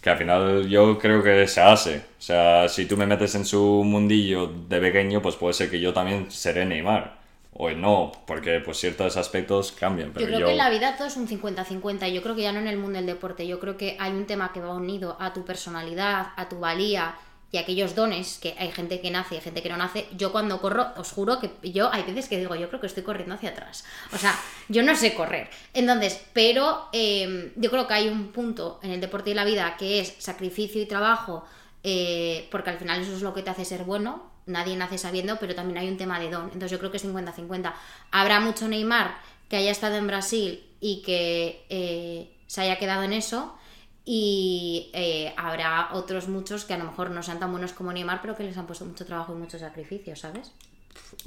Que 0.00 0.10
al 0.10 0.18
final 0.18 0.68
yo 0.68 0.96
creo 1.00 1.20
que 1.24 1.48
se 1.48 1.60
hace. 1.60 1.96
O 1.96 2.22
sea, 2.22 2.68
si 2.68 2.86
tú 2.86 2.96
me 2.96 3.06
metes 3.06 3.34
en 3.34 3.44
su 3.44 3.82
mundillo 3.84 4.46
de 4.46 4.78
pequeño, 4.78 5.20
pues 5.20 5.34
puede 5.34 5.54
ser 5.54 5.68
que 5.68 5.80
yo 5.80 5.92
también 5.92 6.30
seré 6.30 6.64
Neymar. 6.64 7.18
O 7.58 7.70
no, 7.70 8.12
porque 8.26 8.60
pues 8.60 8.78
ciertos 8.78 9.16
aspectos 9.16 9.72
cambian. 9.72 10.12
Pero 10.12 10.26
Yo 10.26 10.32
yo, 10.32 10.36
creo 10.36 10.46
que 10.48 10.52
en 10.52 10.58
la 10.58 10.68
vida 10.68 10.96
todo 10.96 11.08
es 11.08 11.16
un 11.16 11.26
50-50. 11.26 12.12
Yo 12.12 12.22
creo 12.22 12.36
que 12.36 12.42
ya 12.42 12.52
no 12.52 12.58
en 12.60 12.68
el 12.68 12.76
mundo 12.76 12.96
del 12.98 13.06
deporte. 13.06 13.46
Yo 13.46 13.58
creo 13.58 13.78
que 13.78 13.96
hay 13.98 14.12
un 14.12 14.26
tema 14.26 14.52
que 14.52 14.60
va 14.60 14.74
unido 14.74 15.16
a 15.18 15.32
tu 15.32 15.44
personalidad, 15.44 16.28
a 16.36 16.48
tu 16.48 16.58
valía 16.58 17.14
y 17.52 17.56
a 17.56 17.60
aquellos 17.60 17.94
dones 17.94 18.38
que 18.42 18.54
hay 18.58 18.70
gente 18.72 19.00
que 19.00 19.10
nace 19.10 19.34
y 19.34 19.38
hay 19.38 19.44
gente 19.44 19.62
que 19.62 19.70
no 19.70 19.78
nace. 19.78 20.06
Yo 20.16 20.32
cuando 20.32 20.60
corro, 20.60 20.88
os 20.98 21.10
juro 21.12 21.40
que 21.40 21.50
yo 21.70 21.90
hay 21.90 22.02
veces 22.02 22.28
que 22.28 22.38
digo, 22.38 22.54
yo 22.56 22.68
creo 22.68 22.80
que 22.80 22.88
estoy 22.88 23.02
corriendo 23.02 23.36
hacia 23.36 23.50
atrás. 23.50 23.84
O 24.12 24.18
sea, 24.18 24.38
yo 24.68 24.82
no 24.82 24.94
sé 24.94 25.14
correr. 25.14 25.48
Entonces, 25.72 26.20
pero 26.34 26.88
eh, 26.92 27.52
yo 27.56 27.70
creo 27.70 27.86
que 27.86 27.94
hay 27.94 28.08
un 28.08 28.32
punto 28.32 28.80
en 28.82 28.90
el 28.90 29.00
deporte 29.00 29.30
y 29.30 29.34
la 29.34 29.44
vida 29.44 29.76
que 29.78 30.00
es 30.00 30.14
sacrificio 30.18 30.82
y 30.82 30.86
trabajo, 30.86 31.44
eh, 31.82 32.48
porque 32.50 32.68
al 32.68 32.78
final 32.78 33.00
eso 33.00 33.14
es 33.14 33.22
lo 33.22 33.32
que 33.32 33.42
te 33.42 33.48
hace 33.48 33.64
ser 33.64 33.84
bueno. 33.84 34.35
Nadie 34.46 34.76
nace 34.76 34.98
sabiendo, 34.98 35.38
pero 35.38 35.54
también 35.54 35.78
hay 35.78 35.88
un 35.88 35.96
tema 35.96 36.18
de 36.20 36.30
don. 36.30 36.44
Entonces 36.44 36.70
yo 36.70 36.78
creo 36.78 36.90
que 36.90 36.96
es 36.96 37.04
50-50. 37.04 37.74
Habrá 38.12 38.40
mucho 38.40 38.68
Neymar 38.68 39.16
que 39.48 39.56
haya 39.56 39.70
estado 39.70 39.96
en 39.96 40.06
Brasil 40.06 40.64
y 40.80 41.02
que 41.02 41.64
eh, 41.68 42.32
se 42.46 42.60
haya 42.62 42.78
quedado 42.78 43.02
en 43.02 43.12
eso. 43.12 43.56
Y 44.04 44.90
eh, 44.94 45.34
habrá 45.36 45.90
otros 45.92 46.28
muchos 46.28 46.64
que 46.64 46.74
a 46.74 46.78
lo 46.78 46.84
mejor 46.84 47.10
no 47.10 47.24
sean 47.24 47.40
tan 47.40 47.50
buenos 47.50 47.72
como 47.72 47.92
Neymar, 47.92 48.22
pero 48.22 48.36
que 48.36 48.44
les 48.44 48.56
han 48.56 48.66
puesto 48.66 48.84
mucho 48.84 49.04
trabajo 49.04 49.32
y 49.32 49.36
mucho 49.36 49.58
sacrificio, 49.58 50.14
¿sabes? 50.14 50.52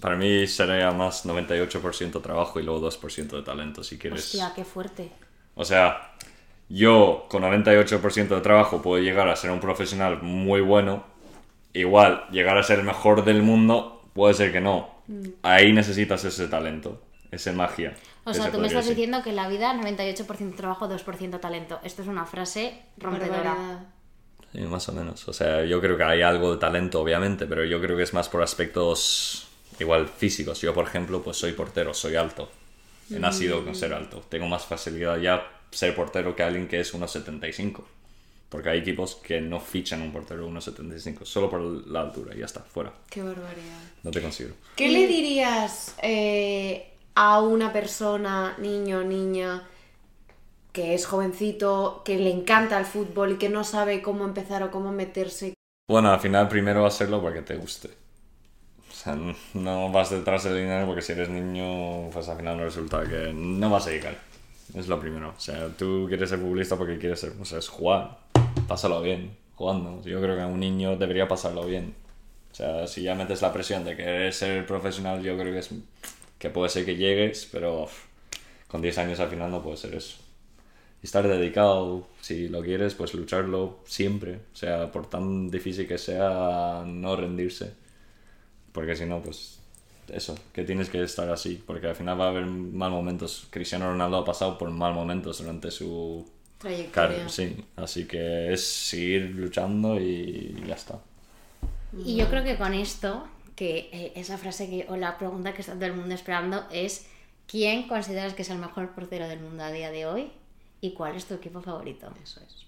Para 0.01 0.15
mí 0.15 0.47
sería 0.47 0.91
más 0.91 1.25
98% 1.25 2.21
trabajo 2.21 2.59
y 2.59 2.63
luego 2.63 2.89
2% 2.89 3.29
de 3.29 3.41
talento, 3.41 3.83
si 3.83 3.97
quieres. 3.97 4.25
Hostia, 4.25 4.53
qué 4.55 4.63
fuerte. 4.63 5.11
O 5.55 5.65
sea, 5.65 6.13
yo 6.69 7.25
con 7.29 7.43
98% 7.43 8.27
de 8.27 8.41
trabajo 8.41 8.81
puedo 8.81 9.03
llegar 9.03 9.27
a 9.27 9.35
ser 9.35 9.51
un 9.51 9.59
profesional 9.59 10.21
muy 10.21 10.61
bueno. 10.61 11.03
Igual, 11.73 12.25
llegar 12.31 12.57
a 12.57 12.63
ser 12.63 12.79
el 12.79 12.85
mejor 12.85 13.23
del 13.23 13.43
mundo, 13.43 14.03
puede 14.13 14.33
ser 14.33 14.51
que 14.51 14.61
no. 14.61 14.99
Ahí 15.41 15.71
necesitas 15.73 16.23
ese 16.25 16.47
talento, 16.47 17.01
esa 17.31 17.51
magia. 17.53 17.93
O 18.25 18.33
sea, 18.33 18.45
se 18.45 18.51
tú 18.51 18.59
me 18.59 18.67
estás 18.67 18.85
decir. 18.85 18.95
diciendo 18.95 19.23
que 19.23 19.31
en 19.31 19.35
la 19.35 19.47
vida 19.47 19.73
98% 19.73 20.55
trabajo, 20.55 20.87
2% 20.87 21.39
talento. 21.39 21.79
Esto 21.83 22.01
es 22.01 22.07
una 22.07 22.25
frase 22.25 22.81
rompedora. 22.97 23.85
Sí, 24.51 24.59
más 24.61 24.87
o 24.89 24.93
menos. 24.93 25.27
O 25.27 25.33
sea, 25.33 25.63
yo 25.65 25.79
creo 25.79 25.97
que 25.97 26.03
hay 26.03 26.21
algo 26.21 26.53
de 26.53 26.57
talento, 26.59 27.01
obviamente, 27.01 27.45
pero 27.45 27.63
yo 27.65 27.79
creo 27.81 27.95
que 27.97 28.03
es 28.03 28.13
más 28.13 28.29
por 28.29 28.41
aspectos 28.41 29.47
igual 29.79 30.07
físicos. 30.07 30.61
Yo, 30.61 30.73
por 30.73 30.85
ejemplo, 30.85 31.21
pues 31.21 31.37
soy 31.37 31.53
portero, 31.53 31.93
soy 31.93 32.15
alto. 32.15 32.51
He 33.11 33.19
nacido 33.19 33.63
con 33.63 33.73
ser 33.73 33.93
alto. 33.93 34.23
Tengo 34.29 34.47
más 34.47 34.65
facilidad 34.65 35.17
ya 35.17 35.47
ser 35.71 35.95
portero 35.95 36.35
que 36.35 36.43
alguien 36.43 36.67
que 36.67 36.79
es 36.79 36.93
1,75. 36.93 37.83
Porque 38.49 38.69
hay 38.69 38.79
equipos 38.79 39.15
que 39.15 39.39
no 39.39 39.59
fichan 39.59 40.01
un 40.01 40.11
portero 40.11 40.49
1,75, 40.49 41.23
solo 41.23 41.49
por 41.49 41.61
la 41.61 42.01
altura, 42.01 42.33
y 42.35 42.39
ya 42.39 42.45
está, 42.45 42.61
fuera. 42.61 42.91
Qué 43.09 43.21
barbaridad. 43.21 43.79
No 44.03 44.09
te 44.09 44.21
considero. 44.21 44.55
¿Qué 44.75 44.89
le 44.89 45.07
dirías 45.07 45.95
eh, 46.01 46.93
a 47.13 47.41
una 47.41 47.71
persona, 47.71 48.55
niño, 48.57 49.03
niña, 49.03 49.67
que 50.71 50.95
es 50.95 51.05
jovencito, 51.05 52.01
que 52.03 52.17
le 52.17 52.31
encanta 52.31 52.79
el 52.79 52.85
fútbol 52.85 53.33
y 53.33 53.37
que 53.37 53.49
no 53.49 53.63
sabe 53.63 54.01
cómo 54.01 54.25
empezar 54.25 54.63
o 54.63 54.71
cómo 54.71 54.91
meterse? 54.91 55.53
Bueno, 55.87 56.11
al 56.11 56.19
final 56.19 56.47
primero 56.47 56.85
hacerlo 56.85 57.21
porque 57.21 57.41
te 57.43 57.55
guste. 57.55 57.89
O 58.89 58.93
sea, 58.93 59.17
no 59.53 59.91
vas 59.91 60.09
detrás 60.09 60.43
del 60.43 60.57
dinero 60.57 60.85
porque 60.87 61.01
si 61.01 61.11
eres 61.13 61.29
niño, 61.29 62.09
pues 62.11 62.27
al 62.27 62.37
final 62.37 62.57
no 62.57 62.63
resulta 62.63 63.03
que 63.07 63.31
no 63.31 63.69
vas 63.69 63.87
a 63.87 63.91
llegar. 63.91 64.17
Es 64.73 64.87
lo 64.87 64.99
primero. 64.99 65.33
O 65.35 65.39
sea, 65.39 65.69
tú 65.69 66.05
quieres 66.07 66.29
ser 66.29 66.39
futbolista 66.39 66.77
porque 66.77 66.97
quieres 66.97 67.19
ser, 67.19 67.33
o 67.39 67.45
sea, 67.45 67.59
es 67.59 67.67
jugar. 67.67 68.17
Pásalo 68.67 69.01
bien, 69.01 69.35
jugando. 69.55 70.01
Yo 70.03 70.21
creo 70.21 70.37
que 70.37 70.43
un 70.45 70.59
niño 70.59 70.95
debería 70.95 71.27
pasarlo 71.27 71.65
bien. 71.65 71.95
O 72.51 72.55
sea, 72.55 72.87
si 72.87 73.03
ya 73.03 73.15
metes 73.15 73.41
la 73.41 73.53
presión 73.53 73.83
de 73.83 73.95
querer 73.95 74.33
ser 74.33 74.65
profesional, 74.65 75.21
yo 75.21 75.37
creo 75.37 75.53
que 75.53 75.59
es 75.59 75.69
que 76.37 76.49
puede 76.49 76.69
ser 76.69 76.85
que 76.85 76.95
llegues, 76.95 77.47
pero 77.51 77.87
con 78.67 78.81
10 78.81 78.97
años 78.99 79.19
al 79.19 79.29
final 79.29 79.51
no 79.51 79.61
puede 79.61 79.77
ser 79.77 79.95
eso. 79.95 80.17
Y 81.01 81.05
estar 81.05 81.27
dedicado, 81.27 82.07
si 82.21 82.49
lo 82.49 82.61
quieres, 82.61 82.95
pues 82.95 83.13
lucharlo 83.13 83.79
siempre. 83.85 84.35
O 84.53 84.55
sea, 84.55 84.91
por 84.91 85.09
tan 85.09 85.49
difícil 85.49 85.87
que 85.87 85.97
sea, 85.97 86.83
no 86.85 87.15
rendirse. 87.15 87.73
Porque 88.71 88.95
si 88.95 89.05
no, 89.05 89.21
pues 89.21 89.59
eso, 90.09 90.35
que 90.53 90.63
tienes 90.63 90.89
que 90.89 91.01
estar 91.03 91.29
así. 91.29 91.63
Porque 91.65 91.87
al 91.87 91.95
final 91.95 92.19
va 92.19 92.25
a 92.25 92.29
haber 92.29 92.45
mal 92.45 92.91
momentos. 92.91 93.47
Cristiano 93.49 93.89
Ronaldo 93.89 94.17
ha 94.17 94.25
pasado 94.25 94.57
por 94.57 94.69
mal 94.71 94.93
momentos 94.93 95.39
durante 95.39 95.71
su 95.71 96.29
Trayectoria. 96.59 96.91
carrera. 96.91 97.29
Sí, 97.29 97.65
así 97.75 98.05
que 98.05 98.53
es 98.53 98.65
seguir 98.65 99.31
luchando 99.35 99.99
y 99.99 100.63
ya 100.67 100.75
está. 100.75 100.99
Y 102.05 102.17
yo 102.17 102.29
creo 102.29 102.43
que 102.43 102.57
con 102.57 102.73
esto, 102.73 103.27
que 103.55 103.89
eh, 103.91 104.13
esa 104.15 104.37
frase 104.37 104.69
que, 104.69 104.85
o 104.89 104.95
la 104.95 105.17
pregunta 105.17 105.53
que 105.53 105.61
está 105.61 105.73
todo 105.73 105.85
el 105.85 105.93
mundo 105.93 106.13
esperando 106.13 106.65
es 106.71 107.07
¿quién 107.47 107.87
consideras 107.87 108.33
que 108.33 108.43
es 108.43 108.49
el 108.49 108.59
mejor 108.59 108.93
portero 108.93 109.27
del 109.27 109.39
mundo 109.39 109.63
a 109.63 109.71
día 109.71 109.89
de 109.89 110.05
hoy? 110.05 110.31
¿Y 110.81 110.93
cuál 110.93 111.15
es 111.15 111.25
tu 111.25 111.33
equipo 111.33 111.61
favorito? 111.61 112.11
Eso 112.23 112.41
es. 112.41 112.65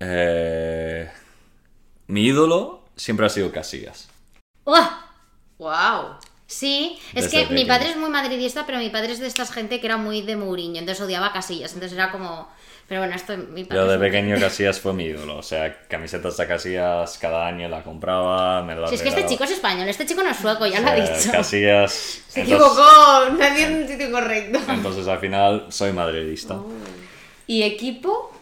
Eh, 0.00 1.10
mi 2.06 2.26
ídolo 2.26 2.84
siempre 2.96 3.26
ha 3.26 3.28
sido 3.28 3.52
Casillas. 3.52 4.08
¡Uah! 4.64 5.04
¡Wow! 5.58 6.16
Sí, 6.46 6.98
es 7.14 7.28
que 7.28 7.46
mi 7.46 7.64
padre 7.64 7.90
es 7.90 7.96
muy 7.96 8.08
madridista, 8.08 8.66
pero 8.66 8.78
mi 8.78 8.88
padre 8.88 9.12
es 9.12 9.18
de 9.18 9.26
esta 9.26 9.44
gente 9.46 9.80
que 9.80 9.86
era 9.86 9.96
muy 9.96 10.22
de 10.22 10.36
Mourinho, 10.36 10.78
entonces 10.78 11.02
odiaba 11.04 11.32
Casillas, 11.32 11.72
entonces 11.72 11.96
era 11.98 12.10
como... 12.12 12.48
Pero 12.86 13.00
bueno, 13.00 13.16
esto 13.16 13.36
mi 13.36 13.64
padre... 13.64 13.82
Yo 13.82 13.88
de 13.90 13.98
pequeño 13.98 14.38
Casillas 14.38 14.78
fue 14.78 14.92
mi 14.92 15.06
ídolo. 15.06 15.38
O 15.38 15.42
sea, 15.42 15.76
camisetas 15.88 16.36
de 16.36 16.46
Casillas 16.46 17.18
cada 17.18 17.44
año 17.48 17.68
la 17.68 17.82
compraba, 17.82 18.62
me 18.62 18.76
las 18.76 18.90
Si 18.90 18.94
es 18.94 19.02
que 19.02 19.08
este 19.08 19.26
chico 19.26 19.42
es 19.42 19.50
español, 19.50 19.88
este 19.88 20.06
chico 20.06 20.22
no 20.22 20.30
es 20.30 20.36
sueco, 20.36 20.66
ya 20.66 20.80
lo 20.80 20.90
ha 20.90 20.94
dicho. 20.94 21.32
Casillas. 21.32 21.92
Se 22.28 22.42
entonces- 22.42 22.44
equivocó, 22.44 23.30
nadie 23.36 23.64
en 23.64 23.82
un 23.82 23.88
sitio 23.88 24.12
correcto. 24.12 24.60
Entonces 24.68 25.08
al 25.08 25.18
final 25.18 25.66
soy 25.70 25.90
madridista. 25.90 26.60
¿Y 27.48 27.64
equipo? 27.64 28.32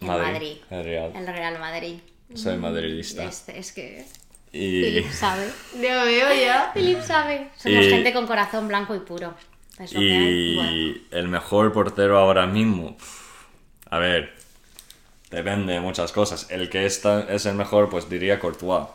El 0.00 0.06
Madrid. 0.06 0.56
El 0.70 0.84
Real. 0.84 1.12
El 1.14 1.26
Real 1.26 1.58
Madrid. 1.58 1.98
Soy 2.34 2.56
madridista. 2.56 3.24
Este, 3.24 3.58
es 3.58 3.72
que 3.72 4.06
Y, 4.56 4.82
Philip 4.82 5.10
sabe. 5.10 5.48
Ya 5.80 6.04
veo 6.04 6.32
ya. 6.34 6.70
Philip 6.74 7.00
sabe. 7.02 7.48
Somos 7.56 7.84
Y- 7.84 7.90
gente 7.90 8.12
con 8.12 8.26
corazón 8.26 8.68
blanco 8.68 8.94
y 8.94 9.00
puro. 9.00 9.34
Es 9.80 9.92
lo 9.92 9.98
que 10.00 10.12
hay. 10.12 10.52
y 10.52 10.54
Bueno. 10.56 10.96
el 11.10 11.28
mejor 11.28 11.72
portero 11.72 12.16
ahora 12.18 12.46
mismo. 12.46 12.96
A 13.90 13.98
ver, 13.98 14.32
depende 15.30 15.72
de 15.72 15.80
muchas 15.80 16.12
cosas. 16.12 16.46
El 16.50 16.70
que 16.70 16.86
está, 16.86 17.22
es 17.28 17.46
el 17.46 17.54
mejor, 17.56 17.88
pues 17.90 18.08
diría 18.08 18.38
Courtois. 18.38 18.86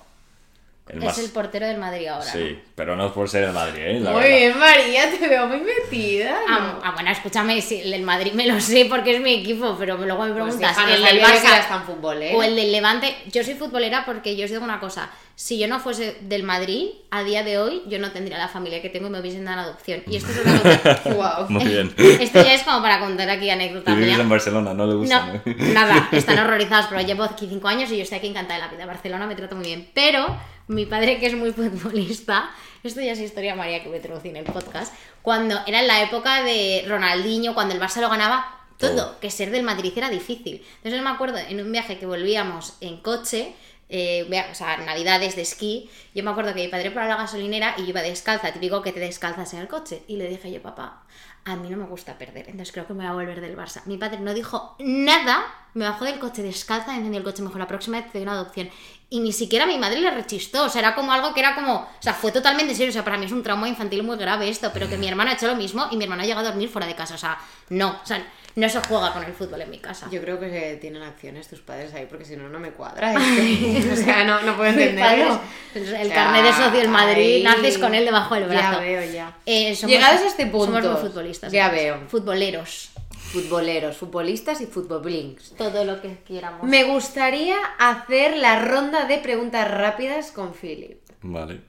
El 0.90 1.02
más. 1.02 1.18
Es 1.18 1.26
el 1.26 1.32
portero 1.32 1.68
del 1.68 1.78
Madrid 1.78 2.08
ahora. 2.08 2.26
¿no? 2.26 2.32
Sí, 2.32 2.60
pero 2.76 2.96
no 2.96 3.06
es 3.08 3.12
por 3.12 3.30
ser 3.30 3.44
el 3.44 3.52
Madrid, 3.52 3.82
¿eh? 3.82 4.00
La 4.00 4.12
Muy 4.12 4.22
verdad. 4.24 4.38
bien, 4.38 4.60
María, 4.60 5.10
te 5.12 5.28
veo 5.28 5.48
muy 5.48 5.60
metida. 5.62 6.40
Ah, 6.50 6.60
¿no? 6.60 6.80
ah, 6.84 6.92
bueno, 6.94 7.12
escúchame, 7.12 7.62
si 7.62 7.82
el 7.82 7.92
del 7.92 8.02
Madrid 8.02 8.34
me 8.34 8.48
lo 8.48 8.60
sé 8.60 8.86
porque 8.90 9.16
es 9.16 9.22
mi 9.22 9.34
equipo, 9.36 9.76
pero 9.78 9.98
luego 9.98 10.24
me 10.26 10.32
Pues 10.32 10.44
preguntas, 10.44 10.76
déjanos 10.76 10.96
el 10.98 11.04
del 11.04 11.24
Barça 11.24 11.84
fútbol, 11.86 12.22
¿eh? 12.24 12.36
o 12.36 12.42
el 12.44 12.56
del 12.56 12.72
Levante, 12.72 13.16
yo 13.32 13.44
soy 13.44 13.54
futbolera 13.54 14.04
porque 14.06 14.36
yo 14.36 14.46
os 14.46 14.52
digo 14.52 14.64
una 14.64 14.80
cosa, 14.80 15.10
si 15.36 15.58
yo 15.60 15.68
no 15.68 15.80
fuese 15.80 16.18
del 16.22 16.44
Madrid, 16.44 16.88
a 17.12 17.24
día 17.24 17.44
de 17.44 17.60
hoy 17.60 17.84
yo 17.88 17.98
no 18.00 18.12
tendría 18.12 18.38
la 18.38 18.48
familia 18.48 18.82
que 18.82 18.90
tengo 18.90 19.08
y 19.08 19.10
me 19.12 19.20
hubiesen 19.20 19.46
dado 19.46 19.62
adopción. 19.62 20.04
Y 20.08 20.18
esto 20.18 20.32
es 20.32 20.40
una 20.46 20.60
cosa- 20.60 21.00
Wow. 21.06 21.50
Muy 21.50 21.66
bien. 21.66 21.94
Esto 21.98 22.44
ya 22.44 22.54
es 22.54 22.64
como 22.64 22.82
para 22.82 23.00
contar 23.00 23.30
aquí 23.30 23.50
anécdotas. 23.50 23.94
Y 23.94 23.98
vives 23.98 24.16
mía. 24.16 24.24
en 24.24 24.30
Barcelona, 24.30 24.74
no 24.74 24.86
le 24.88 24.96
gusta. 24.96 25.26
No, 25.28 25.34
¿no? 25.46 25.74
nada, 25.74 26.10
están 26.12 26.40
horrorizados, 26.40 26.88
pero 26.90 27.02
llevo 27.02 27.24
aquí 27.24 27.48
cinco 27.48 27.68
años 27.68 27.90
y 27.92 27.98
yo 27.98 28.04
estoy 28.04 28.18
aquí 28.18 28.28
encantada 28.28 28.56
de 28.60 28.66
la 28.66 28.72
vida. 28.72 28.86
Barcelona 28.86 29.28
me 29.28 29.36
trata 29.36 29.56
muy 29.56 29.66
bien. 29.66 29.90
Pero 29.94 30.36
mi 30.70 30.86
padre, 30.86 31.20
que 31.20 31.26
es 31.26 31.36
muy 31.36 31.52
futbolista, 31.52 32.52
esto 32.84 33.02
ya 33.02 33.12
es 33.12 33.20
historia 33.20 33.56
María 33.56 33.84
que 33.84 33.90
me 33.90 33.98
introducí 33.98 34.30
en 34.30 34.38
el 34.38 34.46
podcast, 34.46 34.94
cuando 35.22 35.60
era 35.66 35.82
en 35.82 35.88
la 35.88 36.04
época 36.04 36.44
de 36.44 36.86
Ronaldinho, 36.88 37.54
cuando 37.54 37.74
el 37.74 37.82
Barça 37.82 38.00
lo 38.00 38.10
ganaba 38.10 38.56
todo, 38.78 39.20
que 39.20 39.32
ser 39.32 39.52
del 39.52 39.64
Madrid 39.64 39.92
era 39.96 40.10
difícil. 40.10 40.64
Entonces 40.78 41.02
me 41.02 41.10
acuerdo 41.10 41.38
en 41.38 41.60
un 41.60 41.72
viaje 41.72 41.98
que 41.98 42.06
volvíamos 42.06 42.78
en 42.82 43.02
coche, 43.02 43.54
eh, 43.90 44.30
o 44.50 44.54
sea, 44.54 44.78
navidades 44.78 45.36
de 45.36 45.42
esquí, 45.42 45.90
yo 46.14 46.24
me 46.24 46.30
acuerdo 46.30 46.54
que 46.54 46.62
mi 46.62 46.68
padre 46.68 46.92
para 46.92 47.08
la 47.08 47.18
gasolinera 47.18 47.74
y 47.78 47.82
yo 47.82 47.90
iba 47.90 48.02
descalza, 48.02 48.54
típico 48.54 48.84
que 48.84 48.94
te 48.94 49.00
descalzas 49.00 49.54
en 49.56 49.62
el 49.62 49.68
coche. 49.68 50.04
Y 50.08 50.18
le 50.18 50.30
dije 50.30 50.52
yo, 50.52 50.62
papá, 50.62 51.04
a 51.46 51.56
mí 51.56 51.70
no 51.70 51.78
me 51.78 51.86
gusta 51.86 52.18
perder, 52.18 52.48
entonces 52.48 52.72
creo 52.72 52.86
que 52.86 52.94
me 52.94 53.00
voy 53.00 53.08
a 53.08 53.14
volver 53.14 53.42
del 53.42 53.58
Barça. 53.58 53.84
Mi 53.86 53.98
padre 53.98 54.20
no 54.20 54.34
dijo 54.36 54.76
nada, 54.80 55.46
me 55.74 55.86
bajó 55.86 56.06
del 56.06 56.20
coche 56.20 56.44
descalza, 56.44 56.96
encendió 56.96 57.18
el 57.18 57.26
coche, 57.26 57.42
me 57.42 57.48
dijo, 57.48 57.60
la 57.60 57.68
próxima 57.68 58.00
vez 58.00 58.12
te 58.12 58.20
doy 58.20 58.24
una 58.24 58.34
adopción. 58.34 58.70
Y 59.12 59.22
ni 59.22 59.32
siquiera 59.34 59.66
mi 59.66 59.80
madre 59.80 60.00
le 60.02 60.12
rechistó, 60.12 60.66
o 60.66 60.70
sea, 60.70 60.82
era 60.82 60.94
como 60.96 61.12
algo 61.12 61.34
que 61.34 61.40
era 61.40 61.56
como, 61.56 61.74
o 61.78 61.90
sea, 62.00 62.14
fue 62.14 62.32
totalmente 62.32 62.76
serio, 62.76 62.92
o 62.92 62.94
sea, 62.94 63.04
para 63.04 63.18
mí 63.18 63.26
es 63.26 63.32
un 63.32 63.42
trauma 63.42 63.68
infantil 63.68 64.04
muy 64.04 64.18
grave 64.18 64.48
esto, 64.50 64.70
pero 64.72 64.88
que 64.88 64.98
mi 64.98 65.08
hermana 65.08 65.32
ha 65.32 65.34
hecho 65.34 65.48
lo 65.48 65.56
mismo 65.56 65.88
y 65.90 65.98
mi 65.98 66.04
hermana 66.04 66.22
ha 66.22 66.26
llegado 66.28 66.46
a 66.48 66.52
dormir 66.52 66.70
fuera 66.70 66.86
de 66.86 66.94
casa, 66.94 67.16
o 67.16 67.18
sea, 67.18 67.40
no, 67.70 68.00
o 68.04 68.06
sea, 68.06 68.24
no 68.56 68.70
se 68.70 68.80
juega 68.82 69.12
con 69.14 69.24
el 69.24 69.34
fútbol 69.34 69.62
en 69.62 69.72
mi 69.72 69.80
casa. 69.80 70.08
Yo 70.12 70.22
creo 70.22 70.40
que 70.40 70.78
tienen 70.80 71.02
acciones 71.02 71.48
tus 71.48 71.60
padres 71.62 71.92
ahí, 71.96 72.06
porque 72.08 72.24
si 72.26 72.36
no, 72.36 72.50
no 72.50 72.60
me 72.60 72.70
cuadra. 72.72 73.14
o 73.94 73.96
sea, 73.96 74.24
no, 74.26 74.42
no 74.42 74.56
puedo 74.56 74.70
entenderlo. 74.70 75.40
padres, 75.74 75.90
el 75.90 76.08
O 76.08 76.10
sea, 76.10 76.14
carnet 76.16 76.44
de 76.44 76.52
socio 76.54 76.80
del 76.80 76.90
Madrid, 76.90 77.44
naces 77.44 77.78
con 77.80 77.96
él 77.96 78.06
debajo 78.06 78.36
del 78.36 78.44
brazo. 78.44 78.74
Ya 78.74 78.80
veo, 78.80 79.12
ya. 79.12 79.38
Eh, 79.48 79.76
somos- 79.76 79.92
Llegados 79.92 80.22
a 80.22 80.28
este 80.28 80.46
punto, 80.46 80.82
Somos 80.84 81.02
muy 81.02 81.10
futbolistas. 81.10 81.52
ya 81.52 81.70
veo. 81.70 82.00
Futboleros. 82.10 82.92
Futboleros, 83.32 83.98
futbolistas 83.98 84.60
y 84.62 84.66
futbolblinks. 84.66 85.56
Todo 85.56 85.86
lo 85.86 86.02
que 86.02 86.18
quieramos. 86.26 86.64
Me 86.64 86.84
gustaría 86.86 87.58
hacer 87.78 88.38
la 88.38 88.60
ronda 88.64 89.06
de 89.06 89.18
preguntas 89.20 89.70
rápidas 89.70 90.32
con 90.32 90.54
Philip. 90.54 91.00
Vale, 91.22 91.62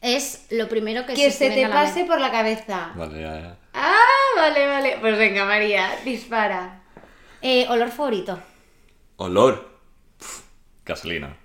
Es 0.00 0.46
lo 0.50 0.68
primero 0.68 1.04
que, 1.04 1.14
Que 1.14 1.30
se 1.30 1.50
te 1.50 1.68
pase 1.68 2.04
por 2.04 2.20
la 2.20 2.30
cabeza. 2.30 2.92
vale, 2.94 3.20
ya, 3.20 3.40
ya. 3.40 3.56
Ah, 3.74 3.96
vale, 4.36 4.66
vale. 4.66 4.96
Pues 5.00 5.18
venga, 5.18 5.44
María, 5.44 5.90
dispara. 6.04 6.82
Eh, 7.42 7.66
olor 7.68 7.90
favorito. 7.90 8.38
Olor. 9.16 9.78
Pf, 10.18 10.42
gasolina. 10.84 11.36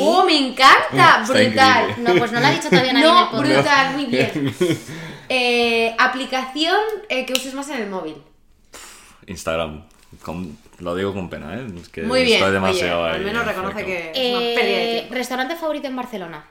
¡Oh, 0.00 0.24
me 0.24 0.36
encanta! 0.36 1.22
Está 1.22 1.32
Brutal. 1.32 1.44
increíble. 1.90 1.94
No, 2.12 2.18
pues 2.18 2.32
no 2.32 2.40
lo 2.40 2.46
ha 2.46 2.50
dicho 2.50 2.68
todavía 2.68 2.92
nadie 2.92 3.06
en 3.08 3.14
el 3.14 3.30
No, 3.32 3.38
brutal, 3.38 3.92
muy 3.94 4.06
bien. 4.06 4.54
Eh, 5.30 5.94
aplicación 5.98 6.80
eh, 7.10 7.26
que 7.26 7.34
uses 7.34 7.52
más 7.52 7.68
en 7.68 7.82
el 7.82 7.90
móvil. 7.90 8.16
Instagram. 9.28 9.84
Con- 10.22 10.56
lo 10.78 10.94
digo 10.94 11.12
con 11.12 11.28
pena, 11.28 11.54
¿eh? 11.60 11.66
Es 11.80 11.88
que 11.90 12.02
Muy 12.02 12.22
bien. 12.22 12.38
estoy 12.38 12.52
demasiado 12.52 13.02
oye, 13.02 13.10
ahí. 13.10 13.16
al 13.16 13.24
menos 13.24 13.44
reconoce 13.46 13.74
fresco. 13.84 13.90
que 13.90 14.10
es 14.30 14.30
una 14.36 14.40
pérdida 14.40 14.76
de 14.78 14.90
Eh, 14.90 14.94
tiempo. 15.00 15.14
restaurante 15.14 15.56
favorito 15.56 15.86
en 15.86 15.96
Barcelona. 15.96 16.46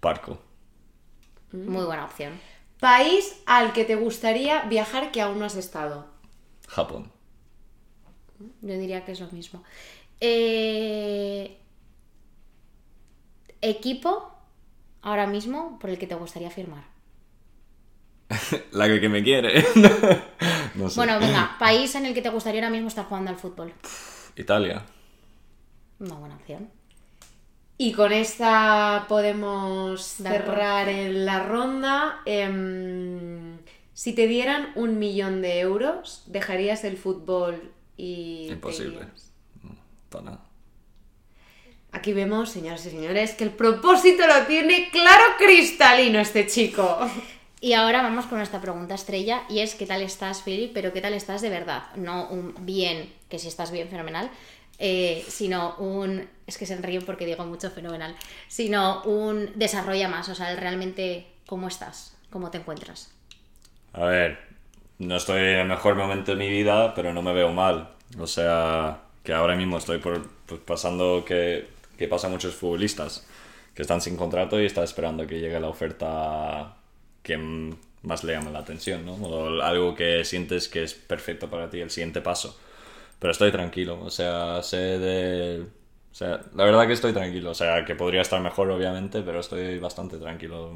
Parco. 0.00 0.38
Muy 1.52 1.84
buena 1.84 2.04
opción. 2.04 2.38
País 2.78 3.40
al 3.46 3.72
que 3.72 3.84
te 3.84 3.96
gustaría 3.96 4.62
viajar 4.64 5.10
que 5.10 5.20
aún 5.20 5.38
no 5.40 5.44
has 5.46 5.56
estado. 5.56 6.06
Japón. 6.68 7.10
Yo 8.60 8.78
diría 8.78 9.04
que 9.04 9.12
es 9.12 9.20
lo 9.20 9.26
mismo. 9.32 9.64
Eh, 10.20 11.58
equipo 13.60 14.30
ahora 15.02 15.26
mismo 15.26 15.78
por 15.80 15.90
el 15.90 15.98
que 15.98 16.06
te 16.06 16.14
gustaría 16.14 16.50
firmar. 16.50 16.84
La 18.72 18.86
que, 18.86 19.00
que 19.00 19.08
me 19.08 19.22
quiere. 19.24 19.64
no 20.78 20.88
sé. 20.88 20.96
Bueno, 20.96 21.18
venga, 21.18 21.56
país 21.58 21.94
en 21.94 22.06
el 22.06 22.14
que 22.14 22.22
te 22.22 22.30
gustaría 22.30 22.60
ahora 22.60 22.70
mismo 22.70 22.88
estar 22.88 23.04
jugando 23.04 23.30
al 23.30 23.36
fútbol. 23.36 23.72
Italia. 24.36 24.84
Una 25.98 26.14
buena 26.14 26.36
opción. 26.36 26.70
Y 27.76 27.92
con 27.92 28.12
esta 28.12 29.06
podemos 29.08 30.02
cerrar 30.02 30.88
en 30.88 31.24
la 31.24 31.44
ronda. 31.44 32.22
Em, 32.24 33.58
si 33.92 34.12
te 34.12 34.26
dieran 34.26 34.72
un 34.74 34.98
millón 34.98 35.42
de 35.42 35.60
euros, 35.60 36.22
¿dejarías 36.26 36.84
el 36.84 36.96
fútbol 36.96 37.72
y... 37.96 38.48
Imposible. 38.50 39.06
No, 39.62 39.76
para 40.08 40.24
nada. 40.24 40.44
Aquí 41.90 42.12
vemos, 42.12 42.50
señoras 42.50 42.84
y 42.86 42.90
señores, 42.90 43.32
que 43.34 43.44
el 43.44 43.50
propósito 43.50 44.26
lo 44.26 44.46
tiene 44.46 44.90
claro 44.90 45.24
cristalino 45.38 46.20
este 46.20 46.46
chico. 46.46 46.98
Y 47.60 47.72
ahora 47.72 48.02
vamos 48.02 48.26
con 48.26 48.38
nuestra 48.38 48.60
pregunta 48.60 48.94
estrella 48.94 49.42
y 49.48 49.60
es 49.60 49.74
¿qué 49.74 49.84
tal 49.84 50.02
estás, 50.02 50.42
Philip? 50.42 50.72
Pero 50.72 50.92
¿qué 50.92 51.00
tal 51.00 51.12
estás 51.14 51.42
de 51.42 51.50
verdad? 51.50 51.82
No 51.96 52.28
un 52.28 52.54
bien, 52.60 53.12
que 53.28 53.40
si 53.40 53.48
estás 53.48 53.72
bien, 53.72 53.88
fenomenal, 53.88 54.30
eh, 54.78 55.24
sino 55.26 55.74
un... 55.78 56.28
Es 56.46 56.56
que 56.56 56.66
se 56.66 56.76
ríen 56.76 57.04
porque 57.04 57.26
digo 57.26 57.44
mucho 57.44 57.70
fenomenal, 57.70 58.14
sino 58.46 59.02
un 59.02 59.50
desarrolla 59.56 60.08
más, 60.08 60.28
o 60.28 60.36
sea, 60.36 60.54
realmente 60.54 61.26
cómo 61.46 61.66
estás, 61.66 62.16
cómo 62.30 62.50
te 62.50 62.58
encuentras. 62.58 63.12
A 63.92 64.04
ver, 64.04 64.38
no 64.98 65.16
estoy 65.16 65.40
en 65.40 65.58
el 65.58 65.66
mejor 65.66 65.96
momento 65.96 66.30
de 66.30 66.38
mi 66.38 66.48
vida, 66.48 66.94
pero 66.94 67.12
no 67.12 67.22
me 67.22 67.32
veo 67.32 67.52
mal. 67.52 67.90
O 68.20 68.28
sea, 68.28 69.00
que 69.24 69.32
ahora 69.32 69.56
mismo 69.56 69.78
estoy 69.78 69.98
por, 69.98 70.28
pues, 70.46 70.60
pasando 70.60 71.24
que, 71.24 71.66
que 71.98 72.06
pasa 72.06 72.28
muchos 72.28 72.54
futbolistas 72.54 73.26
que 73.74 73.82
están 73.82 74.00
sin 74.00 74.16
contrato 74.16 74.60
y 74.60 74.66
están 74.66 74.84
esperando 74.84 75.26
que 75.26 75.40
llegue 75.40 75.58
la 75.58 75.68
oferta 75.68 76.77
que 77.28 77.38
más 78.02 78.24
le 78.24 78.32
llama 78.32 78.50
la 78.50 78.60
atención, 78.60 79.06
¿no? 79.06 79.14
O 79.14 79.62
algo 79.62 79.94
que 79.94 80.24
sientes 80.24 80.68
que 80.68 80.82
es 80.82 80.94
perfecto 80.94 81.48
para 81.48 81.70
ti, 81.70 81.80
el 81.80 81.90
siguiente 81.90 82.20
paso. 82.20 82.58
Pero 83.20 83.30
estoy 83.30 83.52
tranquilo, 83.52 84.00
o 84.02 84.10
sea, 84.10 84.62
sé 84.62 84.98
de... 84.98 85.66
O 86.10 86.14
sea, 86.14 86.40
la 86.56 86.64
verdad 86.64 86.86
que 86.86 86.94
estoy 86.94 87.12
tranquilo, 87.12 87.50
o 87.50 87.54
sea, 87.54 87.84
que 87.84 87.94
podría 87.94 88.22
estar 88.22 88.40
mejor 88.40 88.70
obviamente, 88.70 89.22
pero 89.22 89.40
estoy 89.40 89.78
bastante 89.78 90.16
tranquilo. 90.16 90.72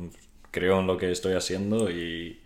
Creo 0.51 0.81
en 0.81 0.87
lo 0.87 0.97
que 0.97 1.11
estoy 1.11 1.35
haciendo 1.35 1.91
y, 1.91 2.39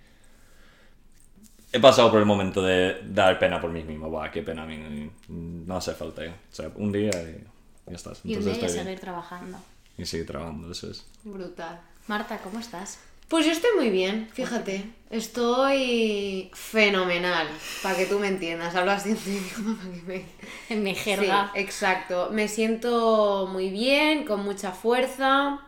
he 1.73 1.81
pasado 1.81 2.11
por 2.11 2.21
el 2.21 2.27
momento 2.27 2.63
de 2.63 3.03
dar 3.05 3.39
pena 3.39 3.61
por 3.61 3.71
mí 3.71 3.83
mismo. 3.83 4.09
Buah, 4.09 4.31
qué 4.31 4.43
pena 4.43 4.63
a 4.63 4.67
mí. 4.67 5.11
No 5.29 5.77
hace 5.77 5.93
falta. 5.93 6.25
¿eh? 6.25 6.35
O 6.51 6.55
sea, 6.55 6.71
un 6.77 6.93
día 6.93 7.11
y 7.11 7.45
ya 7.91 7.97
estás. 7.97 8.21
Y 8.25 8.29
un 8.29 8.35
Entonces 8.35 8.45
día 8.45 8.53
estoy 8.53 8.69
seguir 8.69 8.87
bien. 8.87 9.01
trabajando. 9.01 9.59
Y 9.99 10.05
seguir 10.07 10.27
trabajando, 10.27 10.71
eso 10.71 10.91
es. 10.91 11.05
Brutal. 11.25 11.81
Marta, 12.07 12.39
¿cómo 12.39 12.61
estás? 12.61 12.99
Pues 13.29 13.45
yo 13.45 13.53
estoy 13.53 13.71
muy 13.77 13.91
bien, 13.91 14.29
fíjate. 14.33 14.85
Estoy 15.11 16.51
fenomenal, 16.53 17.49
para 17.83 17.97
que 17.97 18.07
tú 18.07 18.19
me 18.19 18.29
entiendas. 18.29 18.75
Hablo 18.75 18.93
así 18.93 19.11
en 19.11 19.17
tu 19.17 19.31
idioma 19.31 19.79
para 19.83 19.93
que 19.93 20.03
me... 20.03 20.25
En 20.69 20.83
mi 20.83 20.95
jerga. 20.95 21.51
Sí, 21.53 21.61
exacto. 21.61 22.31
Me 22.33 22.49
siento 22.49 23.49
muy 23.51 23.71
bien, 23.71 24.25
con 24.25 24.45
mucha 24.45 24.73
fuerza. 24.73 25.61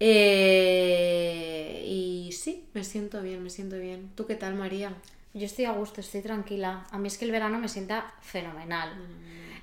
Eh, 0.00 1.84
y 1.86 2.32
sí, 2.32 2.64
me 2.72 2.84
siento 2.84 3.20
bien, 3.22 3.42
me 3.42 3.50
siento 3.50 3.76
bien. 3.78 4.10
¿Tú 4.14 4.26
qué 4.26 4.34
tal, 4.34 4.54
María? 4.54 4.94
Yo 5.34 5.46
estoy 5.46 5.66
a 5.66 5.72
gusto, 5.72 6.00
estoy 6.00 6.22
tranquila. 6.22 6.86
A 6.90 6.98
mí 6.98 7.06
es 7.08 7.18
que 7.18 7.26
el 7.26 7.32
verano 7.32 7.58
me 7.58 7.68
sienta 7.68 8.14
fenomenal. 8.22 8.94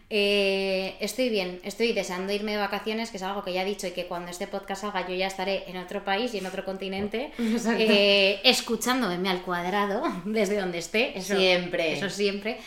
Eh, 0.09 0.95
estoy 1.01 1.27
bien, 1.29 1.59
estoy 1.63 1.91
deseando 1.91 2.31
irme 2.31 2.53
de 2.53 2.57
vacaciones, 2.57 3.11
que 3.11 3.17
es 3.17 3.23
algo 3.23 3.43
que 3.43 3.51
ya 3.51 3.63
he 3.63 3.65
dicho 3.65 3.87
y 3.87 3.91
que 3.91 4.05
cuando 4.05 4.31
este 4.31 4.47
podcast 4.47 4.81
salga 4.81 5.07
yo 5.07 5.13
ya 5.15 5.27
estaré 5.27 5.65
en 5.67 5.75
otro 5.77 6.05
país 6.05 6.33
y 6.33 6.37
en 6.37 6.45
otro 6.45 6.63
continente, 6.63 7.31
eh, 7.37 8.39
escuchándome 8.43 9.29
al 9.29 9.41
cuadrado 9.41 10.03
desde 10.25 10.59
donde 10.59 10.77
esté. 10.77 11.17
Eso, 11.17 11.35
Siempre. 11.35 11.93
Eso 11.93 12.09
siempre. 12.09 12.57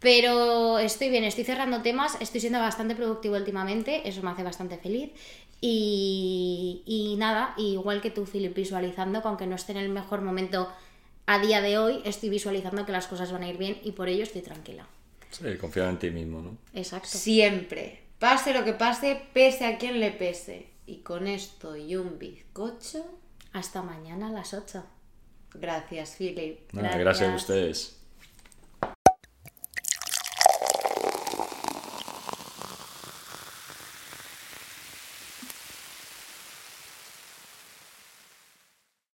Pero 0.00 0.78
estoy 0.78 1.08
bien, 1.10 1.24
estoy 1.24 1.44
cerrando 1.44 1.82
temas, 1.82 2.16
estoy 2.20 2.40
siendo 2.40 2.60
bastante 2.60 2.94
productivo 2.94 3.36
últimamente, 3.36 4.08
eso 4.08 4.22
me 4.22 4.30
hace 4.30 4.42
bastante 4.42 4.76
feliz. 4.78 5.10
Y, 5.60 6.82
y 6.84 7.16
nada, 7.16 7.54
igual 7.56 8.02
que 8.02 8.10
tú, 8.10 8.26
Philip, 8.26 8.54
visualizando, 8.54 9.22
que 9.22 9.28
aunque 9.28 9.46
no 9.46 9.56
esté 9.56 9.72
en 9.72 9.78
el 9.78 9.88
mejor 9.88 10.20
momento 10.20 10.70
a 11.26 11.38
día 11.38 11.60
de 11.60 11.78
hoy, 11.78 12.02
estoy 12.04 12.28
visualizando 12.28 12.84
que 12.86 12.92
las 12.92 13.06
cosas 13.06 13.32
van 13.32 13.42
a 13.42 13.48
ir 13.48 13.56
bien 13.56 13.78
y 13.82 13.92
por 13.92 14.08
ello 14.08 14.22
estoy 14.22 14.42
tranquila. 14.42 14.86
Sí, 15.38 15.56
confiar 15.58 15.88
en 15.88 15.98
ti 15.98 16.10
mismo, 16.10 16.40
¿no? 16.40 16.56
Exacto. 16.74 17.08
Siempre. 17.08 18.02
Pase 18.18 18.54
lo 18.54 18.64
que 18.64 18.72
pase, 18.72 19.20
pese 19.32 19.66
a 19.66 19.78
quien 19.78 20.00
le 20.00 20.10
pese. 20.10 20.68
Y 20.86 20.98
con 20.98 21.26
esto 21.26 21.76
y 21.76 21.96
un 21.96 22.18
bizcocho, 22.18 23.04
Hasta 23.52 23.82
mañana 23.82 24.28
a 24.28 24.30
las 24.32 24.54
8. 24.54 24.84
gracias, 25.54 26.16
Philip. 26.16 26.60
Gracias. 26.72 26.98
gracias 27.00 27.30
a 27.30 27.36
ustedes. 27.36 28.00